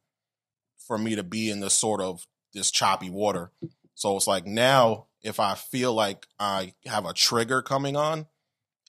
for 0.87 0.99
me 0.99 1.15
to 1.15 1.23
be 1.23 1.51
in 1.51 1.61
this 1.61 1.75
sort 1.75 2.01
of 2.03 2.27
this 2.53 2.71
choppy 2.71 3.09
water. 3.09 3.51
So 3.95 4.17
it's 4.17 4.27
like 4.27 4.47
now 4.47 5.07
if 5.23 5.41
I 5.41 5.55
feel 5.55 5.95
like 5.95 6.27
I 6.39 6.75
have 6.87 7.07
a 7.07 7.13
trigger 7.13 7.63
coming 7.63 7.97
on, 7.97 8.27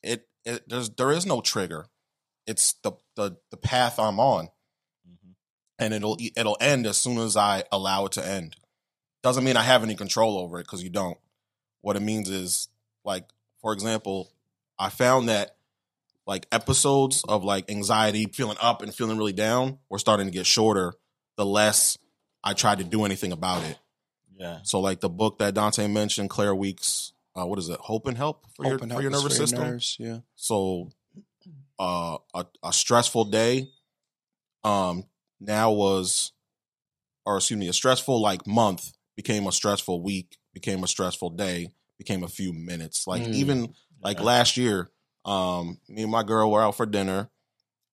it, 0.04 0.28
it 0.46 0.67
there's 0.67 0.89
there 0.91 1.12
is 1.12 1.26
no 1.26 1.41
trigger. 1.41 1.86
It's 2.48 2.74
the 2.84 2.94
the 3.15 3.38
the 3.50 3.58
path 3.58 4.00
I'm 4.00 4.20
on. 4.20 4.46
Mm-hmm. 5.08 5.32
And 5.80 5.94
it'll 5.94 6.17
it'll 6.36 6.58
end 6.60 6.88
as 6.88 6.98
soon 6.98 7.17
as 7.17 7.38
I 7.38 7.63
allow 7.72 8.06
it 8.06 8.13
to 8.13 8.28
end. 8.28 8.56
Doesn't 9.24 9.44
mean 9.44 9.58
I 9.58 9.63
have 9.63 9.84
any 9.84 9.96
control 9.96 10.38
over 10.38 10.60
it 10.60 10.63
because 10.63 10.84
you 10.84 10.89
don't. 10.89 11.17
What 11.82 11.96
it 11.96 12.02
means 12.02 12.30
is 12.30 12.70
like 13.04 13.26
for 13.62 13.74
example, 13.74 14.32
I 14.80 14.89
found 14.89 15.30
that 15.30 15.56
like 16.26 16.48
episodes 16.52 17.24
of 17.28 17.44
like 17.44 17.70
anxiety, 17.70 18.26
feeling 18.26 18.58
up 18.62 18.82
and 18.82 18.94
feeling 18.94 19.17
really 19.17 19.34
down 19.34 19.80
were 19.89 20.00
starting 20.00 20.28
to 20.28 20.32
get 20.32 20.46
shorter 20.46 20.94
the 21.38 21.46
less 21.46 21.98
I 22.44 22.54
tried 22.54 22.80
to 22.80 22.84
do 22.84 23.06
anything 23.06 23.32
about 23.32 23.63
it. 23.63 23.78
Yeah. 24.42 24.60
So 24.64 24.80
like 24.80 25.02
the 25.02 25.10
book 25.10 25.38
that 25.40 25.54
Dante 25.54 25.88
mentioned, 25.88 26.30
Claire 26.32 26.56
Weekes, 26.56 27.14
uh, 27.36 27.46
what 27.46 27.60
is 27.60 27.70
it? 27.70 27.80
Hope 27.80 28.08
and 28.08 28.18
Help 28.18 28.48
for 28.56 28.66
Open 28.66 28.90
your 28.90 28.96
for 28.98 29.02
your 29.04 29.12
nervous 29.12 29.22
for 29.28 29.36
your 29.36 29.48
system. 29.48 29.64
nerves, 29.64 29.98
yeah. 30.00 30.18
So 30.36 30.92
uh, 31.80 32.18
a 32.34 32.46
a 32.64 32.74
stressful 32.74 33.26
day 33.26 33.70
um 34.64 35.06
now 35.40 35.72
was 35.72 36.32
or 37.26 37.38
excuse 37.38 37.60
me, 37.60 37.68
a 37.68 37.74
stressful 37.74 38.20
like 38.20 38.48
month 38.48 38.94
became 39.16 39.46
a 39.46 39.52
stressful 39.52 40.02
week, 40.02 40.38
became 40.54 40.84
a 40.84 40.88
stressful 40.88 41.30
day, 41.32 41.70
became 42.00 42.24
a 42.24 42.28
few 42.28 42.52
minutes. 42.52 43.06
Like 43.06 43.22
Mm. 43.24 43.34
even 43.34 43.76
like 44.04 44.18
Yeah. 44.20 44.26
last 44.26 44.58
year, 44.58 44.90
um, 45.24 45.80
me 45.88 46.02
and 46.02 46.12
my 46.12 46.24
girl 46.24 46.50
were 46.52 46.64
out 46.64 46.76
for 46.76 46.88
dinner 46.88 47.30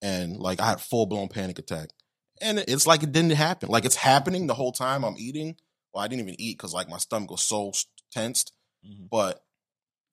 and 0.01 0.39
like 0.39 0.61
I 0.61 0.67
had 0.67 0.81
full 0.81 1.05
blown 1.07 1.29
panic 1.29 1.59
attack. 1.59 1.91
And 2.41 2.59
it's 2.59 2.87
like 2.87 3.03
it 3.03 3.13
didn't 3.13 3.33
happen. 3.33 3.69
Like 3.69 3.85
it's 3.85 3.97
happening 3.97 4.47
the 4.47 4.55
whole 4.55 4.73
time 4.73 5.05
I'm 5.05 5.17
eating. 5.19 5.57
Well, 5.92 6.05
I 6.05 6.09
didn't 6.09 6.22
even 6.29 6.40
eat 6.40 6.57
because 6.59 6.74
like 6.74 6.88
my 6.88 6.98
stomach 6.98 7.31
was 7.31 7.42
so 7.42 7.72
tensed, 8.12 8.53
Mhm. 8.87 9.09
but 9.11 9.44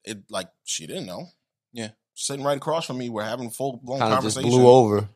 it 0.03 0.29
like 0.29 0.49
she 0.63 0.87
didn't 0.87 1.05
know. 1.05 1.27
Yeah. 1.73 1.89
Sitting 2.13 2.45
right 2.45 2.57
across 2.57 2.85
from 2.85 2.97
me, 2.97 3.09
we're 3.09 3.23
having 3.23 3.49
full 3.49 3.77
blown 3.83 4.01
of 4.01 4.07
just 4.23 4.35
conversation. 4.37 4.49
blew 4.49 4.67
over. 4.67 5.09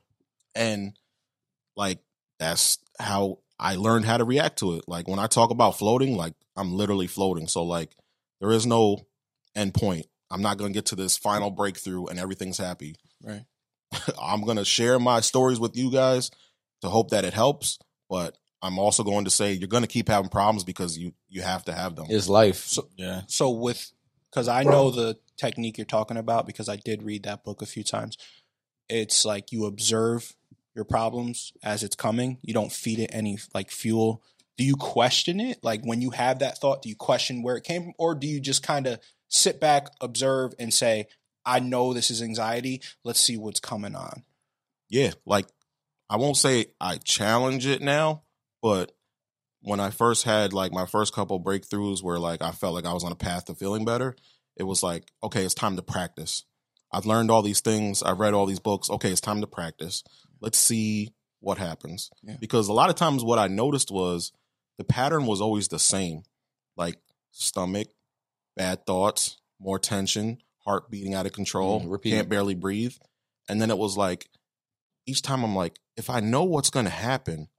And 0.56 0.98
like 1.76 2.00
that's 2.40 2.78
how 3.00 3.40
I 3.60 3.76
learned 3.76 4.06
how 4.06 4.18
to 4.18 4.24
react 4.24 4.60
to 4.60 4.76
it. 4.76 4.86
Like 4.88 5.08
when 5.08 5.20
I 5.20 5.28
talk 5.28 5.52
about 5.52 5.78
floating, 5.78 6.16
like 6.18 6.34
I'm 6.56 6.74
literally 6.74 7.08
floating. 7.08 7.48
So 7.48 7.64
like 7.64 7.96
there 8.42 8.52
is 8.52 8.66
no 8.66 9.06
end 9.56 9.74
point. 9.74 10.08
I'm 10.32 10.42
not 10.42 10.58
gonna 10.58 10.74
get 10.74 10.88
to 10.88 10.96
this 10.96 11.18
final 11.18 11.50
breakthrough 11.52 12.06
and 12.08 12.20
everything's 12.20 12.58
happy. 12.58 12.96
Right. 13.24 13.46
I'm 14.22 14.42
gonna 14.42 14.66
share 14.66 15.00
my 15.00 15.22
stories 15.22 15.60
with 15.60 15.76
you 15.78 15.92
guys 15.92 16.32
to 16.82 16.90
hope 16.90 17.10
that 17.12 17.26
it 17.26 17.34
helps. 17.34 17.80
But 18.10 18.38
I'm 18.62 18.78
also 18.80 19.04
going 19.04 19.26
to 19.26 19.32
say 19.32 19.54
you're 19.54 19.68
gonna 19.68 19.88
keep 19.88 20.10
having 20.10 20.30
problems 20.30 20.64
because 20.64 20.98
you 20.98 21.14
you 21.30 21.42
have 21.42 21.64
to 21.66 21.74
have 21.74 21.96
them. 21.96 22.08
It's 22.10 22.30
life. 22.30 22.66
So 22.66 22.88
Yeah. 22.98 23.22
so 23.28 23.50
with 23.50 23.92
because 24.30 24.48
I 24.48 24.64
know 24.64 24.92
the 24.92 25.18
technique 25.38 25.78
you're 25.78 25.86
talking 25.86 26.18
about 26.18 26.46
because 26.46 26.70
I 26.70 26.76
did 26.76 27.02
read 27.04 27.24
that 27.24 27.44
book 27.44 27.62
a 27.62 27.66
few 27.66 27.84
times. 27.84 28.18
It's 28.90 29.26
like 29.26 29.52
you 29.52 29.66
observe 29.66 30.36
your 30.76 30.86
problems 30.86 31.52
as 31.64 31.84
it's 31.84 31.96
coming. 31.96 32.38
You 32.42 32.54
don't 32.54 32.72
feed 32.72 33.00
it 33.00 33.10
any 33.14 33.40
like 33.54 33.72
fuel. 33.72 34.22
Do 34.58 34.64
you 34.64 34.76
question 34.76 35.40
it? 35.40 35.64
Like 35.64 35.84
when 35.84 36.02
you 36.02 36.12
have 36.12 36.40
that 36.40 36.58
thought, 36.60 36.82
do 36.82 36.90
you 36.90 36.96
question 36.96 37.44
where 37.44 37.56
it 37.56 37.64
came 37.64 37.84
from, 37.84 37.94
or 37.98 38.14
do 38.14 38.28
you 38.28 38.40
just 38.40 38.62
kind 38.62 38.88
of 38.88 39.00
sit 39.30 39.60
back, 39.60 39.88
observe, 40.02 40.54
and 40.60 40.74
say, 40.74 41.08
"I 41.46 41.60
know 41.60 41.94
this 41.94 42.12
is 42.12 42.22
anxiety. 42.22 42.82
Let's 43.04 43.20
see 43.22 43.38
what's 43.38 43.60
coming 43.60 43.96
on." 43.96 44.24
yeah, 44.90 45.12
like 45.26 45.46
I 46.10 46.18
won't 46.18 46.38
say 46.38 46.68
I 46.82 46.98
challenge 46.98 47.66
it 47.68 47.82
now, 47.82 48.24
but 48.62 48.92
when 49.62 49.80
I 49.80 49.90
first 49.90 50.24
had 50.24 50.54
like 50.54 50.72
my 50.72 50.86
first 50.86 51.14
couple 51.14 51.42
breakthroughs 51.44 52.02
where 52.02 52.20
like 52.20 52.42
I 52.42 52.52
felt 52.52 52.74
like 52.74 52.86
I 52.86 52.94
was 52.94 53.04
on 53.04 53.12
a 53.12 53.16
path 53.16 53.46
to 53.46 53.56
feeling 53.56 53.86
better, 53.86 54.16
it 54.56 54.64
was 54.64 54.84
like, 54.84 55.12
okay, 55.24 55.44
it's 55.44 55.54
time 55.54 55.76
to 55.76 55.82
practice. 55.82 56.46
I've 56.92 57.06
learned 57.06 57.30
all 57.30 57.42
these 57.42 57.62
things, 57.62 58.02
I've 58.02 58.20
read 58.20 58.34
all 58.34 58.46
these 58.46 58.60
books. 58.60 58.90
Okay, 58.90 59.12
it's 59.12 59.22
time 59.22 59.42
to 59.42 59.48
practice. 59.48 60.04
Let's 60.42 60.58
see 60.58 61.14
what 61.40 61.58
happens. 61.58 62.10
Yeah. 62.24 62.38
Because 62.40 62.68
a 62.68 62.74
lot 62.74 62.90
of 62.90 62.96
times 62.96 63.24
what 63.24 63.40
I 63.40 63.48
noticed 63.48 63.92
was 63.92 64.32
the 64.78 64.84
pattern 64.84 65.26
was 65.26 65.42
always 65.42 65.68
the 65.68 65.80
same. 65.80 66.24
Like 66.76 66.96
stomach, 67.32 67.90
bad 68.56 68.86
thoughts, 68.86 69.38
more 69.60 69.78
tension, 69.80 70.40
heart 70.66 70.90
beating 70.90 71.14
out 71.14 71.26
of 71.26 71.34
control, 71.34 71.82
Mm, 71.82 72.04
can't 72.04 72.30
barely 72.30 72.56
breathe. 72.56 72.96
And 73.48 73.62
then 73.62 73.70
it 73.70 73.78
was 73.78 73.98
like 73.98 74.30
each 75.06 75.22
time 75.22 75.44
I'm 75.44 75.56
like, 75.56 75.78
if 75.98 76.10
I 76.10 76.20
know 76.22 76.44
what's 76.44 76.70
going 76.70 76.86
to 76.86 76.92
happen, 76.92 77.50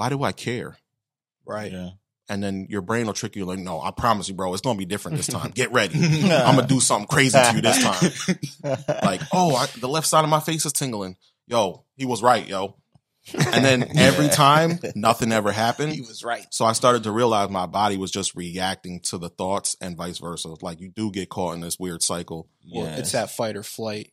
why 0.00 0.08
do 0.08 0.22
I 0.22 0.32
care? 0.32 0.78
Right. 1.46 1.70
Yeah. 1.70 1.90
And 2.30 2.42
then 2.42 2.66
your 2.70 2.80
brain 2.80 3.04
will 3.04 3.12
trick 3.12 3.36
you 3.36 3.44
like, 3.44 3.58
no, 3.58 3.82
I 3.82 3.90
promise 3.90 4.28
you, 4.30 4.34
bro, 4.34 4.50
it's 4.54 4.62
going 4.62 4.76
to 4.76 4.78
be 4.78 4.86
different 4.86 5.18
this 5.18 5.26
time. 5.26 5.50
Get 5.50 5.72
ready. 5.72 5.94
I'm 6.32 6.54
going 6.54 6.66
to 6.66 6.74
do 6.74 6.80
something 6.80 7.06
crazy 7.06 7.36
to 7.36 7.52
you 7.54 7.60
this 7.60 7.82
time. 8.62 8.96
Like, 9.02 9.20
oh, 9.30 9.54
I, 9.56 9.66
the 9.78 9.88
left 9.88 10.06
side 10.06 10.24
of 10.24 10.30
my 10.30 10.40
face 10.40 10.64
is 10.64 10.72
tingling. 10.72 11.16
Yo, 11.48 11.84
he 11.96 12.06
was 12.06 12.22
right, 12.22 12.48
yo. 12.48 12.76
And 13.34 13.62
then 13.62 13.82
every 13.98 14.26
Yeah. 14.26 14.30
time, 14.30 14.78
nothing 14.94 15.32
ever 15.32 15.52
happened. 15.52 15.92
He 15.92 16.00
was 16.00 16.24
right. 16.24 16.46
So 16.50 16.64
I 16.64 16.72
started 16.72 17.02
to 17.02 17.10
realize 17.12 17.50
my 17.50 17.66
body 17.66 17.98
was 17.98 18.10
just 18.10 18.34
reacting 18.34 19.00
to 19.00 19.18
the 19.18 19.28
thoughts 19.28 19.76
and 19.82 19.98
vice 19.98 20.16
versa. 20.18 20.54
Like 20.62 20.80
you 20.80 20.88
do 20.88 21.10
get 21.10 21.28
caught 21.28 21.56
in 21.56 21.60
this 21.60 21.78
weird 21.78 22.02
cycle. 22.02 22.48
Well, 22.72 22.86
Yes. 22.86 22.98
it's 23.00 23.12
that 23.12 23.30
fight 23.32 23.54
or 23.56 23.62
flight. 23.62 24.12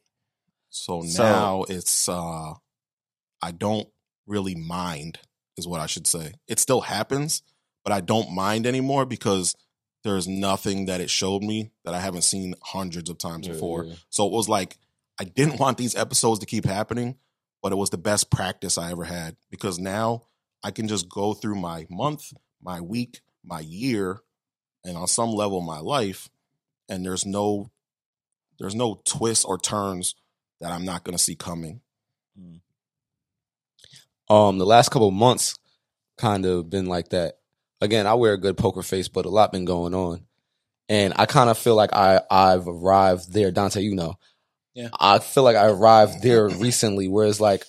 So 0.69 1.01
So- 1.03 1.23
now 1.23 1.63
it's 1.69 2.09
uh 2.09 2.55
I 3.41 3.51
don't 3.51 3.87
really 4.25 4.55
mind 4.55 5.19
is 5.57 5.67
what 5.67 5.79
I 5.79 5.85
should 5.87 6.07
say. 6.07 6.33
It 6.47 6.59
still 6.59 6.81
happens, 6.81 7.41
but 7.83 7.91
I 7.93 8.01
don't 8.01 8.31
mind 8.33 8.65
anymore 8.65 9.05
because 9.05 9.55
there's 10.03 10.27
nothing 10.27 10.85
that 10.85 11.01
it 11.01 11.09
showed 11.09 11.41
me 11.43 11.71
that 11.83 11.93
I 11.93 11.99
haven't 11.99 12.21
seen 12.23 12.53
hundreds 12.61 13.09
of 13.09 13.17
times 13.17 13.47
Yeah, 13.47 13.53
before. 13.53 13.85
yeah. 13.85 13.95
So 14.09 14.25
it 14.27 14.31
was 14.31 14.47
like 14.47 14.77
I 15.19 15.23
didn't 15.23 15.59
want 15.59 15.77
these 15.77 15.95
episodes 15.95 16.39
to 16.39 16.45
keep 16.45 16.65
happening, 16.65 17.17
but 17.61 17.71
it 17.71 17.77
was 17.77 17.89
the 17.89 17.97
best 17.97 18.29
practice 18.29 18.77
I 18.77 18.91
ever 18.91 19.03
had 19.03 19.35
because 19.49 19.79
now 19.79 20.23
I 20.63 20.71
can 20.71 20.87
just 20.87 21.09
go 21.09 21.33
through 21.33 21.55
my 21.55 21.87
month, 21.89 22.31
my 22.61 22.79
week, 22.81 23.21
my 23.43 23.59
year, 23.61 24.21
and 24.83 24.95
on 24.97 25.07
some 25.07 25.31
level 25.31 25.61
my 25.61 25.79
life, 25.79 26.29
and 26.87 27.05
there's 27.05 27.25
no 27.25 27.71
there's 28.59 28.75
no 28.75 29.01
twists 29.05 29.45
or 29.45 29.57
turns 29.57 30.15
that 30.61 30.71
I'm 30.71 30.85
not 30.85 31.03
gonna 31.03 31.17
see 31.17 31.35
coming. 31.35 31.81
Hmm. 32.39 32.57
Um 34.29 34.57
the 34.57 34.65
last 34.65 34.89
couple 34.89 35.07
of 35.07 35.13
months 35.13 35.55
kind 36.17 36.45
of 36.45 36.69
been 36.69 36.87
like 36.87 37.09
that. 37.09 37.35
Again, 37.79 38.07
I 38.07 38.15
wear 38.15 38.33
a 38.33 38.39
good 38.39 38.57
poker 38.57 38.81
face, 38.81 39.07
but 39.07 39.25
a 39.25 39.29
lot 39.29 39.51
been 39.51 39.65
going 39.65 39.93
on. 39.93 40.25
And 40.89 41.13
I 41.17 41.25
kind 41.25 41.49
of 41.49 41.57
feel 41.57 41.75
like 41.75 41.93
I 41.93 42.21
I've 42.29 42.67
arrived 42.67 43.33
there. 43.33 43.51
Dante, 43.51 43.81
you 43.81 43.95
know. 43.95 44.17
Yeah. 44.73 44.89
I 44.99 45.19
feel 45.19 45.43
like 45.43 45.55
I 45.55 45.67
arrived 45.67 46.21
there 46.21 46.47
recently 46.47 47.07
where 47.07 47.25
it's 47.27 47.39
like, 47.39 47.65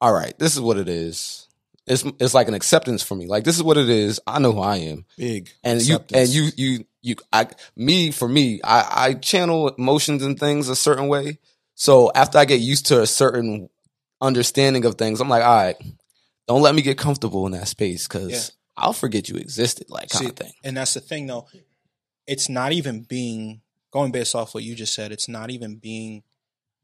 all 0.00 0.12
right, 0.12 0.36
this 0.38 0.54
is 0.54 0.60
what 0.60 0.78
it 0.78 0.88
is. 0.88 1.48
It's 1.86 2.04
it's 2.18 2.34
like 2.34 2.48
an 2.48 2.54
acceptance 2.54 3.02
for 3.02 3.14
me. 3.14 3.26
Like 3.26 3.44
this 3.44 3.56
is 3.56 3.62
what 3.62 3.76
it 3.76 3.88
is. 3.88 4.20
I 4.26 4.38
know 4.38 4.52
who 4.52 4.60
I 4.60 4.76
am. 4.76 5.04
Big 5.16 5.50
And 5.62 5.82
you 5.82 5.98
and 6.14 6.28
you 6.28 6.48
you 6.56 6.84
you 7.02 7.16
I 7.32 7.48
me 7.76 8.10
for 8.10 8.28
me, 8.28 8.60
I, 8.62 9.08
I 9.08 9.14
channel 9.14 9.68
emotions 9.76 10.22
and 10.22 10.38
things 10.38 10.68
a 10.68 10.76
certain 10.76 11.08
way. 11.08 11.38
So 11.74 12.12
after 12.14 12.38
I 12.38 12.44
get 12.44 12.60
used 12.60 12.86
to 12.86 13.02
a 13.02 13.06
certain 13.06 13.68
understanding 14.22 14.84
of 14.86 14.94
things, 14.94 15.20
I'm 15.20 15.28
like, 15.28 15.42
all 15.44 15.54
right, 15.56 15.76
don't 16.48 16.62
let 16.62 16.74
me 16.74 16.80
get 16.82 16.96
comfortable 16.96 17.44
in 17.46 17.52
that 17.52 17.68
space 17.68 18.06
because 18.08 18.30
Yeah. 18.30 18.38
I'll 18.84 18.92
forget 18.94 19.28
you 19.28 19.36
existed, 19.36 19.90
like 19.90 20.08
kind 20.08 20.24
See, 20.24 20.30
of 20.30 20.36
thing. 20.36 20.52
And 20.64 20.76
that's 20.76 20.94
the 20.94 21.00
thing, 21.00 21.26
though. 21.26 21.46
It's 22.26 22.48
not 22.48 22.72
even 22.72 23.02
being 23.02 23.60
going 23.92 24.12
based 24.12 24.34
off 24.34 24.54
what 24.54 24.62
you 24.64 24.74
just 24.74 24.94
said, 24.94 25.12
it's 25.12 25.28
not 25.28 25.50
even 25.50 25.76
being 25.76 26.22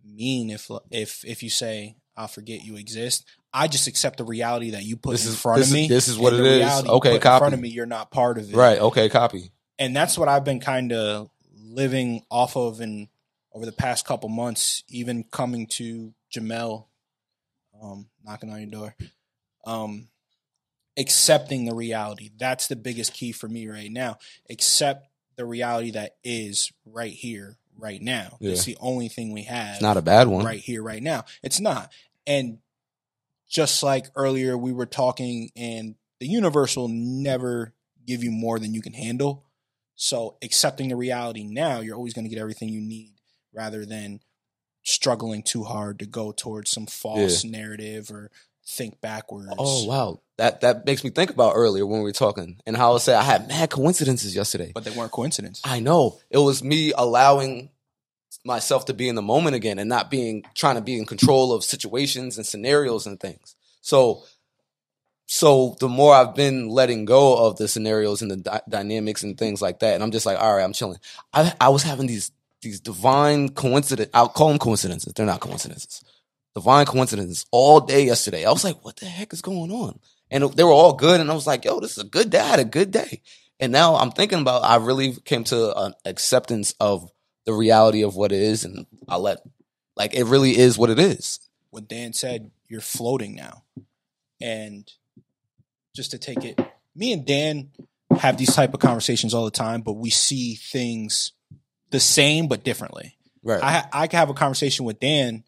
mean 0.04 0.48
if 0.50 0.70
if 0.90 1.24
if 1.24 1.42
you 1.42 1.50
say 1.50 1.96
I'll 2.16 2.28
forget 2.28 2.62
you 2.64 2.76
exist. 2.76 3.24
I 3.52 3.68
just 3.68 3.86
accept 3.86 4.18
the 4.18 4.24
reality 4.24 4.70
that 4.70 4.84
you 4.84 4.96
put 4.96 5.12
This 5.12 5.26
in 5.26 5.32
is- 5.32 5.40
front 5.40 5.60
of 5.60 5.66
is- 5.68 5.72
me. 5.72 5.88
this 5.88 6.08
is 6.08 6.18
what 6.18 6.34
it 6.34 6.40
is. 6.40 6.64
Okay, 6.84 7.18
put 7.18 7.24
in 7.26 7.38
front 7.38 7.54
of 7.54 7.60
me, 7.60 7.68
you're 7.68 7.86
not 7.86 8.10
part 8.10 8.36
of 8.38 8.50
it. 8.52 8.56
Right. 8.56 8.78
Okay. 8.78 9.08
Copy. 9.08 9.52
and 9.78 9.94
that's 9.96 10.18
what 10.18 10.28
I've 10.28 10.44
been 10.44 10.58
kind 10.60 10.92
of 10.92 11.30
living 11.54 12.24
off 12.30 12.56
of 12.56 12.80
and 12.80 13.08
over 13.52 13.64
the 13.64 13.72
past 13.72 14.04
couple 14.04 14.28
months, 14.28 14.82
even 14.88 15.22
coming 15.24 15.66
to 15.68 16.12
Jamel, 16.34 16.86
um, 17.82 18.06
knocking 18.24 18.50
on 18.50 18.60
your 18.60 18.70
door, 18.70 18.96
um, 19.64 20.08
accepting 20.98 21.64
the 21.64 21.74
reality. 21.74 22.30
That's 22.36 22.66
the 22.68 22.76
biggest 22.76 23.14
key 23.14 23.32
for 23.32 23.48
me 23.48 23.68
right 23.68 23.90
now. 23.90 24.18
Accept 24.50 25.08
the 25.36 25.44
reality 25.44 25.92
that 25.92 26.16
is 26.24 26.72
right 26.84 27.12
here, 27.12 27.56
right 27.76 28.02
now. 28.02 28.36
Yeah. 28.40 28.52
It's 28.52 28.64
the 28.64 28.76
only 28.80 29.08
thing 29.08 29.32
we 29.32 29.42
have 29.44 29.74
It's 29.74 29.82
not 29.82 29.96
a 29.96 30.02
bad 30.02 30.28
one. 30.28 30.44
right 30.44 30.60
here, 30.60 30.82
right 30.82 31.02
now. 31.02 31.24
It's 31.42 31.60
not. 31.60 31.92
And 32.26 32.58
just 33.48 33.82
like 33.82 34.06
earlier, 34.16 34.58
we 34.58 34.72
were 34.72 34.86
talking, 34.86 35.50
and 35.56 35.94
the 36.18 36.26
universe 36.26 36.76
will 36.76 36.88
never 36.88 37.72
give 38.06 38.24
you 38.24 38.30
more 38.30 38.58
than 38.58 38.74
you 38.74 38.82
can 38.82 38.92
handle. 38.92 39.44
So, 39.94 40.36
accepting 40.42 40.88
the 40.88 40.96
reality 40.96 41.44
now, 41.44 41.80
you're 41.80 41.96
always 41.96 42.14
going 42.14 42.24
to 42.24 42.28
get 42.28 42.40
everything 42.40 42.68
you 42.68 42.80
need 42.80 43.14
rather 43.52 43.84
than 43.84 44.20
struggling 44.88 45.42
too 45.42 45.64
hard 45.64 45.98
to 45.98 46.06
go 46.06 46.32
towards 46.32 46.70
some 46.70 46.86
false 46.86 47.44
narrative 47.44 48.10
or 48.10 48.30
think 48.66 49.00
backwards. 49.00 49.52
Oh 49.58 49.86
wow, 49.86 50.20
that 50.36 50.62
that 50.62 50.86
makes 50.86 51.04
me 51.04 51.10
think 51.10 51.30
about 51.30 51.52
earlier 51.54 51.86
when 51.86 52.00
we 52.00 52.04
were 52.04 52.12
talking 52.12 52.60
and 52.66 52.76
how 52.76 52.94
I 52.94 52.98
said 52.98 53.16
I 53.16 53.22
had 53.22 53.48
mad 53.48 53.70
coincidences 53.70 54.34
yesterday. 54.34 54.72
But 54.74 54.84
they 54.84 54.90
weren't 54.90 55.12
coincidences. 55.12 55.62
I 55.64 55.80
know 55.80 56.18
it 56.30 56.38
was 56.38 56.62
me 56.62 56.92
allowing 56.96 57.70
myself 58.44 58.86
to 58.86 58.94
be 58.94 59.08
in 59.08 59.14
the 59.14 59.22
moment 59.22 59.56
again 59.56 59.78
and 59.78 59.88
not 59.88 60.10
being 60.10 60.44
trying 60.54 60.76
to 60.76 60.80
be 60.80 60.96
in 60.96 61.04
control 61.04 61.52
of 61.52 61.64
situations 61.64 62.38
and 62.38 62.46
scenarios 62.46 63.06
and 63.06 63.20
things. 63.20 63.56
So, 63.80 64.24
so 65.26 65.76
the 65.80 65.88
more 65.88 66.14
I've 66.14 66.34
been 66.34 66.68
letting 66.68 67.04
go 67.04 67.46
of 67.46 67.56
the 67.56 67.68
scenarios 67.68 68.22
and 68.22 68.30
the 68.30 68.36
dy- 68.36 68.60
dynamics 68.68 69.22
and 69.22 69.36
things 69.36 69.60
like 69.60 69.80
that, 69.80 69.94
and 69.94 70.02
I'm 70.02 70.10
just 70.10 70.24
like, 70.24 70.40
all 70.40 70.56
right, 70.56 70.64
I'm 70.64 70.72
chilling. 70.72 70.98
I 71.32 71.52
I 71.60 71.68
was 71.68 71.82
having 71.82 72.06
these 72.06 72.30
these 72.62 72.80
divine 72.80 73.50
coincidence. 73.50 74.10
I'll 74.12 74.28
call 74.28 74.48
them 74.48 74.58
coincidences. 74.58 75.12
They're 75.12 75.26
not 75.26 75.40
coincidences. 75.40 76.02
Divine 76.54 76.86
coincidences 76.86 77.46
all 77.52 77.80
day 77.80 78.04
yesterday. 78.04 78.44
I 78.44 78.50
was 78.50 78.64
like, 78.64 78.84
what 78.84 78.96
the 78.96 79.06
heck 79.06 79.32
is 79.32 79.42
going 79.42 79.70
on? 79.70 80.00
And 80.30 80.44
they 80.54 80.64
were 80.64 80.72
all 80.72 80.94
good. 80.94 81.20
And 81.20 81.30
I 81.30 81.34
was 81.34 81.46
like, 81.46 81.64
yo, 81.64 81.80
this 81.80 81.92
is 81.92 82.04
a 82.04 82.06
good 82.06 82.30
day. 82.30 82.40
I 82.40 82.48
had 82.48 82.60
a 82.60 82.64
good 82.64 82.90
day. 82.90 83.22
And 83.60 83.72
now 83.72 83.96
I'm 83.96 84.10
thinking 84.10 84.40
about, 84.40 84.64
I 84.64 84.76
really 84.76 85.14
came 85.24 85.44
to 85.44 85.76
an 85.76 85.94
acceptance 86.04 86.74
of 86.80 87.10
the 87.44 87.52
reality 87.52 88.02
of 88.02 88.14
what 88.14 88.32
it 88.32 88.40
is. 88.40 88.64
And 88.64 88.86
I 89.08 89.16
let, 89.16 89.38
like, 89.96 90.14
it 90.14 90.24
really 90.24 90.56
is 90.56 90.76
what 90.76 90.90
it 90.90 90.98
is. 90.98 91.40
what 91.70 91.88
Dan 91.88 92.12
said, 92.12 92.50
you're 92.68 92.80
floating 92.80 93.34
now. 93.34 93.64
And 94.40 94.90
just 95.94 96.10
to 96.12 96.18
take 96.18 96.44
it, 96.44 96.58
me 96.94 97.12
and 97.12 97.26
Dan 97.26 97.70
have 98.18 98.36
these 98.36 98.54
type 98.54 98.74
of 98.74 98.80
conversations 98.80 99.34
all 99.34 99.44
the 99.44 99.50
time, 99.50 99.82
but 99.82 99.94
we 99.94 100.10
see 100.10 100.54
things 100.54 101.32
the 101.90 102.00
same 102.00 102.48
but 102.48 102.64
differently. 102.64 103.16
Right. 103.42 103.62
I 103.62 103.88
I 103.92 104.06
can 104.06 104.18
have 104.18 104.30
a 104.30 104.34
conversation 104.34 104.84
with 104.84 105.00
Dan, 105.00 105.44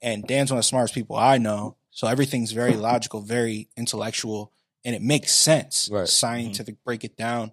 and 0.00 0.26
Dan's 0.26 0.50
one 0.50 0.58
of 0.58 0.64
the 0.64 0.68
smartest 0.68 0.94
people 0.94 1.16
I 1.16 1.38
know. 1.38 1.76
So 1.90 2.06
everything's 2.06 2.52
very 2.52 2.74
logical, 2.76 3.20
very 3.20 3.68
intellectual, 3.76 4.52
and 4.84 4.94
it 4.94 5.02
makes 5.02 5.32
sense. 5.32 5.88
Right. 5.92 6.08
Scientific, 6.08 6.82
break 6.84 7.04
it 7.04 7.16
down. 7.16 7.52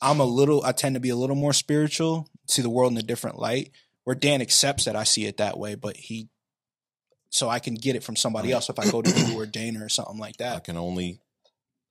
I'm 0.00 0.20
a 0.20 0.24
little. 0.24 0.64
I 0.64 0.72
tend 0.72 0.96
to 0.96 1.00
be 1.00 1.10
a 1.10 1.16
little 1.16 1.36
more 1.36 1.52
spiritual, 1.52 2.28
see 2.48 2.62
the 2.62 2.70
world 2.70 2.92
in 2.92 2.98
a 2.98 3.02
different 3.02 3.38
light. 3.38 3.70
Where 4.04 4.16
Dan 4.16 4.42
accepts 4.42 4.86
that 4.86 4.96
I 4.96 5.04
see 5.04 5.26
it 5.26 5.36
that 5.36 5.56
way, 5.56 5.76
but 5.76 5.96
he, 5.96 6.28
so 7.30 7.48
I 7.48 7.60
can 7.60 7.74
get 7.74 7.94
it 7.94 8.02
from 8.02 8.16
somebody 8.16 8.50
else 8.50 8.68
if 8.68 8.80
I 8.80 8.90
go 8.90 9.00
to 9.00 9.20
you 9.20 9.38
or 9.38 9.46
Dana 9.46 9.84
or 9.84 9.88
something 9.88 10.18
like 10.18 10.38
that. 10.38 10.56
I 10.56 10.58
can 10.58 10.76
only 10.76 11.20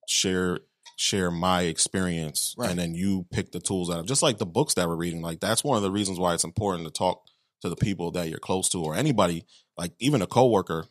share 0.09 0.59
share 1.01 1.31
my 1.31 1.63
experience 1.63 2.53
Right. 2.57 2.69
and 2.69 2.79
then 2.79 2.93
you 2.93 3.25
pick 3.31 3.51
the 3.51 3.59
tools 3.59 3.89
out 3.89 3.99
of 3.99 4.05
just 4.05 4.21
like 4.21 4.37
the 4.37 4.45
books 4.45 4.75
that 4.75 4.87
we're 4.87 4.95
reading 4.95 5.21
like 5.21 5.39
that's 5.39 5.63
one 5.63 5.75
of 5.77 5.83
the 5.83 5.91
reasons 5.91 6.19
why 6.19 6.33
it's 6.33 6.43
important 6.43 6.85
to 6.85 6.91
talk 6.93 7.23
to 7.61 7.69
the 7.69 7.75
people 7.75 8.11
that 8.11 8.29
you're 8.29 8.39
close 8.39 8.69
to 8.69 8.83
or 8.83 8.95
anybody 8.95 9.43
like 9.77 9.91
even 9.99 10.21
a 10.21 10.27
coworker 10.27 10.85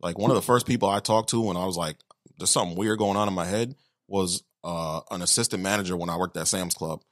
like 0.00 0.18
one 0.18 0.30
of 0.30 0.34
the 0.34 0.42
first 0.42 0.66
people 0.66 0.88
I 0.88 1.00
talked 1.00 1.30
to 1.30 1.40
when 1.42 1.56
I 1.58 1.66
was 1.66 1.76
like 1.76 1.96
there's 2.38 2.50
something 2.50 2.76
weird 2.76 2.98
going 2.98 3.16
on 3.18 3.28
in 3.28 3.34
my 3.34 3.44
head 3.44 3.74
was 4.08 4.42
uh 4.64 5.00
an 5.10 5.20
assistant 5.22 5.62
manager 5.62 5.96
when 5.96 6.08
I 6.10 6.16
worked 6.16 6.36
at 6.36 6.48
Sam's 6.48 6.74
Club 6.74 7.02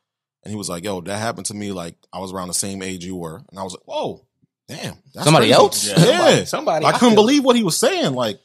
and 0.43 0.51
he 0.51 0.57
was 0.57 0.69
like 0.71 0.85
yo 0.85 1.01
that 1.03 1.19
happened 1.19 1.47
to 1.47 1.55
me 1.55 1.73
like 1.73 1.97
I 2.13 2.19
was 2.19 2.33
around 2.33 2.49
the 2.49 2.55
same 2.55 2.83
age 2.83 3.05
you 3.05 3.17
were 3.17 3.43
and 3.51 3.59
I 3.59 3.63
was 3.63 3.73
like 3.75 3.85
whoa 3.87 4.27
damn 4.69 4.97
that's 5.15 5.25
Somebody 5.25 5.47
crazy. 5.47 5.53
else? 5.55 5.87
Yeah. 5.87 5.95
yeah 5.99 6.05
Somebody, 6.05 6.45
somebody 6.47 6.87
I 6.87 6.93
couldn't 6.93 7.09
feel- 7.15 7.15
believe 7.25 7.45
what 7.45 7.57
he 7.57 7.65
was 7.65 7.77
saying. 7.77 8.15
Like, 8.15 8.39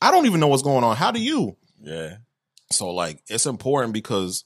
I 0.00 0.10
don't 0.10 0.26
even 0.26 0.40
know 0.40 0.48
what's 0.48 0.62
going 0.62 0.84
on. 0.84 0.96
How 0.96 1.10
do 1.12 1.20
you? 1.22 1.56
Yeah. 1.80 2.16
So, 2.72 2.90
like, 2.90 3.22
it's 3.28 3.46
important 3.46 3.92
because 3.92 4.44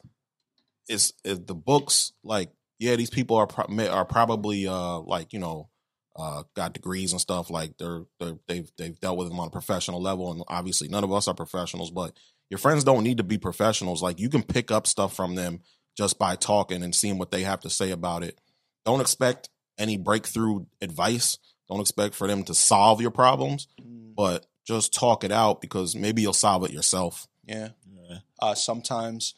it's, 0.89 1.13
it, 1.25 1.47
the 1.47 1.55
books. 1.55 2.13
Like, 2.23 2.51
yeah, 2.79 2.97
these 2.97 3.11
people 3.11 3.37
are 3.37 3.47
pro- 3.47 3.89
are 3.89 4.05
probably 4.05 4.69
uh 4.69 4.99
like 5.01 5.33
you 5.33 5.39
know 5.39 5.71
uh 6.15 6.43
got 6.55 6.75
degrees 6.75 7.13
and 7.13 7.21
stuff. 7.21 7.51
Like, 7.51 7.79
they're 7.79 8.03
they're 8.21 8.39
they've 8.49 8.71
they've 8.77 9.01
dealt 9.01 9.19
with 9.19 9.29
them 9.29 9.41
on 9.41 9.49
a 9.49 9.51
professional 9.51 10.03
level, 10.03 10.31
and 10.33 10.43
obviously 10.49 10.89
none 10.89 11.05
of 11.05 11.13
us 11.13 11.29
are 11.29 11.35
professionals. 11.35 11.91
But 11.91 12.17
your 12.51 12.59
friends 12.59 12.85
don't 12.85 13.05
need 13.05 13.17
to 13.19 13.25
be 13.25 13.39
professionals. 13.39 14.03
Like, 14.03 14.21
you 14.21 14.29
can 14.29 14.43
pick 14.43 14.71
up 14.71 14.87
stuff 14.87 15.15
from 15.15 15.35
them 15.35 15.61
just 15.97 16.19
by 16.19 16.37
talking 16.37 16.83
and 16.83 16.95
seeing 16.95 17.19
what 17.19 17.31
they 17.31 17.43
have 17.43 17.61
to 17.61 17.71
say 17.71 17.91
about 17.91 18.23
it. 18.23 18.41
Don't 18.85 19.01
expect 19.01 19.49
any 19.79 19.97
breakthrough 19.97 20.67
advice. 20.81 21.39
Don't 21.69 21.81
expect 21.81 22.15
for 22.15 22.29
them 22.29 22.45
to 22.45 22.55
solve 22.55 23.01
your 23.01 23.11
problems 23.11 23.67
Mm, 23.83 24.15
but 24.15 24.47
just 24.67 24.93
talk 24.95 25.25
it 25.25 25.33
out 25.33 25.61
because 25.61 25.95
maybe 25.95 26.23
you'll 26.23 26.33
solve 26.33 26.65
it 26.65 26.71
yourself. 26.73 27.27
Yeah. 27.45 27.71
Yeah. 28.09 28.19
uh, 28.41 28.55
sometimes, 28.55 29.35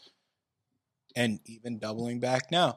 and 1.16 1.40
even 1.46 1.78
doubling 1.78 2.20
back 2.20 2.50
now. 2.50 2.76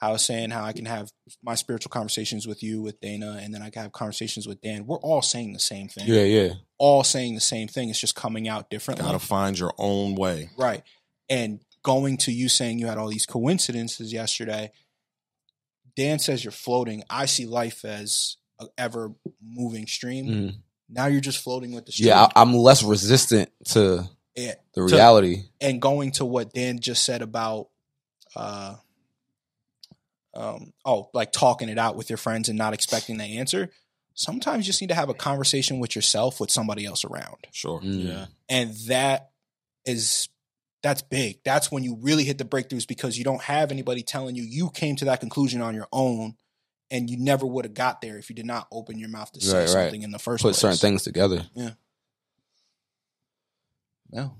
I 0.00 0.12
was 0.12 0.24
saying 0.24 0.50
how 0.50 0.64
I 0.64 0.72
can 0.72 0.84
have 0.84 1.10
my 1.42 1.56
spiritual 1.56 1.90
conversations 1.90 2.46
with 2.46 2.62
you, 2.62 2.80
with 2.80 3.00
Dana, 3.00 3.40
and 3.42 3.52
then 3.52 3.62
I 3.62 3.70
can 3.70 3.82
have 3.82 3.92
conversations 3.92 4.46
with 4.46 4.60
Dan. 4.60 4.86
We're 4.86 4.98
all 4.98 5.22
saying 5.22 5.54
the 5.54 5.58
same 5.58 5.88
thing. 5.88 6.04
Yeah. 6.06 6.22
Yeah. 6.22 6.52
All 6.78 7.02
saying 7.02 7.34
the 7.34 7.40
same 7.40 7.66
thing. 7.66 7.88
It's 7.88 8.00
just 8.00 8.14
coming 8.14 8.46
out 8.46 8.70
differently. 8.70 9.04
Got 9.04 9.20
to 9.20 9.26
find 9.26 9.58
your 9.58 9.72
own 9.76 10.14
way. 10.14 10.50
Right. 10.56 10.84
And 11.28 11.60
going 11.82 12.16
to 12.18 12.32
you 12.32 12.48
saying 12.48 12.78
you 12.78 12.86
had 12.86 12.96
all 12.96 13.08
these 13.08 13.26
coincidences 13.26 14.12
yesterday, 14.12 14.70
Dan 15.96 16.20
says 16.20 16.44
you're 16.44 16.52
floating. 16.52 17.02
I 17.10 17.26
see 17.26 17.46
life 17.46 17.84
as 17.84 18.36
a 18.60 18.66
ever 18.78 19.12
moving 19.42 19.88
stream. 19.88 20.26
Mhm. 20.26 20.54
Now 20.88 21.06
you're 21.06 21.20
just 21.20 21.42
floating 21.42 21.72
with 21.72 21.86
the 21.86 21.92
stream. 21.92 22.08
Yeah. 22.08 22.28
I'm 22.36 22.54
less 22.54 22.84
resistant 22.84 23.50
to 23.70 24.08
Yeah. 24.38 24.54
the 24.74 24.82
reality. 24.82 25.42
and 25.60 25.80
going 25.82 26.12
to 26.12 26.24
what 26.24 26.52
Dan 26.54 26.78
just 26.80 27.04
said 27.04 27.22
about 27.22 27.68
uh 28.36 28.76
um 30.34 30.72
oh 30.84 31.08
like 31.14 31.32
talking 31.32 31.68
it 31.68 31.78
out 31.78 31.96
with 31.96 32.10
your 32.10 32.16
friends 32.16 32.48
and 32.48 32.58
not 32.58 32.74
expecting 32.74 33.16
the 33.18 33.38
answer 33.38 33.70
sometimes 34.14 34.66
you 34.66 34.70
just 34.70 34.80
need 34.80 34.88
to 34.88 34.94
have 34.94 35.08
a 35.08 35.14
conversation 35.14 35.78
with 35.80 35.96
yourself 35.96 36.40
with 36.40 36.50
somebody 36.50 36.84
else 36.84 37.04
around 37.04 37.36
Sure. 37.52 37.80
Mm. 37.80 38.04
Yeah. 38.06 38.26
and 38.48 38.74
that 38.88 39.30
is 39.86 40.28
that's 40.82 41.02
big 41.02 41.38
that's 41.44 41.72
when 41.72 41.82
you 41.82 41.96
really 42.00 42.24
hit 42.24 42.38
the 42.38 42.44
breakthroughs 42.44 42.86
because 42.86 43.16
you 43.18 43.24
don't 43.24 43.42
have 43.42 43.72
anybody 43.72 44.02
telling 44.02 44.36
you 44.36 44.42
you 44.42 44.70
came 44.70 44.96
to 44.96 45.06
that 45.06 45.20
conclusion 45.20 45.62
on 45.62 45.74
your 45.74 45.88
own 45.92 46.34
and 46.90 47.10
you 47.10 47.16
never 47.18 47.46
would 47.46 47.64
have 47.64 47.74
got 47.74 48.00
there 48.00 48.18
if 48.18 48.28
you 48.30 48.36
did 48.36 48.46
not 48.46 48.66
open 48.70 48.98
your 48.98 49.08
mouth 49.08 49.32
to 49.32 49.40
say 49.40 49.52
Right, 49.52 49.60
right. 49.62 49.68
something 49.68 50.02
in 50.02 50.10
the 50.10 50.18
first 50.18 50.42
Put 50.42 50.48
place 50.54 50.58
certain 50.58 50.76
things 50.78 51.02
together. 51.02 51.46
No. 54.10 54.34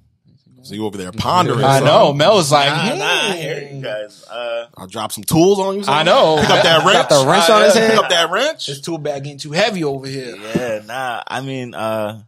So 0.62 0.74
you 0.74 0.84
over 0.84 0.98
there 0.98 1.12
pondering. 1.12 1.64
I 1.64 1.78
son. 1.78 1.86
know. 1.86 2.12
Mel 2.12 2.34
was 2.34 2.50
like, 2.50 2.68
Nah, 2.68 2.94
nah, 2.96 3.04
I 3.04 3.32
hmm. 3.32 3.36
hear 3.38 3.70
you 3.72 3.82
guys. 3.82 4.26
Uh, 4.28 4.66
I'll 4.76 4.86
drop 4.86 5.12
some 5.12 5.24
tools 5.24 5.58
on 5.58 5.76
you. 5.76 5.84
son. 5.84 5.94
I 5.94 6.02
know. 6.02 6.36
Pick 6.40 6.50
up 6.50 6.62
that 6.62 6.84
wrench. 6.84 7.08
Got 7.08 7.10
the 7.10 7.30
wrench 7.30 7.48
on 7.48 7.62
his 7.62 7.74
head. 7.74 7.90
Pick 7.90 7.98
up 7.98 8.10
that 8.10 8.30
wrench. 8.30 8.66
This 8.66 8.80
tool 8.80 8.98
bag 8.98 9.24
getting 9.24 9.38
too 9.38 9.52
heavy 9.52 9.84
over 9.84 10.06
here. 10.06 10.36
yeah, 10.36 10.82
nah. 10.84 11.22
I 11.26 11.40
mean, 11.40 11.74
uh, 11.74 12.22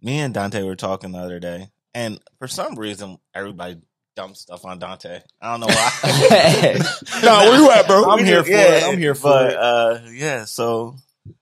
me 0.00 0.18
and 0.20 0.32
Dante 0.32 0.62
were 0.62 0.74
talking 0.74 1.12
the 1.12 1.18
other 1.18 1.38
day, 1.38 1.68
and 1.94 2.18
for 2.38 2.48
some 2.48 2.76
reason, 2.76 3.18
everybody 3.34 3.76
dumped 4.16 4.38
stuff 4.38 4.64
on 4.64 4.78
Dante. 4.78 5.20
I 5.40 5.50
don't 5.50 5.60
know 5.60 5.66
why. 5.66 6.78
No, 7.22 7.50
where 7.50 7.60
you 7.60 7.70
at, 7.70 7.86
bro? 7.86 8.04
I'm 8.10 8.24
here 8.24 8.42
just- 8.42 8.48
for 8.48 8.56
it. 8.56 8.82
I'm 8.84 8.98
here 8.98 9.14
for 9.14 9.30
but, 9.30 9.52
it. 9.52 9.56
Uh, 9.56 10.00
yeah. 10.12 10.44
So 10.44 10.96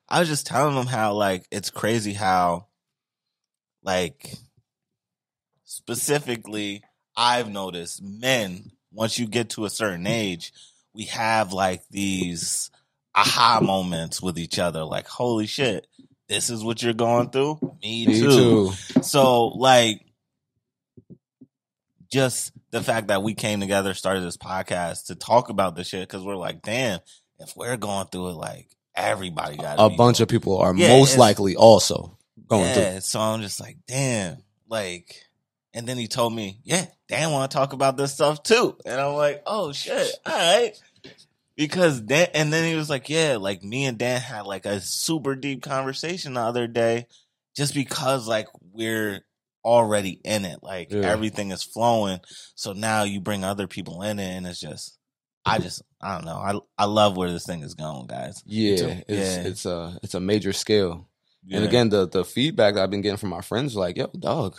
I 0.09 0.20
was 0.20 0.28
just 0.28 0.47
telling 0.47 0.74
them 0.74 0.86
how 0.86 1.14
like 1.14 1.47
it's 1.51 1.70
crazy 1.70 2.12
how 2.12 2.66
like 3.82 4.34
specifically 5.75 6.83
I've 7.16 7.51
noticed 7.51 8.03
men 8.03 8.70
once 8.93 9.18
you 9.18 9.27
get 9.27 9.51
to 9.51 9.64
a 9.64 9.70
certain 9.70 10.07
age, 10.07 10.53
we 10.95 11.05
have 11.05 11.53
like 11.53 11.83
these 11.91 12.70
aha 13.14 13.61
moments 13.62 14.22
with 14.22 14.39
each 14.39 14.59
other. 14.59 14.85
Like, 14.85 15.07
holy 15.07 15.47
shit, 15.47 15.87
this 16.29 16.51
is 16.51 16.62
what 16.64 16.83
you're 16.83 16.93
going 16.95 17.31
through. 17.31 17.59
Me, 17.83 18.07
Me 18.07 18.20
too. 18.20 18.70
too. 18.89 19.03
So 19.03 19.49
like 19.49 20.01
just 22.11 22.53
the 22.70 22.81
fact 22.83 23.09
that 23.09 23.22
we 23.22 23.35
came 23.35 23.61
together, 23.61 23.95
started 23.95 24.22
this 24.22 24.37
podcast 24.37 25.07
to 25.07 25.14
talk 25.14 25.49
about 25.49 25.75
this 25.77 25.89
shit 25.89 26.07
because 26.09 26.25
we're 26.25 26.37
like, 26.37 26.62
damn, 26.62 27.01
if 27.41 27.57
we're 27.57 27.77
going 27.77 28.07
through 28.07 28.29
it, 28.31 28.35
like 28.35 28.68
everybody 28.95 29.57
got 29.57 29.77
A 29.79 29.91
bunch 29.91 30.20
of 30.20 30.29
people 30.29 30.59
are 30.59 30.75
Yeah, 30.75 30.97
most 30.97 31.18
likely 31.18 31.57
also 31.57 32.16
going 32.47 32.72
through. 32.72 32.83
yeah. 32.83 32.99
So 33.01 33.20
I'm 33.20 33.41
just 33.43 33.61
like, 33.61 33.79
damn, 33.87 34.39
like. 34.68 35.24
And 35.75 35.87
then 35.87 35.99
he 35.99 36.07
told 36.07 36.33
me, 36.33 36.61
yeah, 36.62 36.87
Dan 37.09 37.33
want 37.33 37.51
to 37.51 37.57
talk 37.57 37.72
about 37.72 37.97
this 37.97 38.14
stuff 38.14 38.43
too. 38.43 38.77
And 38.87 39.01
I'm 39.01 39.14
like, 39.14 39.43
oh 39.45 39.72
shit, 39.72 40.11
all 40.25 40.33
right. 40.33 40.72
Because 41.57 42.01
Dan, 42.01 42.29
and 42.35 42.53
then 42.53 42.68
he 42.68 42.77
was 42.77 42.89
like, 42.91 43.09
yeah, 43.09 43.37
like 43.39 43.62
me 43.62 43.85
and 43.85 43.99
Dan 43.99 44.20
had 44.20 44.47
like 44.47 44.66
a 44.66 44.81
super 44.81 45.35
deep 45.37 45.62
conversation 45.62 46.35
the 46.35 46.41
other 46.41 46.66
day, 46.66 47.07
just 47.57 47.75
because 47.75 48.27
like 48.27 48.47
we're 48.72 49.20
already 49.64 50.20
in 50.25 50.45
it, 50.45 50.61
like 50.62 50.91
Yeah. 50.91 51.11
everything 51.11 51.51
is 51.51 51.62
flowing. 51.62 52.20
So 52.55 52.72
now 52.72 53.03
you 53.05 53.20
bring 53.20 53.45
other 53.45 53.66
people 53.66 54.03
in 54.03 54.18
it, 54.18 54.37
and 54.37 54.47
it's 54.47 54.61
just, 54.61 54.99
I 55.45 55.59
just, 55.59 55.83
I 56.01 56.14
don't 56.16 56.25
know, 56.25 56.37
I 56.37 56.59
I 56.83 56.87
love 56.87 57.16
where 57.16 57.31
this 57.31 57.47
thing 57.47 57.62
is 57.62 57.75
going, 57.75 58.07
guys. 58.09 58.43
Yeah, 58.47 59.01
it's 59.07 59.37
Yeah. 59.37 59.43
it's 59.45 59.66
a 59.66 59.99
it's 60.03 60.14
a 60.14 60.20
major 60.20 60.53
scale. 60.53 61.09
And 61.51 61.64
again, 61.64 61.89
the 61.91 62.09
the 62.09 62.25
feedback 62.25 62.77
I've 62.77 62.91
been 62.91 63.03
getting 63.03 63.18
from 63.18 63.29
my 63.29 63.43
friends 63.43 63.77
like, 63.77 63.97
yo, 63.97 64.07
dog, 64.18 64.57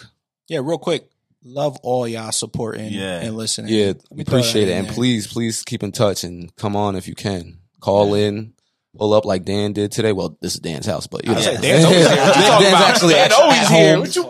Yeah, 0.48 0.60
real 0.64 0.78
quick. 0.78 1.10
Love 1.48 1.78
all 1.84 2.08
y'all 2.08 2.32
supporting 2.32 2.92
Yeah. 2.92 3.22
and 3.22 3.36
listening. 3.38 3.72
yeah, 3.72 3.88
Let 3.88 4.12
me 4.12 4.24
throw 4.24 4.40
appreciate 4.40 4.68
it, 4.68 4.72
and 4.72 4.88
there. 4.88 4.94
please, 4.96 5.28
please 5.28 5.64
keep 5.64 5.84
in 5.84 5.92
touch 5.92 6.24
and 6.24 6.54
come 6.56 6.76
on 6.76 6.96
if 6.96 7.08
you 7.08 7.14
can. 7.14 7.60
Call 7.82 8.16
in, 8.16 8.54
pull 8.98 9.14
up 9.14 9.26
like 9.26 9.46
Dan 9.46 9.72
did 9.74 9.92
today. 9.92 10.12
Well, 10.12 10.38
this 10.42 10.56
is 10.56 10.60
Dan's 10.60 10.88
house, 10.88 11.06
but 11.06 11.24
you 11.24 11.30
know, 11.30 11.36
was 11.38 11.46
like, 11.46 11.62
Dan's 11.62 11.86
always 11.86 12.08
here. 12.08 12.18
What 12.18 12.36
you 12.36 12.42
Dan's 12.44 12.68
about? 12.74 12.90
actually 12.90 13.14
Dan 13.14 13.26
at, 13.26 13.32
always 13.34 13.60
at 13.60 13.68
here. 13.68 13.92
home. 13.92 14.00
What 14.00 14.16
you 14.16 14.30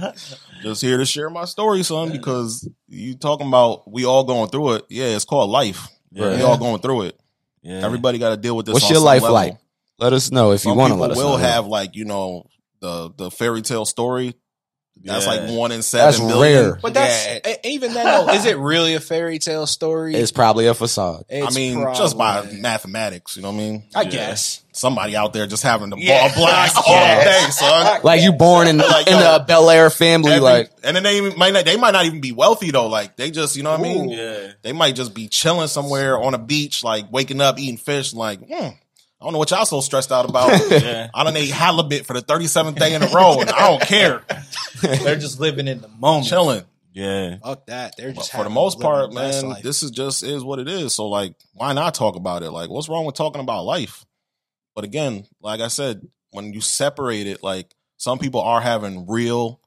mean? 0.00 0.12
Just 0.64 0.82
here 0.82 0.96
to 0.98 1.04
share 1.04 1.30
my 1.30 1.44
story, 1.44 1.82
son, 1.84 2.10
because 2.10 2.68
you 2.88 3.14
talking 3.14 3.46
about 3.46 3.88
we 3.90 4.04
all 4.04 4.24
going 4.24 4.48
through 4.48 4.74
it. 4.74 4.84
Yeah, 4.90 5.06
it's 5.14 5.24
called 5.24 5.48
life. 5.50 5.88
Yeah. 6.10 6.36
We 6.36 6.42
all 6.42 6.58
going 6.58 6.80
through 6.80 7.02
it. 7.02 7.20
Yeah. 7.62 7.84
Everybody 7.84 8.18
got 8.18 8.30
to 8.30 8.36
deal 8.36 8.56
with 8.56 8.66
this. 8.66 8.72
What's 8.74 8.86
on 8.86 8.90
your 8.90 8.96
some 8.98 9.04
life 9.04 9.22
level. 9.22 9.34
like? 9.34 9.58
Let 9.98 10.12
us 10.12 10.32
know 10.32 10.50
if 10.52 10.64
you 10.64 10.74
want 10.74 10.92
to 10.92 10.98
let 10.98 11.12
us 11.12 11.16
will 11.16 11.24
know. 11.24 11.30
Will 11.32 11.36
have 11.38 11.66
like 11.66 11.94
you 11.94 12.04
know 12.04 12.46
the 12.80 13.12
the 13.16 13.30
fairy 13.30 13.62
tale 13.62 13.84
story. 13.84 14.34
That's 15.04 15.26
Yeah. 15.26 15.32
like 15.32 15.50
one 15.50 15.72
in 15.72 15.82
seven. 15.82 16.06
That's 16.06 16.18
billion. 16.20 16.62
rare. 16.64 16.78
But 16.80 16.94
that's 16.94 17.26
Yeah. 17.44 17.54
even 17.64 17.92
then. 17.92 18.04
Though, 18.04 18.32
is 18.34 18.44
it 18.46 18.56
really 18.56 18.94
a 18.94 19.00
fairy 19.00 19.40
tale 19.40 19.66
story? 19.66 20.14
It's 20.14 20.30
probably 20.30 20.66
a 20.68 20.74
facade. 20.74 21.24
I 21.28 21.34
It's 21.46 21.56
mean, 21.56 21.84
just 21.96 22.16
by 22.16 22.46
mathematics, 22.52 23.34
you 23.36 23.42
know 23.42 23.48
what 23.50 23.54
I 23.56 23.58
mean? 23.58 23.82
I 23.96 24.02
Yeah. 24.02 24.10
guess. 24.10 24.60
Somebody 24.70 25.16
out 25.16 25.32
there 25.32 25.46
just 25.48 25.62
having 25.64 25.90
the 25.90 25.96
Yeah. 25.98 26.28
ball 26.28 26.44
blast 26.46 26.76
all 26.86 26.94
day, 26.94 27.46
son. 27.50 28.00
Like 28.04 28.22
you 28.22 28.32
born 28.32 28.68
in 28.68 28.78
Like, 28.92 29.06
in 29.08 29.18
yo, 29.18 29.34
a 29.36 29.40
Bel 29.40 29.68
Air 29.70 29.90
family, 29.90 30.30
Every- 30.32 30.40
like 30.40 30.70
and 30.84 30.94
then 30.96 31.02
they 31.02 31.16
even- 31.18 31.36
might 31.36 31.52
not, 31.52 31.64
they 31.64 31.76
might 31.76 31.90
not 31.90 32.04
even 32.06 32.20
be 32.20 32.32
wealthy 32.32 32.70
though. 32.70 32.86
Like 32.86 33.16
they 33.16 33.30
just, 33.32 33.56
you 33.56 33.64
know 33.64 33.70
what 33.72 33.80
I 33.80 33.82
mean? 33.82 34.08
Yeah. 34.08 34.52
They 34.62 34.72
might 34.72 34.94
just 34.94 35.14
be 35.14 35.26
chilling 35.28 35.68
somewhere 35.68 36.16
on 36.22 36.34
a 36.34 36.38
beach, 36.38 36.84
like 36.84 37.06
waking 37.10 37.40
up 37.40 37.58
eating 37.58 37.76
fish. 37.76 38.14
Like, 38.14 38.38
hmm, 38.48 38.68
I 39.22 39.24
don't 39.24 39.34
know 39.34 39.38
what 39.38 39.50
y'all 39.52 39.64
so 39.64 39.80
stressed 39.80 40.10
out 40.10 40.28
about. 40.28 40.50
Yeah. 40.82 41.10
I 41.14 41.22
done 41.22 41.36
ate 41.36 41.50
halibut 41.50 42.06
for 42.06 42.14
the 42.14 42.22
thirty 42.22 42.48
seventh 42.48 42.76
day 42.76 42.94
in 42.94 43.02
a 43.02 43.06
row, 43.06 43.40
and 43.40 43.48
I 43.50 43.68
don't 43.68 43.82
care. 43.82 44.24
They're 44.82 45.16
just 45.16 45.38
living 45.38 45.68
in 45.68 45.80
the 45.80 45.86
moment. 45.88 46.26
Chilling. 46.26 46.64
Yeah. 46.92 47.36
Fuck 47.38 47.66
that. 47.66 47.96
They're 47.96 48.12
just 48.12 48.32
for 48.32 48.42
the 48.42 48.50
most 48.50 48.80
part, 48.80 49.12
man, 49.12 49.48
life. 49.50 49.62
this 49.62 49.82
is 49.84 49.92
just 49.92 50.24
is 50.24 50.42
what 50.42 50.58
it 50.58 50.68
is. 50.68 50.92
So 50.94 51.08
like, 51.08 51.34
why 51.54 51.72
not 51.72 51.94
talk 51.94 52.16
about 52.16 52.42
it? 52.42 52.50
Like, 52.50 52.68
what's 52.68 52.88
wrong 52.88 53.04
with 53.06 53.14
talking 53.14 53.40
about 53.40 53.64
life? 53.64 54.04
But 54.74 54.84
again, 54.84 55.24
like 55.40 55.60
I 55.60 55.68
said, 55.68 56.06
when 56.32 56.52
you 56.52 56.60
separate 56.60 57.26
it, 57.28 57.44
like 57.44 57.72
some 57.98 58.18
people 58.18 58.40
are 58.40 58.60
having 58.60 59.06
real 59.06 59.60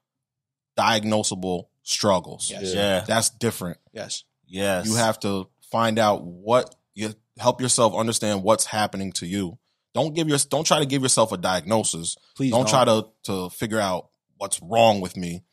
diagnosable 0.78 1.68
struggles. 1.84 2.52
Yes. 2.52 2.74
Yeah. 2.74 3.04
That's 3.08 3.30
different. 3.30 3.78
yes. 3.94 4.24
Yes. 4.48 4.88
You 4.88 4.96
have 4.96 5.20
to 5.22 5.48
find 5.72 5.98
out 5.98 6.24
what 6.24 6.76
you 6.94 7.14
help 7.38 7.62
yourself 7.62 7.96
understand 7.96 8.44
what's 8.44 8.66
happening 8.66 9.12
to 9.14 9.26
you. 9.26 9.58
Don't 9.94 10.14
give 10.14 10.28
your 10.28 10.38
don't 10.50 10.68
try 10.68 10.80
to 10.80 10.86
give 10.86 11.02
yourself 11.02 11.32
a 11.32 11.38
diagnosis. 11.38 12.18
Please 12.36 12.52
don't 12.52 12.68
try 12.68 12.86
to 12.86 13.08
to 13.24 13.50
figure 13.50 13.80
out 13.80 14.10
what's 14.38 14.62
wrong 14.62 15.02
with 15.02 15.16
me. 15.16 15.44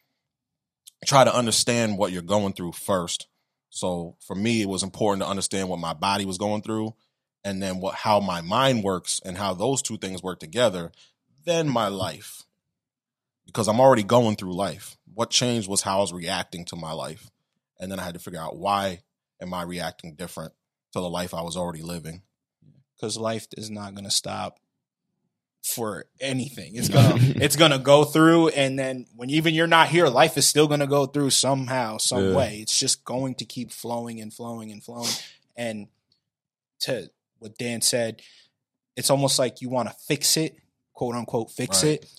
Try 1.07 1.24
to 1.24 1.35
understand 1.35 1.99
what 1.99 2.12
you're 2.12 2.22
going 2.22 2.53
through 2.53 2.72
first. 2.72 3.26
So 3.70 4.16
for 4.20 4.35
me, 4.35 4.61
it 4.62 4.68
was 4.68 4.83
important 4.83 5.22
to 5.22 5.28
understand 5.28 5.68
what 5.68 5.78
my 5.78 5.95
body 5.95 6.24
was 6.24 6.39
going 6.39 6.62
through, 6.62 6.95
and 7.45 7.62
then 7.62 7.80
what 7.80 7.95
how 7.95 8.20
my 8.20 8.41
mind 8.41 8.83
works 8.83 9.20
and 9.24 9.37
how 9.37 9.55
those 9.55 9.80
two 9.80 9.97
things 9.97 10.22
work 10.22 10.41
together. 10.41 10.93
Then 11.45 11.68
my 11.68 11.89
life, 11.89 12.45
because 13.47 13.68
I'm 13.68 13.80
already 13.80 14.05
going 14.05 14.37
through 14.37 14.55
life. 14.55 14.97
What 15.14 15.30
changed 15.30 15.68
was 15.68 15.83
how 15.83 15.99
I 15.99 16.01
was 16.01 16.12
reacting 16.12 16.64
to 16.66 16.76
my 16.76 16.93
life, 16.93 17.30
and 17.78 17.91
then 17.91 18.01
I 18.01 18.05
had 18.05 18.14
to 18.14 18.20
figure 18.20 18.41
out 18.41 18.57
why 18.57 19.01
am 19.41 19.55
I 19.55 19.62
reacting 19.62 20.14
different 20.14 20.53
to 20.93 21.01
the 21.01 21.09
life 21.11 21.34
I 21.34 21.43
was 21.43 21.57
already 21.57 21.82
living. 21.82 22.22
because 22.97 23.16
life 23.16 23.47
is 23.57 23.68
not 23.70 23.95
going 23.95 24.05
to 24.05 24.11
stop 24.11 24.59
for 25.64 26.07
anything. 26.20 26.74
It's 26.76 26.88
gonna 26.88 27.16
it's 27.18 27.55
gonna 27.57 27.78
go 27.78 28.05
through, 28.05 28.49
and 28.49 28.76
then 28.78 29.07
when 29.14 29.30
even 29.30 29.55
you're 29.55 29.66
not 29.68 29.88
here, 29.88 30.09
life 30.09 30.36
is 30.36 30.47
still 30.47 30.66
gonna 30.68 30.86
go 30.88 31.07
through 31.07 31.30
somehow, 31.30 31.99
some 31.99 32.30
Yeah. 32.30 32.36
way. 32.36 32.59
It's 32.59 32.76
just 32.78 33.05
going 33.05 33.36
to 33.36 33.45
keep 33.45 33.70
flowing 33.70 34.20
and 34.20 34.32
flowing 34.34 34.70
and 34.72 34.82
flowing. 34.82 35.12
And 35.57 35.86
to 36.80 37.11
what 37.38 37.57
Dan 37.59 37.80
said, 37.80 38.22
it's 38.97 39.09
almost 39.11 39.38
like 39.38 39.61
you 39.61 39.68
want 39.68 39.88
to 39.88 39.95
fix 40.07 40.36
it, 40.36 40.57
quote 40.95 41.14
unquote, 41.14 41.51
fix 41.53 41.82
Right. 41.84 42.01
it, 42.03 42.11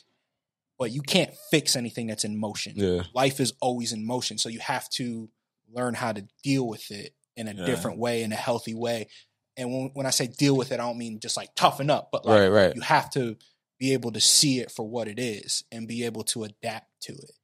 but 0.78 0.92
you 0.92 1.02
can't 1.02 1.34
fix 1.52 1.76
anything 1.76 2.08
that's 2.08 2.24
in 2.26 2.38
motion. 2.38 2.74
yeah, 2.78 3.04
Life 3.14 3.40
is 3.42 3.54
always 3.62 3.92
in 3.94 4.06
motion, 4.06 4.38
so 4.38 4.48
you 4.50 4.60
have 4.60 4.90
to 4.92 5.30
learn 5.72 5.94
how 5.96 6.12
to 6.14 6.26
deal 6.44 6.66
with 6.68 6.92
it 6.92 7.14
in 7.36 7.48
a 7.48 7.54
Yeah. 7.54 7.66
different 7.66 7.98
way, 7.98 8.24
in 8.24 8.32
a 8.32 8.36
healthy 8.38 8.74
way. 8.74 9.08
And 9.56 9.72
when, 9.72 9.92
when 9.94 10.06
I 10.06 10.10
say 10.10 10.28
deal 10.28 10.56
with 10.56 10.72
it, 10.72 10.80
I 10.80 10.84
don't 10.84 10.98
mean 10.98 11.20
just 11.20 11.38
like 11.38 11.54
toughen 11.56 11.90
up, 11.90 12.10
but 12.12 12.26
like 12.26 12.40
right, 12.40 12.48
right. 12.48 12.76
you 12.76 12.82
have 12.82 13.10
to 13.12 13.38
be 13.80 13.94
able 13.94 14.12
to 14.12 14.22
see 14.22 14.60
it 14.60 14.72
for 14.72 14.88
what 14.88 15.08
it 15.08 15.20
is 15.20 15.64
and 15.72 15.88
be 15.88 16.06
able 16.06 16.24
to 16.24 16.44
adapt 16.44 16.88
to 17.02 17.14
it. 17.14 17.38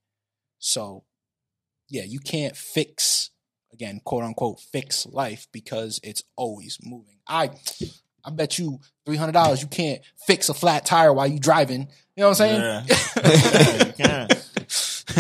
So, 0.58 1.04
yeah, 1.90 2.04
you 2.04 2.20
can't 2.20 2.56
fix 2.56 3.30
again, 3.72 4.02
quote 4.04 4.24
unquote, 4.24 4.60
fix 4.60 5.06
life 5.06 5.48
because 5.52 6.00
it's 6.04 6.24
always 6.36 6.80
moving. 6.84 7.18
I 7.28 7.52
I 8.26 8.32
bet 8.32 8.58
you 8.58 8.80
three 9.06 9.16
hundred 9.18 9.34
dollars 9.34 9.62
you 9.62 9.68
can't 9.68 10.02
fix 10.26 10.50
a 10.50 10.54
flat 10.54 10.86
tire 10.86 11.14
while 11.14 11.28
you 11.28 11.40
driving. 11.40 11.88
You 12.16 12.24
know 12.24 12.30
what 12.30 12.42
I'm 12.42 12.50
saying? 12.50 12.62
Yeah. 12.62 13.86
you 13.86 13.94
can. 13.94 14.28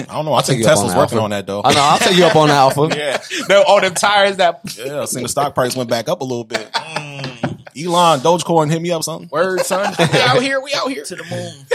I 0.09 0.13
don't 0.13 0.25
know. 0.25 0.33
I 0.33 0.41
think 0.41 0.59
take 0.59 0.65
you 0.65 0.71
up 0.71 0.77
on 0.77 0.83
Tesla's 0.85 0.93
that, 0.93 0.97
working 0.99 1.17
Alpha. 1.17 1.23
on 1.25 1.29
that 1.31 1.47
though. 1.47 1.61
I 1.63 1.73
know. 1.73 1.81
I'll 1.81 1.99
take 1.99 2.17
you 2.17 2.25
up 2.25 2.35
on 2.35 2.47
that, 2.49 2.55
Alpha. 2.77 2.89
Yeah. 2.95 3.17
no, 3.49 3.63
all 3.63 3.81
them 3.81 3.93
tires 3.93 4.37
that 4.37 4.61
Yeah, 4.77 5.01
I 5.01 5.05
seen 5.05 5.23
the 5.23 5.29
stock 5.29 5.55
price 5.55 5.75
went 5.75 5.89
back 5.89 6.07
up 6.09 6.21
a 6.21 6.23
little 6.23 6.43
bit. 6.43 6.71
Mm, 6.71 7.85
Elon, 7.85 8.19
Dogecoin, 8.19 8.71
hit 8.71 8.81
me 8.81 8.91
up 8.91 9.03
something. 9.03 9.29
word, 9.31 9.61
son. 9.61 9.93
we 9.99 10.05
out 10.19 10.41
here, 10.41 10.61
we 10.61 10.73
out 10.73 10.89
here. 10.89 11.03
to 11.03 11.15
the 11.15 11.23
moon. 11.29 11.65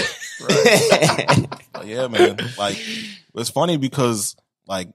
But 1.73 1.87
yeah, 1.87 2.09
man. 2.09 2.39
Like 2.59 2.77
it's 3.35 3.51
funny 3.51 3.77
because 3.77 4.37
like 4.67 4.89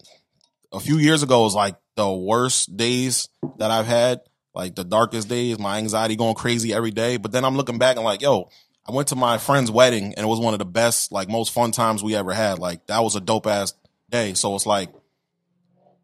a 0.72 0.80
few 0.80 0.98
years 0.98 1.24
ago 1.24 1.44
was 1.44 1.56
like 1.56 1.76
the 1.96 2.12
worst 2.12 2.76
days 2.76 3.30
that 3.58 3.72
I've 3.72 3.86
had, 3.86 4.22
like 4.54 4.76
the 4.76 4.84
darkest 4.84 5.28
days, 5.30 5.60
my 5.60 5.78
anxiety 5.78 6.16
going 6.16 6.36
crazy 6.36 6.74
every 6.74 6.92
day. 6.92 7.18
But 7.18 7.32
then 7.32 7.44
I'm 7.46 7.56
looking 7.58 7.78
back 7.78 7.96
and 7.96 8.06
like, 8.06 8.22
yo, 8.22 8.50
I 8.90 8.92
went 8.92 9.10
to 9.10 9.16
my 9.16 9.38
friend's 9.38 9.70
wedding 9.70 10.16
and 10.16 10.26
it 10.26 10.26
was 10.26 10.40
one 10.40 10.56
of 10.56 10.58
the 10.58 10.66
best, 10.66 11.12
like 11.12 11.30
most 11.30 11.52
fun 11.54 11.70
times 11.70 12.02
we 12.02 12.16
ever 12.16 12.34
had. 12.34 12.58
Like 12.58 12.88
that 12.88 13.04
was 13.04 13.16
a 13.16 13.22
dope 13.22 13.46
ass 13.46 13.76
day. 14.10 14.34
So 14.34 14.56
it's 14.56 14.66
like 14.66 14.90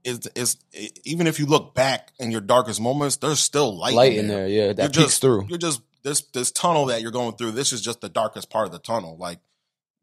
it's, 0.03 0.27
it's 0.35 0.57
it, 0.71 0.99
even 1.03 1.25
if 1.25 1.39
you 1.39 1.47
look 1.47 1.73
back 1.73 2.11
in 2.19 2.29
your 2.29 2.41
darkest 2.41 2.79
moments, 2.79 3.15
there's 3.17 3.39
still 3.39 3.75
light, 3.75 3.95
Light 3.95 4.13
in 4.13 4.27
there, 4.27 4.47
yeah, 4.47 4.71
that 4.73 4.77
you're 4.77 4.89
peeks 4.89 5.13
just, 5.13 5.21
through. 5.21 5.47
You're 5.49 5.57
just 5.57 5.81
this 6.03 6.21
this 6.21 6.51
tunnel 6.51 6.85
that 6.85 7.01
you're 7.01 7.09
going 7.09 7.35
through. 7.37 7.51
This 7.51 7.73
is 7.73 7.81
just 7.81 8.01
the 8.01 8.09
darkest 8.09 8.51
part 8.51 8.67
of 8.67 8.71
the 8.71 8.77
tunnel. 8.77 9.17
Like 9.17 9.39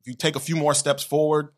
if 0.01 0.09
you 0.09 0.14
take 0.14 0.35
a 0.35 0.41
few 0.41 0.57
more 0.57 0.74
steps 0.74 1.05
forward, 1.05 1.51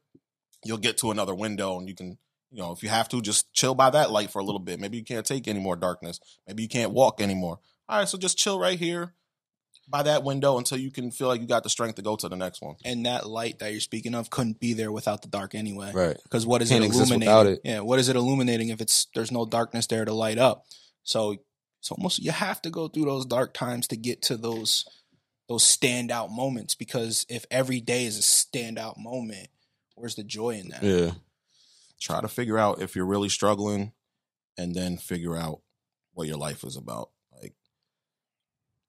you'll 0.63 0.77
get 0.77 0.99
to 0.99 1.11
another 1.11 1.35
window, 1.35 1.79
and 1.79 1.89
you 1.89 1.95
can, 1.95 2.19
you 2.51 2.59
know, 2.59 2.73
if 2.73 2.83
you 2.83 2.91
have 2.91 3.09
to, 3.09 3.23
just 3.23 3.51
chill 3.55 3.75
by 3.75 3.89
that 3.89 4.11
light 4.11 4.31
for 4.31 4.41
a 4.41 4.45
little 4.45 4.61
bit. 4.61 4.79
Maybe 4.79 4.99
you 4.99 5.05
can't 5.05 5.25
take 5.25 5.49
any 5.49 5.61
more 5.61 5.75
darkness. 5.75 6.21
Maybe 6.47 6.63
you 6.63 6.69
can't 6.69 6.93
walk 6.93 7.23
anymore. 7.23 7.61
All 7.89 7.99
right, 7.99 8.09
so 8.09 8.19
just 8.19 8.37
chill 8.37 8.59
right 8.59 8.79
here 8.79 9.15
by 9.89 10.03
that 10.03 10.25
window 10.25 10.59
until 10.59 10.79
you 10.79 10.91
can 10.91 11.11
feel 11.11 11.29
like 11.29 11.41
you 11.41 11.47
got 11.47 11.63
the 11.63 11.69
strength 11.69 11.97
to 11.97 12.03
go 12.03 12.17
to 12.17 12.29
the 12.29 12.37
next 12.37 12.63
one. 12.63 12.77
And 12.85 13.07
that 13.07 13.27
light 13.27 13.59
that 13.59 13.73
you're 13.73 13.81
speaking 13.81 14.15
of 14.15 14.31
couldn't 14.31 14.61
be 14.61 14.73
there 14.73 14.91
without 14.91 15.23
the 15.23 15.29
dark 15.29 15.55
anyway. 15.55 15.93
Right. 15.93 16.17
Because 16.23 16.47
what 16.47 16.63
is 16.63 16.71
Can't 16.71 16.85
it 16.85 16.87
exist 16.87 17.11
illuminating? 17.11 17.35
without 17.35 17.47
it. 17.47 17.61
Yeah, 17.65 17.81
what 17.81 17.99
is 17.99 18.09
it 18.09 18.17
illuminating 18.17 18.69
if 18.71 18.81
it's 18.81 19.07
there's 19.15 19.33
no 19.33 19.45
darkness 19.45 19.87
there 19.87 20.05
to 20.05 20.13
light 20.13 20.39
up? 20.39 20.65
So 21.03 21.37
it's 21.81 21.91
almost 21.91 22.19
you 22.23 22.31
have 22.31 22.63
to 22.63 22.71
go 22.71 22.89
through 22.89 23.05
those 23.05 23.27
dark 23.27 23.53
times 23.53 23.89
to 23.89 23.97
get 23.97 24.23
to 24.23 24.37
those 24.37 24.87
those 25.49 25.65
standout 25.65 26.31
moments 26.31 26.75
because 26.75 27.27
if 27.29 27.45
every 27.51 27.81
day 27.81 28.07
is 28.07 28.19
a 28.19 28.23
standout 28.23 28.97
moment, 28.97 29.49
where's 29.95 30.15
the 30.15 30.25
joy 30.25 30.51
in 30.51 30.71
that? 30.71 30.83
Yeah. 30.83 31.11
Try 32.01 32.21
to 32.23 32.29
figure 32.29 32.59
out 32.59 32.81
if 32.81 32.97
you're 32.97 33.05
really 33.05 33.29
struggling, 33.29 33.93
and 34.57 34.75
then 34.75 34.97
figure 34.97 35.37
out 35.37 35.61
what 36.13 36.27
your 36.27 36.37
life 36.37 36.65
is 36.65 36.77
about. 36.77 37.11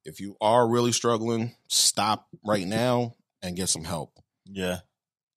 If 0.05 0.19
you 0.19 0.37
are 0.39 0.67
really 0.67 0.91
struggling, 0.91 1.55
stop 1.67 2.27
right 2.45 2.65
now 2.65 3.15
and 3.41 3.55
get 3.55 3.69
some 3.69 3.83
help. 3.83 4.19
Yeah. 4.45 4.79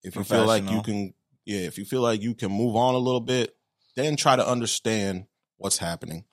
if 0.03 0.15
you 0.15 0.23
feel 0.23 0.45
like 0.45 0.69
you 0.69 0.81
can 0.83 1.13
yeah 1.45 1.61
if 1.61 1.77
you 1.77 1.85
feel 1.85 2.01
like 2.01 2.21
you 2.21 2.35
can 2.35 2.51
move 2.51 2.75
on 2.75 2.93
a 2.93 2.99
little 2.99 3.19
bit 3.19 3.55
then 3.95 4.15
try 4.15 4.35
to 4.35 4.47
understand 4.47 5.25
what's 5.57 5.77
happening. 5.77 6.25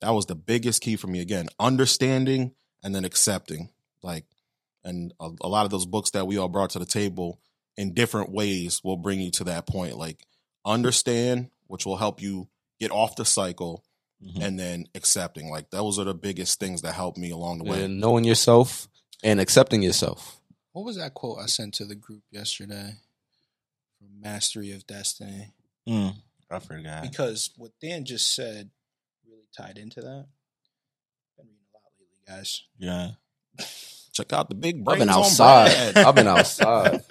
That 0.00 0.10
was 0.10 0.26
the 0.26 0.34
biggest 0.34 0.82
key 0.82 0.96
for 0.96 1.06
me. 1.06 1.20
Again, 1.20 1.48
understanding 1.58 2.52
and 2.82 2.94
then 2.94 3.04
accepting. 3.04 3.70
Like, 4.02 4.24
and 4.84 5.12
a, 5.18 5.30
a 5.40 5.48
lot 5.48 5.64
of 5.64 5.70
those 5.70 5.86
books 5.86 6.10
that 6.10 6.26
we 6.26 6.36
all 6.36 6.48
brought 6.48 6.70
to 6.70 6.78
the 6.78 6.86
table 6.86 7.40
in 7.76 7.94
different 7.94 8.30
ways 8.30 8.82
will 8.84 8.96
bring 8.96 9.20
you 9.20 9.30
to 9.32 9.44
that 9.44 9.66
point. 9.66 9.96
Like, 9.96 10.26
understand, 10.64 11.50
which 11.66 11.86
will 11.86 11.96
help 11.96 12.20
you 12.20 12.48
get 12.78 12.90
off 12.90 13.16
the 13.16 13.24
cycle, 13.24 13.82
Mhm. 14.22 14.42
and 14.42 14.58
then 14.58 14.88
accepting. 14.94 15.50
Like, 15.50 15.70
those 15.70 15.98
are 15.98 16.04
the 16.04 16.14
biggest 16.14 16.58
things 16.58 16.82
that 16.82 16.92
helped 16.94 17.18
me 17.18 17.30
along 17.30 17.58
the 17.58 17.64
way. 17.64 17.84
And 17.84 18.00
knowing 18.00 18.24
yourself 18.24 18.88
and 19.22 19.40
accepting 19.40 19.82
yourself. 19.82 20.40
What 20.72 20.84
was 20.84 20.96
that 20.96 21.14
quote 21.14 21.38
I 21.38 21.46
sent 21.46 21.74
to 21.74 21.84
the 21.84 21.94
group 21.94 22.22
yesterday 22.30 22.94
from 23.98 24.20
Mastery 24.20 24.72
of 24.72 24.86
Destiny? 24.86 25.52
Mm, 25.88 26.14
I 26.50 26.58
forgot. 26.60 27.02
Because 27.02 27.50
what 27.56 27.72
Dan 27.80 28.04
just 28.04 28.34
said 28.34 28.70
really 29.26 29.46
tied 29.56 29.78
into 29.78 30.00
that. 30.00 30.26
Been 31.36 31.46
reading 31.46 31.66
a 31.72 31.76
lot 31.76 31.92
lately, 31.98 32.20
guys. 32.26 32.62
Yeah. 32.78 33.10
Check 34.12 34.32
out 34.32 34.48
the 34.48 34.54
big 34.54 34.82
I've 34.88 34.98
been 34.98 35.10
outside. 35.10 35.96
I've 35.98 36.14
been 36.14 36.26
outside. 36.26 37.02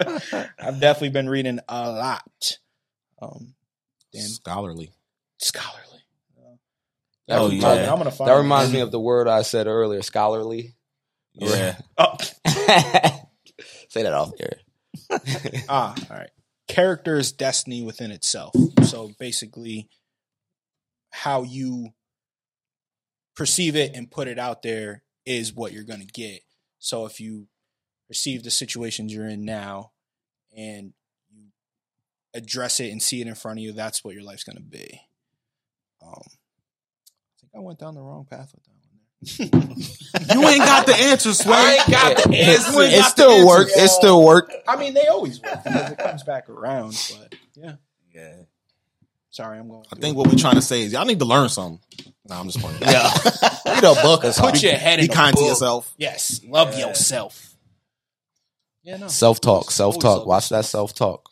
I've 0.58 0.80
definitely 0.80 1.10
been 1.10 1.28
reading 1.28 1.60
a 1.68 1.90
lot. 1.90 2.58
Um, 3.22 3.54
Dan, 4.12 4.22
Scholarly. 4.28 4.90
scholarly. 5.38 5.95
That 7.28 7.38
Oh, 7.40 7.48
reminds 7.48 7.64
yeah. 7.64 7.82
me- 7.86 7.88
I'm 7.88 7.98
gonna 7.98 8.10
find 8.10 8.28
That 8.30 8.34
reminds 8.36 8.72
me 8.72 8.80
of 8.80 8.90
the 8.92 9.00
word 9.00 9.26
I 9.28 9.42
said 9.42 9.66
earlier, 9.66 10.02
scholarly. 10.02 10.74
Yeah. 11.34 11.78
Oh, 11.98 12.16
Say 13.88 14.02
that 14.02 14.12
off 14.12 14.32
air. 14.38 14.58
ah, 15.68 15.94
all 16.10 16.16
right. 16.16 16.30
Character 16.68 17.16
is 17.16 17.32
destiny 17.32 17.82
within 17.82 18.10
itself. 18.10 18.54
So 18.84 19.12
basically, 19.18 19.88
how 21.10 21.42
you 21.42 21.90
perceive 23.34 23.76
it 23.76 23.94
and 23.94 24.10
put 24.10 24.28
it 24.28 24.38
out 24.38 24.62
there 24.62 25.02
is 25.24 25.52
what 25.54 25.72
you're 25.72 25.84
going 25.84 26.00
to 26.00 26.06
get. 26.06 26.40
So 26.78 27.06
if 27.06 27.20
you 27.20 27.48
perceive 28.08 28.42
the 28.42 28.50
situations 28.50 29.12
you're 29.12 29.28
in 29.28 29.44
now 29.44 29.92
and 30.56 30.92
you 31.30 31.44
address 32.34 32.80
it 32.80 32.90
and 32.90 33.02
see 33.02 33.20
it 33.20 33.26
in 33.26 33.34
front 33.34 33.58
of 33.58 33.62
you, 33.64 33.72
that's 33.72 34.04
what 34.04 34.14
your 34.14 34.22
life's 34.24 34.44
going 34.44 34.56
to 34.56 34.62
be. 34.62 35.00
Um, 36.04 36.22
I 37.56 37.60
went 37.60 37.78
down 37.78 37.94
the 37.94 38.02
wrong 38.02 38.26
path 38.28 38.52
with 38.54 38.64
that 38.64 38.70
one. 38.70 39.72
You 40.34 40.46
ain't 40.48 40.58
got 40.58 40.86
the 40.86 40.94
answer, 40.94 41.32
Sway. 41.32 41.52
I 41.54 41.74
ain't 41.76 41.90
got 41.90 42.16
the 42.24 42.30
It- 42.32 42.48
answer. 42.48 42.82
It, 42.82 43.04
still 43.04 43.30
answer. 43.30 43.46
worked. 43.46 43.70
It 43.76 43.88
still 43.88 44.22
worked. 44.24 44.54
I 44.68 44.76
mean, 44.76 44.94
they 44.94 45.06
always 45.06 45.40
work 45.40 45.64
because 45.64 45.90
it 45.92 45.98
comes 45.98 46.22
back 46.22 46.48
around. 46.48 46.94
But 47.18 47.34
yeah, 47.54 47.72
Yeah. 48.14 48.32
sorry, 49.30 49.58
I'm 49.58 49.68
going. 49.68 49.84
I 49.92 49.96
think 49.96 50.16
what 50.16 50.26
we're 50.28 50.36
trying 50.38 50.56
to 50.56 50.62
say 50.62 50.82
is 50.82 50.92
y'all 50.92 51.04
need 51.06 51.18
to 51.20 51.24
learn 51.24 51.48
something. 51.48 51.80
Nah, 52.28 52.40
I'm 52.40 52.46
just 52.48 52.60
playing. 52.60 52.80
Yeah. 52.82 53.10
Read 53.66 53.84
a 53.84 53.94
book 54.02 54.24
or 54.24 54.32
put 54.32 54.62
your 54.62 54.72
head 54.74 54.96
Be 54.98 55.04
in 55.04 55.08
be 55.08 55.14
kind 55.14 55.36
to 55.36 55.42
yourself. 55.44 55.92
Yes, 55.96 56.40
love 56.46 56.76
Yeah. 56.78 56.88
yourself. 56.88 57.54
Yeah, 58.82 58.96
no. 58.98 59.08
Self 59.08 59.40
talk. 59.40 59.70
self 59.70 59.98
talk. 59.98 60.26
Watch 60.26 60.48
that 60.50 60.64
self 60.64 60.94
talk. 60.94 61.30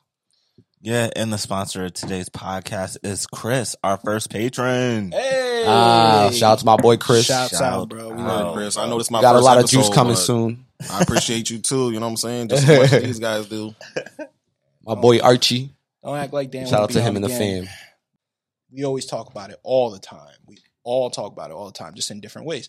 Yeah. 0.85 1.09
And 1.17 1.33
the 1.33 1.39
sponsor 1.39 1.87
of 1.87 1.95
today's 1.95 2.29
podcast 2.29 2.99
is 3.03 3.27
Chris, 3.27 3.75
our 3.83 3.97
first 3.97 4.31
patron. 4.31 5.13
Hey, 5.13 5.65
Ah, 5.67 6.31
shout 6.31 6.53
out 6.53 6.59
to 6.59 6.67
my 6.67 6.77
boy 6.77 6.99
Chris. 6.99 7.25
Shouts 7.25 7.57
Shout 7.57 7.63
out, 7.63 7.89
bro. 7.89 8.11
We 8.11 8.23
love 8.23 8.55
Chris. 8.55 8.77
I 8.77 8.87
know 8.87 8.99
this 8.99 9.07
is 9.07 9.11
my 9.11 9.23
Got 9.23 9.33
a 9.35 9.39
first 9.39 9.45
lot 9.47 9.59
of 9.65 9.71
juice 9.71 9.89
coming 9.89 10.15
soon. 10.17 10.67
I 10.91 11.01
appreciate 11.01 11.49
you 11.49 11.59
too. 11.59 11.91
You 11.91 12.01
know 12.01 12.07
what 12.07 12.11
I'm 12.11 12.17
saying? 12.19 12.49
Just 12.49 12.69
as 12.69 12.79
much 12.81 12.93
as 12.93 13.03
these 13.03 13.19
guys 13.19 13.47
do. 13.47 13.75
My 14.85 14.95
boy 14.95 15.21
Archie. 15.21 15.71
Don't 16.05 16.19
act 16.19 16.35
like 16.35 16.51
Dan. 16.51 16.67
Shout 16.67 16.83
out 16.83 16.91
to 16.91 17.01
him 17.01 17.17
and 17.17 17.25
the 17.25 17.31
fam. 17.31 17.67
We 18.71 18.85
always 18.85 19.07
talk 19.07 19.31
about 19.31 19.49
it 19.49 19.57
all 19.63 19.91
the 19.91 19.99
time. 19.99 20.37
We 20.47 20.59
all 20.83 21.09
talk 21.09 21.33
about 21.33 21.51
it 21.51 21.55
all 21.55 21.65
the 21.65 21.73
time, 21.73 21.95
just 21.95 22.11
in 22.11 22.21
different 22.21 22.47
ways. 22.47 22.69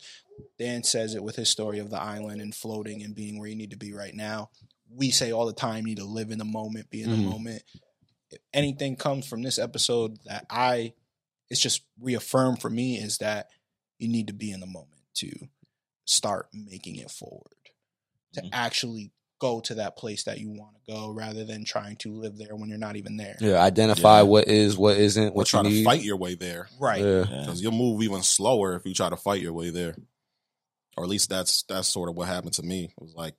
Dan 0.58 0.84
says 0.84 1.16
it 1.16 1.24
with 1.24 1.36
his 1.36 1.50
story 1.50 1.80
of 1.80 1.90
the 1.90 2.00
island 2.02 2.40
and 2.42 2.56
floating 2.56 3.04
and 3.04 3.14
being 3.14 3.38
where 3.40 3.50
you 3.50 3.56
need 3.58 3.72
to 3.72 3.78
be 3.78 3.92
right 3.92 4.14
now. 4.16 4.52
We 4.90 5.12
say 5.12 5.34
all 5.34 5.48
the 5.48 5.54
time, 5.54 5.80
you 5.80 5.96
need 5.96 5.98
to 5.98 6.06
live 6.06 6.32
in 6.32 6.38
the 6.38 6.46
moment, 6.46 6.90
be 6.90 7.02
in 7.02 7.10
the 7.10 7.18
Mhm. 7.18 7.30
moment. 7.30 7.64
If 8.36 8.42
anything 8.54 8.96
comes 8.96 9.28
from 9.28 9.42
this 9.42 9.58
episode 9.60 10.18
that 10.26 10.46
I, 10.50 10.94
it's 11.50 11.62
just 11.62 11.82
reaffirmed 12.00 12.62
for 12.62 12.70
me 12.70 12.98
is 12.98 13.18
that 13.20 13.50
you 14.00 14.08
need 14.08 14.28
to 14.28 14.34
be 14.34 14.52
in 14.52 14.60
the 14.60 14.66
moment 14.68 15.02
to 15.16 15.32
start 16.06 16.48
making 16.54 16.98
it 16.98 17.10
forward, 17.12 17.56
to 18.34 18.42
Mhm. 18.42 18.50
actually 18.52 19.12
go 19.40 19.60
to 19.60 19.76
that 19.76 19.98
place 19.98 20.24
that 20.24 20.40
you 20.40 20.50
want 20.50 20.76
to 20.76 20.92
go 20.92 21.10
rather 21.10 21.44
than 21.44 21.66
trying 21.66 21.96
to 21.98 22.12
live 22.14 22.38
there 22.38 22.56
when 22.56 22.70
you're 22.70 22.78
not 22.78 22.96
even 22.96 23.18
there. 23.18 23.36
Yeah, 23.42 23.62
identify 23.62 24.18
Yeah. 24.20 24.24
what 24.24 24.48
is, 24.48 24.78
what 24.78 24.98
isn't, 24.98 25.30
Or 25.30 25.32
what 25.34 25.48
try 25.48 25.62
you 25.62 25.70
to 25.70 25.76
need. 25.76 25.84
fight 25.84 26.04
your 26.04 26.18
way 26.18 26.36
there. 26.36 26.70
Right. 26.80 27.02
Yeah. 27.02 27.26
Yeah. 27.30 27.40
Because 27.42 27.62
you'll 27.62 27.72
move 27.74 28.02
even 28.02 28.24
slower 28.24 28.76
if 28.76 28.86
you 28.86 28.94
try 28.94 29.10
to 29.10 29.18
fight 29.18 29.42
your 29.42 29.54
way 29.54 29.70
there. 29.72 29.96
Or 30.98 31.04
at 31.04 31.10
least 31.10 31.30
that's 31.30 31.64
that's 31.64 31.90
sort 31.90 32.10
of 32.10 32.16
what 32.16 32.28
happened 32.28 32.54
to 32.54 32.64
me. 32.64 32.86
It 32.86 33.02
was 33.02 33.14
like 33.14 33.36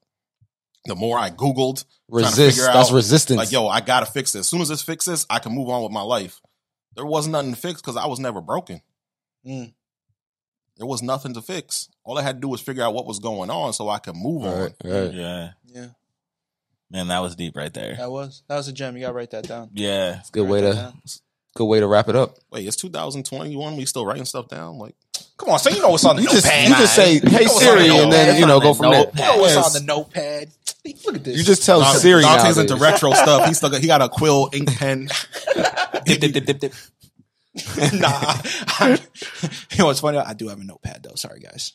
the 0.87 0.95
more 0.95 1.19
I 1.19 1.31
Googled, 1.31 1.85
trying 2.11 2.23
to 2.23 2.29
Resist. 2.29 2.57
figure 2.59 2.73
That's 2.73 2.91
out, 2.91 2.95
resistance. 2.95 3.39
like, 3.39 3.53
yo, 3.53 3.67
I 3.69 3.81
gotta 3.81 4.07
fix 4.07 4.33
this. 4.33 4.41
As 4.41 4.49
soon 4.49 4.61
as 4.61 4.69
this 4.69 4.83
fixes, 4.83 5.27
I 5.29 5.39
can 5.39 5.53
move 5.53 5.69
on 5.69 5.83
with 5.83 5.93
my 5.93 6.03
life. 6.03 6.41
There 6.95 7.05
wasn't 7.07 7.33
nothing 7.33 7.55
to 7.55 7.61
fix 7.61 7.81
because 7.81 7.97
I 7.97 8.07
was 8.07 8.19
never 8.21 8.41
broken. 8.41 8.81
Mm. 9.47 9.73
There 10.79 10.87
was 10.87 11.03
nothing 11.03 11.35
to 11.35 11.43
fix. 11.43 11.89
All 12.05 12.19
I 12.19 12.23
had 12.23 12.37
to 12.37 12.41
do 12.41 12.49
was 12.49 12.61
figure 12.61 12.83
out 12.85 12.95
what 12.95 13.07
was 13.07 13.19
going 13.19 13.51
on 13.51 13.73
so 13.73 13.89
I 13.89 13.99
could 13.99 14.17
move 14.17 14.45
right, 14.45 14.73
on. 14.85 14.91
right. 14.91 15.13
Yeah. 15.13 15.51
Yeah. 15.67 15.87
Man, 16.91 17.09
that 17.09 17.19
was 17.21 17.35
deep 17.37 17.57
right 17.57 17.73
there. 17.73 17.97
That 17.97 18.11
was 18.11 18.43
that 18.49 18.57
was 18.57 18.69
a 18.69 18.73
gem. 18.73 18.95
You 18.97 19.03
gotta 19.03 19.15
write 19.15 19.31
that 19.33 19.49
down. 19.49 19.71
Yeah. 19.75 20.21
Good 20.33 20.43
Write 20.43 20.51
way 20.51 20.61
to 20.63 20.95
good 21.55 21.65
way 21.65 21.81
to 21.81 21.87
wrap 21.87 22.09
it 22.09 22.17
up. 22.17 22.37
Wait, 22.51 22.67
it's 22.67 22.77
2021. 22.77 23.77
We 23.77 23.85
still 23.87 24.07
writing 24.07 24.25
stuff 24.25 24.49
down? 24.49 24.79
Like, 24.79 24.95
Come 25.39 25.51
on, 25.51 25.59
so 25.59 25.69
you 25.71 25.81
know 25.83 25.91
what's 25.91 26.05
on 26.05 26.17
the 26.17 26.23
You 26.23 26.29
just 26.29 26.45
notepad. 26.47 26.69
you 26.69 26.75
just 26.77 26.95
say, 26.95 27.13
You 27.15 27.21
"Hey 27.25 27.45
know 27.45 27.59
Siri," 27.59 27.89
and 27.89 28.11
then 28.13 28.41
you 28.41 28.47
know 28.47 28.59
go 28.61 28.73
from 28.73 28.91
there. 28.93 29.07
You 29.15 29.23
know 29.23 29.37
what's 29.39 29.57
on 29.57 29.73
the 29.73 29.81
notepad. 29.87 30.49
Look 31.05 31.17
at 31.17 31.25
this. 31.25 31.37
You 31.37 31.45
just 31.45 31.65
tell 31.65 31.81
Dante- 31.81 31.99
Siri 31.99 32.23
Dante's 32.23 32.57
nowadays. 32.57 32.71
into 32.73 32.77
retro 32.77 33.13
stuff. 33.13 33.49
He 33.49 33.55
still 33.55 33.71
got, 33.71 33.81
he 33.81 33.87
got 33.87 34.03
a 34.03 34.09
quill 34.09 34.51
ink 34.53 34.77
pen. 34.77 35.09
dip, 36.05 36.21
dip, 36.21 36.33
dip, 36.33 36.45
dip, 36.45 36.59
dip. 36.59 36.73
nah, 37.95 38.11
I, 38.13 38.99
you 39.73 39.79
know 39.79 39.87
what's 39.87 40.01
funny? 40.01 40.19
I 40.19 40.35
do 40.35 40.49
have 40.49 40.61
a 40.61 40.65
notepad 40.65 41.03
though. 41.03 41.15
Sorry, 41.15 41.41
guys. 41.41 41.73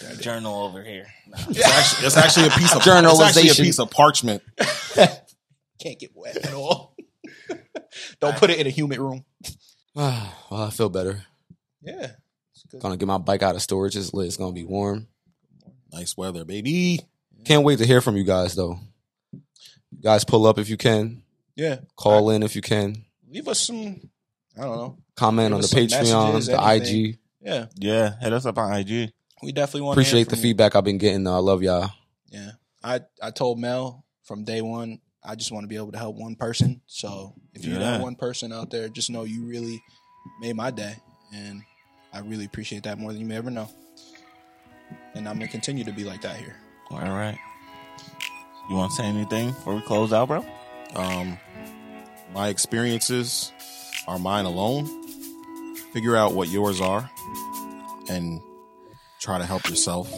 There, 0.00 0.16
Journal 0.16 0.64
over 0.64 0.82
here. 0.82 1.06
It's 1.48 1.64
actually, 1.64 2.06
it's 2.06 2.16
actually 2.16 2.46
a 2.48 2.50
piece 2.50 2.74
of 2.74 2.82
It's 2.84 3.20
actually 3.20 3.48
a 3.50 3.54
piece 3.54 3.78
of 3.78 3.90
parchment. 3.90 4.42
Can't 5.80 5.98
get 5.98 6.10
wet 6.14 6.36
at 6.36 6.52
all. 6.52 6.96
Don't 8.20 8.36
put 8.36 8.50
it 8.50 8.58
in 8.58 8.66
a 8.66 8.70
humid 8.70 8.98
room. 8.98 9.24
well, 9.94 10.32
I 10.50 10.70
feel 10.70 10.88
better. 10.88 11.22
Yeah. 11.82 12.12
It's 12.52 12.64
good. 12.70 12.80
Gonna 12.80 12.96
get 12.96 13.06
my 13.06 13.18
bike 13.18 13.42
out 13.42 13.54
of 13.54 13.62
storage. 13.62 13.96
It's 13.96 14.12
lit. 14.12 14.26
It's 14.26 14.36
gonna 14.36 14.52
be 14.52 14.64
warm. 14.64 15.06
Nice 15.92 16.16
weather, 16.16 16.44
baby. 16.44 17.00
Can't 17.44 17.64
wait 17.64 17.78
to 17.78 17.86
hear 17.86 18.00
from 18.00 18.16
you 18.16 18.24
guys 18.24 18.54
though. 18.54 18.78
You 19.32 20.02
guys 20.02 20.24
pull 20.24 20.46
up 20.46 20.58
if 20.58 20.68
you 20.68 20.76
can. 20.76 21.22
Yeah. 21.56 21.80
Call 21.96 22.30
in 22.30 22.42
if 22.42 22.54
you 22.56 22.62
can. 22.62 23.04
Leave 23.28 23.48
us 23.48 23.60
some. 23.60 24.08
I 24.56 24.62
don't 24.62 24.76
know. 24.76 24.98
Comment 25.16 25.48
Give 25.48 25.54
on 25.54 25.60
the 25.60 25.64
us 25.64 25.70
some 25.70 25.80
Patreon, 25.80 26.32
messages, 26.32 26.46
the 26.46 26.62
anything. 26.62 27.06
IG. 27.06 27.18
Yeah. 27.42 27.66
Yeah. 27.76 28.18
Hit 28.20 28.32
us 28.32 28.46
up 28.46 28.58
on 28.58 28.72
IG. 28.74 29.12
We 29.42 29.52
definitely 29.52 29.82
want 29.82 29.96
to 29.96 30.00
Appreciate 30.00 30.28
the 30.28 30.36
feedback 30.36 30.74
I've 30.76 30.84
been 30.84 30.98
getting. 30.98 31.24
Though. 31.24 31.34
I 31.34 31.38
love 31.38 31.62
y'all. 31.62 31.90
Yeah. 32.30 32.52
I, 32.82 33.00
I 33.22 33.30
told 33.30 33.58
Mel 33.58 34.04
from 34.24 34.44
day 34.44 34.62
one, 34.62 35.00
I 35.22 35.34
just 35.34 35.52
want 35.52 35.64
to 35.64 35.68
be 35.68 35.76
able 35.76 35.92
to 35.92 35.98
help 35.98 36.16
one 36.16 36.34
person. 36.36 36.80
So 36.86 37.34
if 37.54 37.64
you're 37.64 37.78
Yeah. 37.78 37.92
that 37.92 38.00
one 38.02 38.14
person 38.16 38.52
out 38.52 38.70
there, 38.70 38.88
just 38.88 39.10
know 39.10 39.24
you 39.24 39.42
really 39.44 39.82
made 40.40 40.56
my 40.56 40.70
day. 40.70 40.94
And 41.34 41.62
I 42.12 42.20
really 42.20 42.44
appreciate 42.44 42.84
that 42.84 42.98
more 42.98 43.12
than 43.12 43.20
you 43.20 43.26
may 43.26 43.36
ever 43.36 43.50
know. 43.50 43.68
And 45.14 45.28
I'm 45.28 45.36
going 45.36 45.46
to 45.48 45.52
continue 45.52 45.84
to 45.84 45.92
be 45.92 46.04
like 46.04 46.22
that 46.22 46.36
here. 46.36 46.56
All 46.90 46.98
right. 46.98 47.38
You 48.68 48.76
want 48.76 48.90
to 48.92 48.96
say 48.96 49.04
anything 49.04 49.48
before 49.48 49.74
we 49.74 49.80
close 49.82 50.12
out, 50.12 50.28
bro? 50.28 50.44
Um, 50.94 51.38
my 52.34 52.48
experiences 52.48 53.52
are 54.06 54.18
mine 54.18 54.44
alone. 54.44 54.86
Figure 55.92 56.16
out 56.16 56.34
what 56.34 56.48
yours 56.48 56.80
are 56.80 57.10
and 58.08 58.40
try 59.20 59.38
to 59.38 59.44
help 59.44 59.68
yourself. 59.68 60.12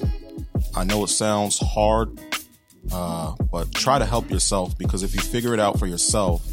I 0.75 0.85
know 0.85 1.05
it 1.05 1.09
sounds 1.09 1.59
hard, 1.59 2.18
uh, 2.91 3.35
but 3.51 3.73
try 3.73 3.99
to 3.99 4.07
help 4.07 4.31
yourself 4.31 4.77
because 4.79 5.03
if 5.03 5.14
you 5.14 5.20
figure 5.20 5.55
it 5.55 5.61
out 5.61 5.79
for 5.79 5.87
yourself, 5.87 6.47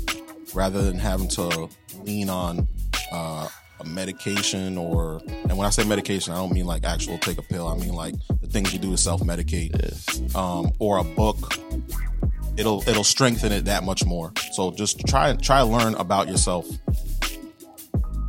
rather 0.54 0.82
than 0.82 0.98
having 0.98 1.28
to 1.28 1.70
lean 2.04 2.30
on 2.30 2.68
uh, 3.12 3.48
a 3.80 3.86
medication 3.86 4.78
or, 4.78 5.22
and 5.28 5.58
when 5.58 5.66
I 5.66 5.70
say 5.70 5.84
medication, 5.84 6.34
I 6.34 6.38
don't 6.38 6.52
mean 6.54 6.66
like 6.66 6.84
actual 6.84 7.18
take 7.18 7.38
a 7.38 7.44
pill. 7.44 7.68
I 7.68 7.76
mean 7.76 7.94
like 7.94 8.16
the 8.42 8.48
things 8.48 8.74
you 8.74 8.80
do 8.80 8.92
to 8.92 8.98
self 8.98 9.22
medicate, 9.22 10.36
um, 10.36 10.72
or 10.80 10.98
a 10.98 11.04
book 11.04 11.54
it'll 12.60 12.88
it'll 12.90 13.04
strengthen 13.04 13.52
it 13.52 13.66
that 13.66 13.84
much 13.84 14.06
more. 14.06 14.34
So 14.52 14.72
just 14.72 15.06
try 15.08 15.34
try 15.34 15.60
to 15.60 15.66
learn 15.66 15.96
about 15.96 16.28
yourself. 16.28 16.68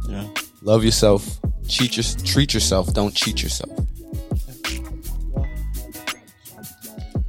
Yeah. 0.09 0.27
Love 0.63 0.85
yourself. 0.85 1.41
Cheat 1.69 1.97
your, 1.97 2.05
treat 2.25 2.55
yourself. 2.55 2.93
Don't 2.95 3.15
cheat 3.15 3.43
yourself. 3.43 3.77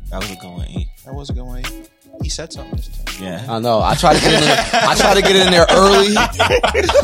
That 0.09 0.19
was 0.19 0.31
a 0.31 0.35
good 0.35 0.49
one. 0.49 0.85
That 1.05 1.13
was 1.13 1.29
a 1.29 1.33
good 1.33 1.43
one. 1.43 1.63
He 2.23 2.29
said 2.29 2.51
something. 2.53 2.75
This 2.75 2.87
time. 2.87 3.23
Yeah. 3.23 3.45
I 3.49 3.59
know. 3.59 3.81
I 3.81 3.95
try 3.95 4.13
to 4.13 4.19
get 4.21 4.33
in 4.33 4.41
there. 4.41 4.65
I 4.73 4.95
try 4.95 5.13
to 5.13 5.21
get 5.21 5.35
in 5.35 5.51
there 5.51 5.65
early 5.71 6.15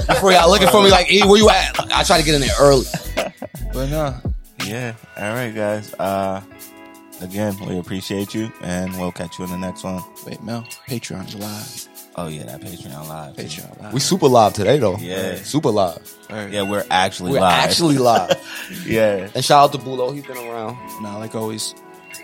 before 0.08 0.32
y'all 0.32 0.50
looking 0.50 0.68
for 0.70 0.84
me 0.84 0.90
like, 0.90 1.12
"E, 1.12 1.22
where 1.26 1.38
you 1.38 1.50
at?" 1.50 1.80
I 1.94 2.04
try 2.04 2.18
to 2.20 2.24
get 2.26 2.36
in 2.36 2.42
there 2.42 2.56
early. 2.60 2.86
But 3.74 3.90
no, 3.90 4.16
Yeah. 4.66 4.94
All 5.18 5.34
right, 5.34 5.54
guys. 5.54 5.94
Uh, 5.96 6.42
again, 7.22 7.56
we 7.68 7.78
appreciate 7.78 8.34
you, 8.34 8.52
and 8.62 8.92
we'll 9.00 9.12
catch 9.12 9.38
you 9.40 9.46
in 9.46 9.52
the 9.52 9.58
next 9.58 9.84
one. 9.84 10.02
wait, 10.26 10.42
Mel, 10.44 10.64
Patreon's 10.88 11.36
live. 11.36 11.88
Oh 12.16 12.28
yeah, 12.28 12.44
that 12.46 12.62
Patreon 12.62 13.08
live. 13.08 13.36
too. 13.36 13.44
Patreon 13.44 13.82
live. 13.84 13.94
We 13.94 14.00
super 14.00 14.28
live 14.28 14.54
today 14.54 14.80
though. 14.80 14.98
Yeah. 14.98 15.36
super 15.36 15.70
live. 15.70 16.12
Word. 16.32 16.52
Yeah, 16.52 16.64
we're 16.64 16.84
actually 16.90 17.34
We're 17.34 17.42
live. 17.42 17.70
actually 17.70 17.98
live. 18.00 18.32
yeah. 18.88 19.30
and 19.36 19.46
shout 19.46 19.66
out 19.66 19.72
to 19.74 19.78
Bulo. 19.78 20.14
He's 20.16 20.26
been 20.26 20.38
around. 20.38 20.78
Nah, 21.04 21.18
like 21.20 21.36
always, 21.36 21.76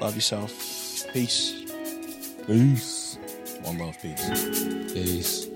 love 0.02 0.16
yourself. 0.16 0.52
Peace. 1.14 1.54
Peace. 2.46 3.18
One 3.62 3.78
love, 3.78 3.98
peace. 4.02 4.92
Peace. 4.94 5.53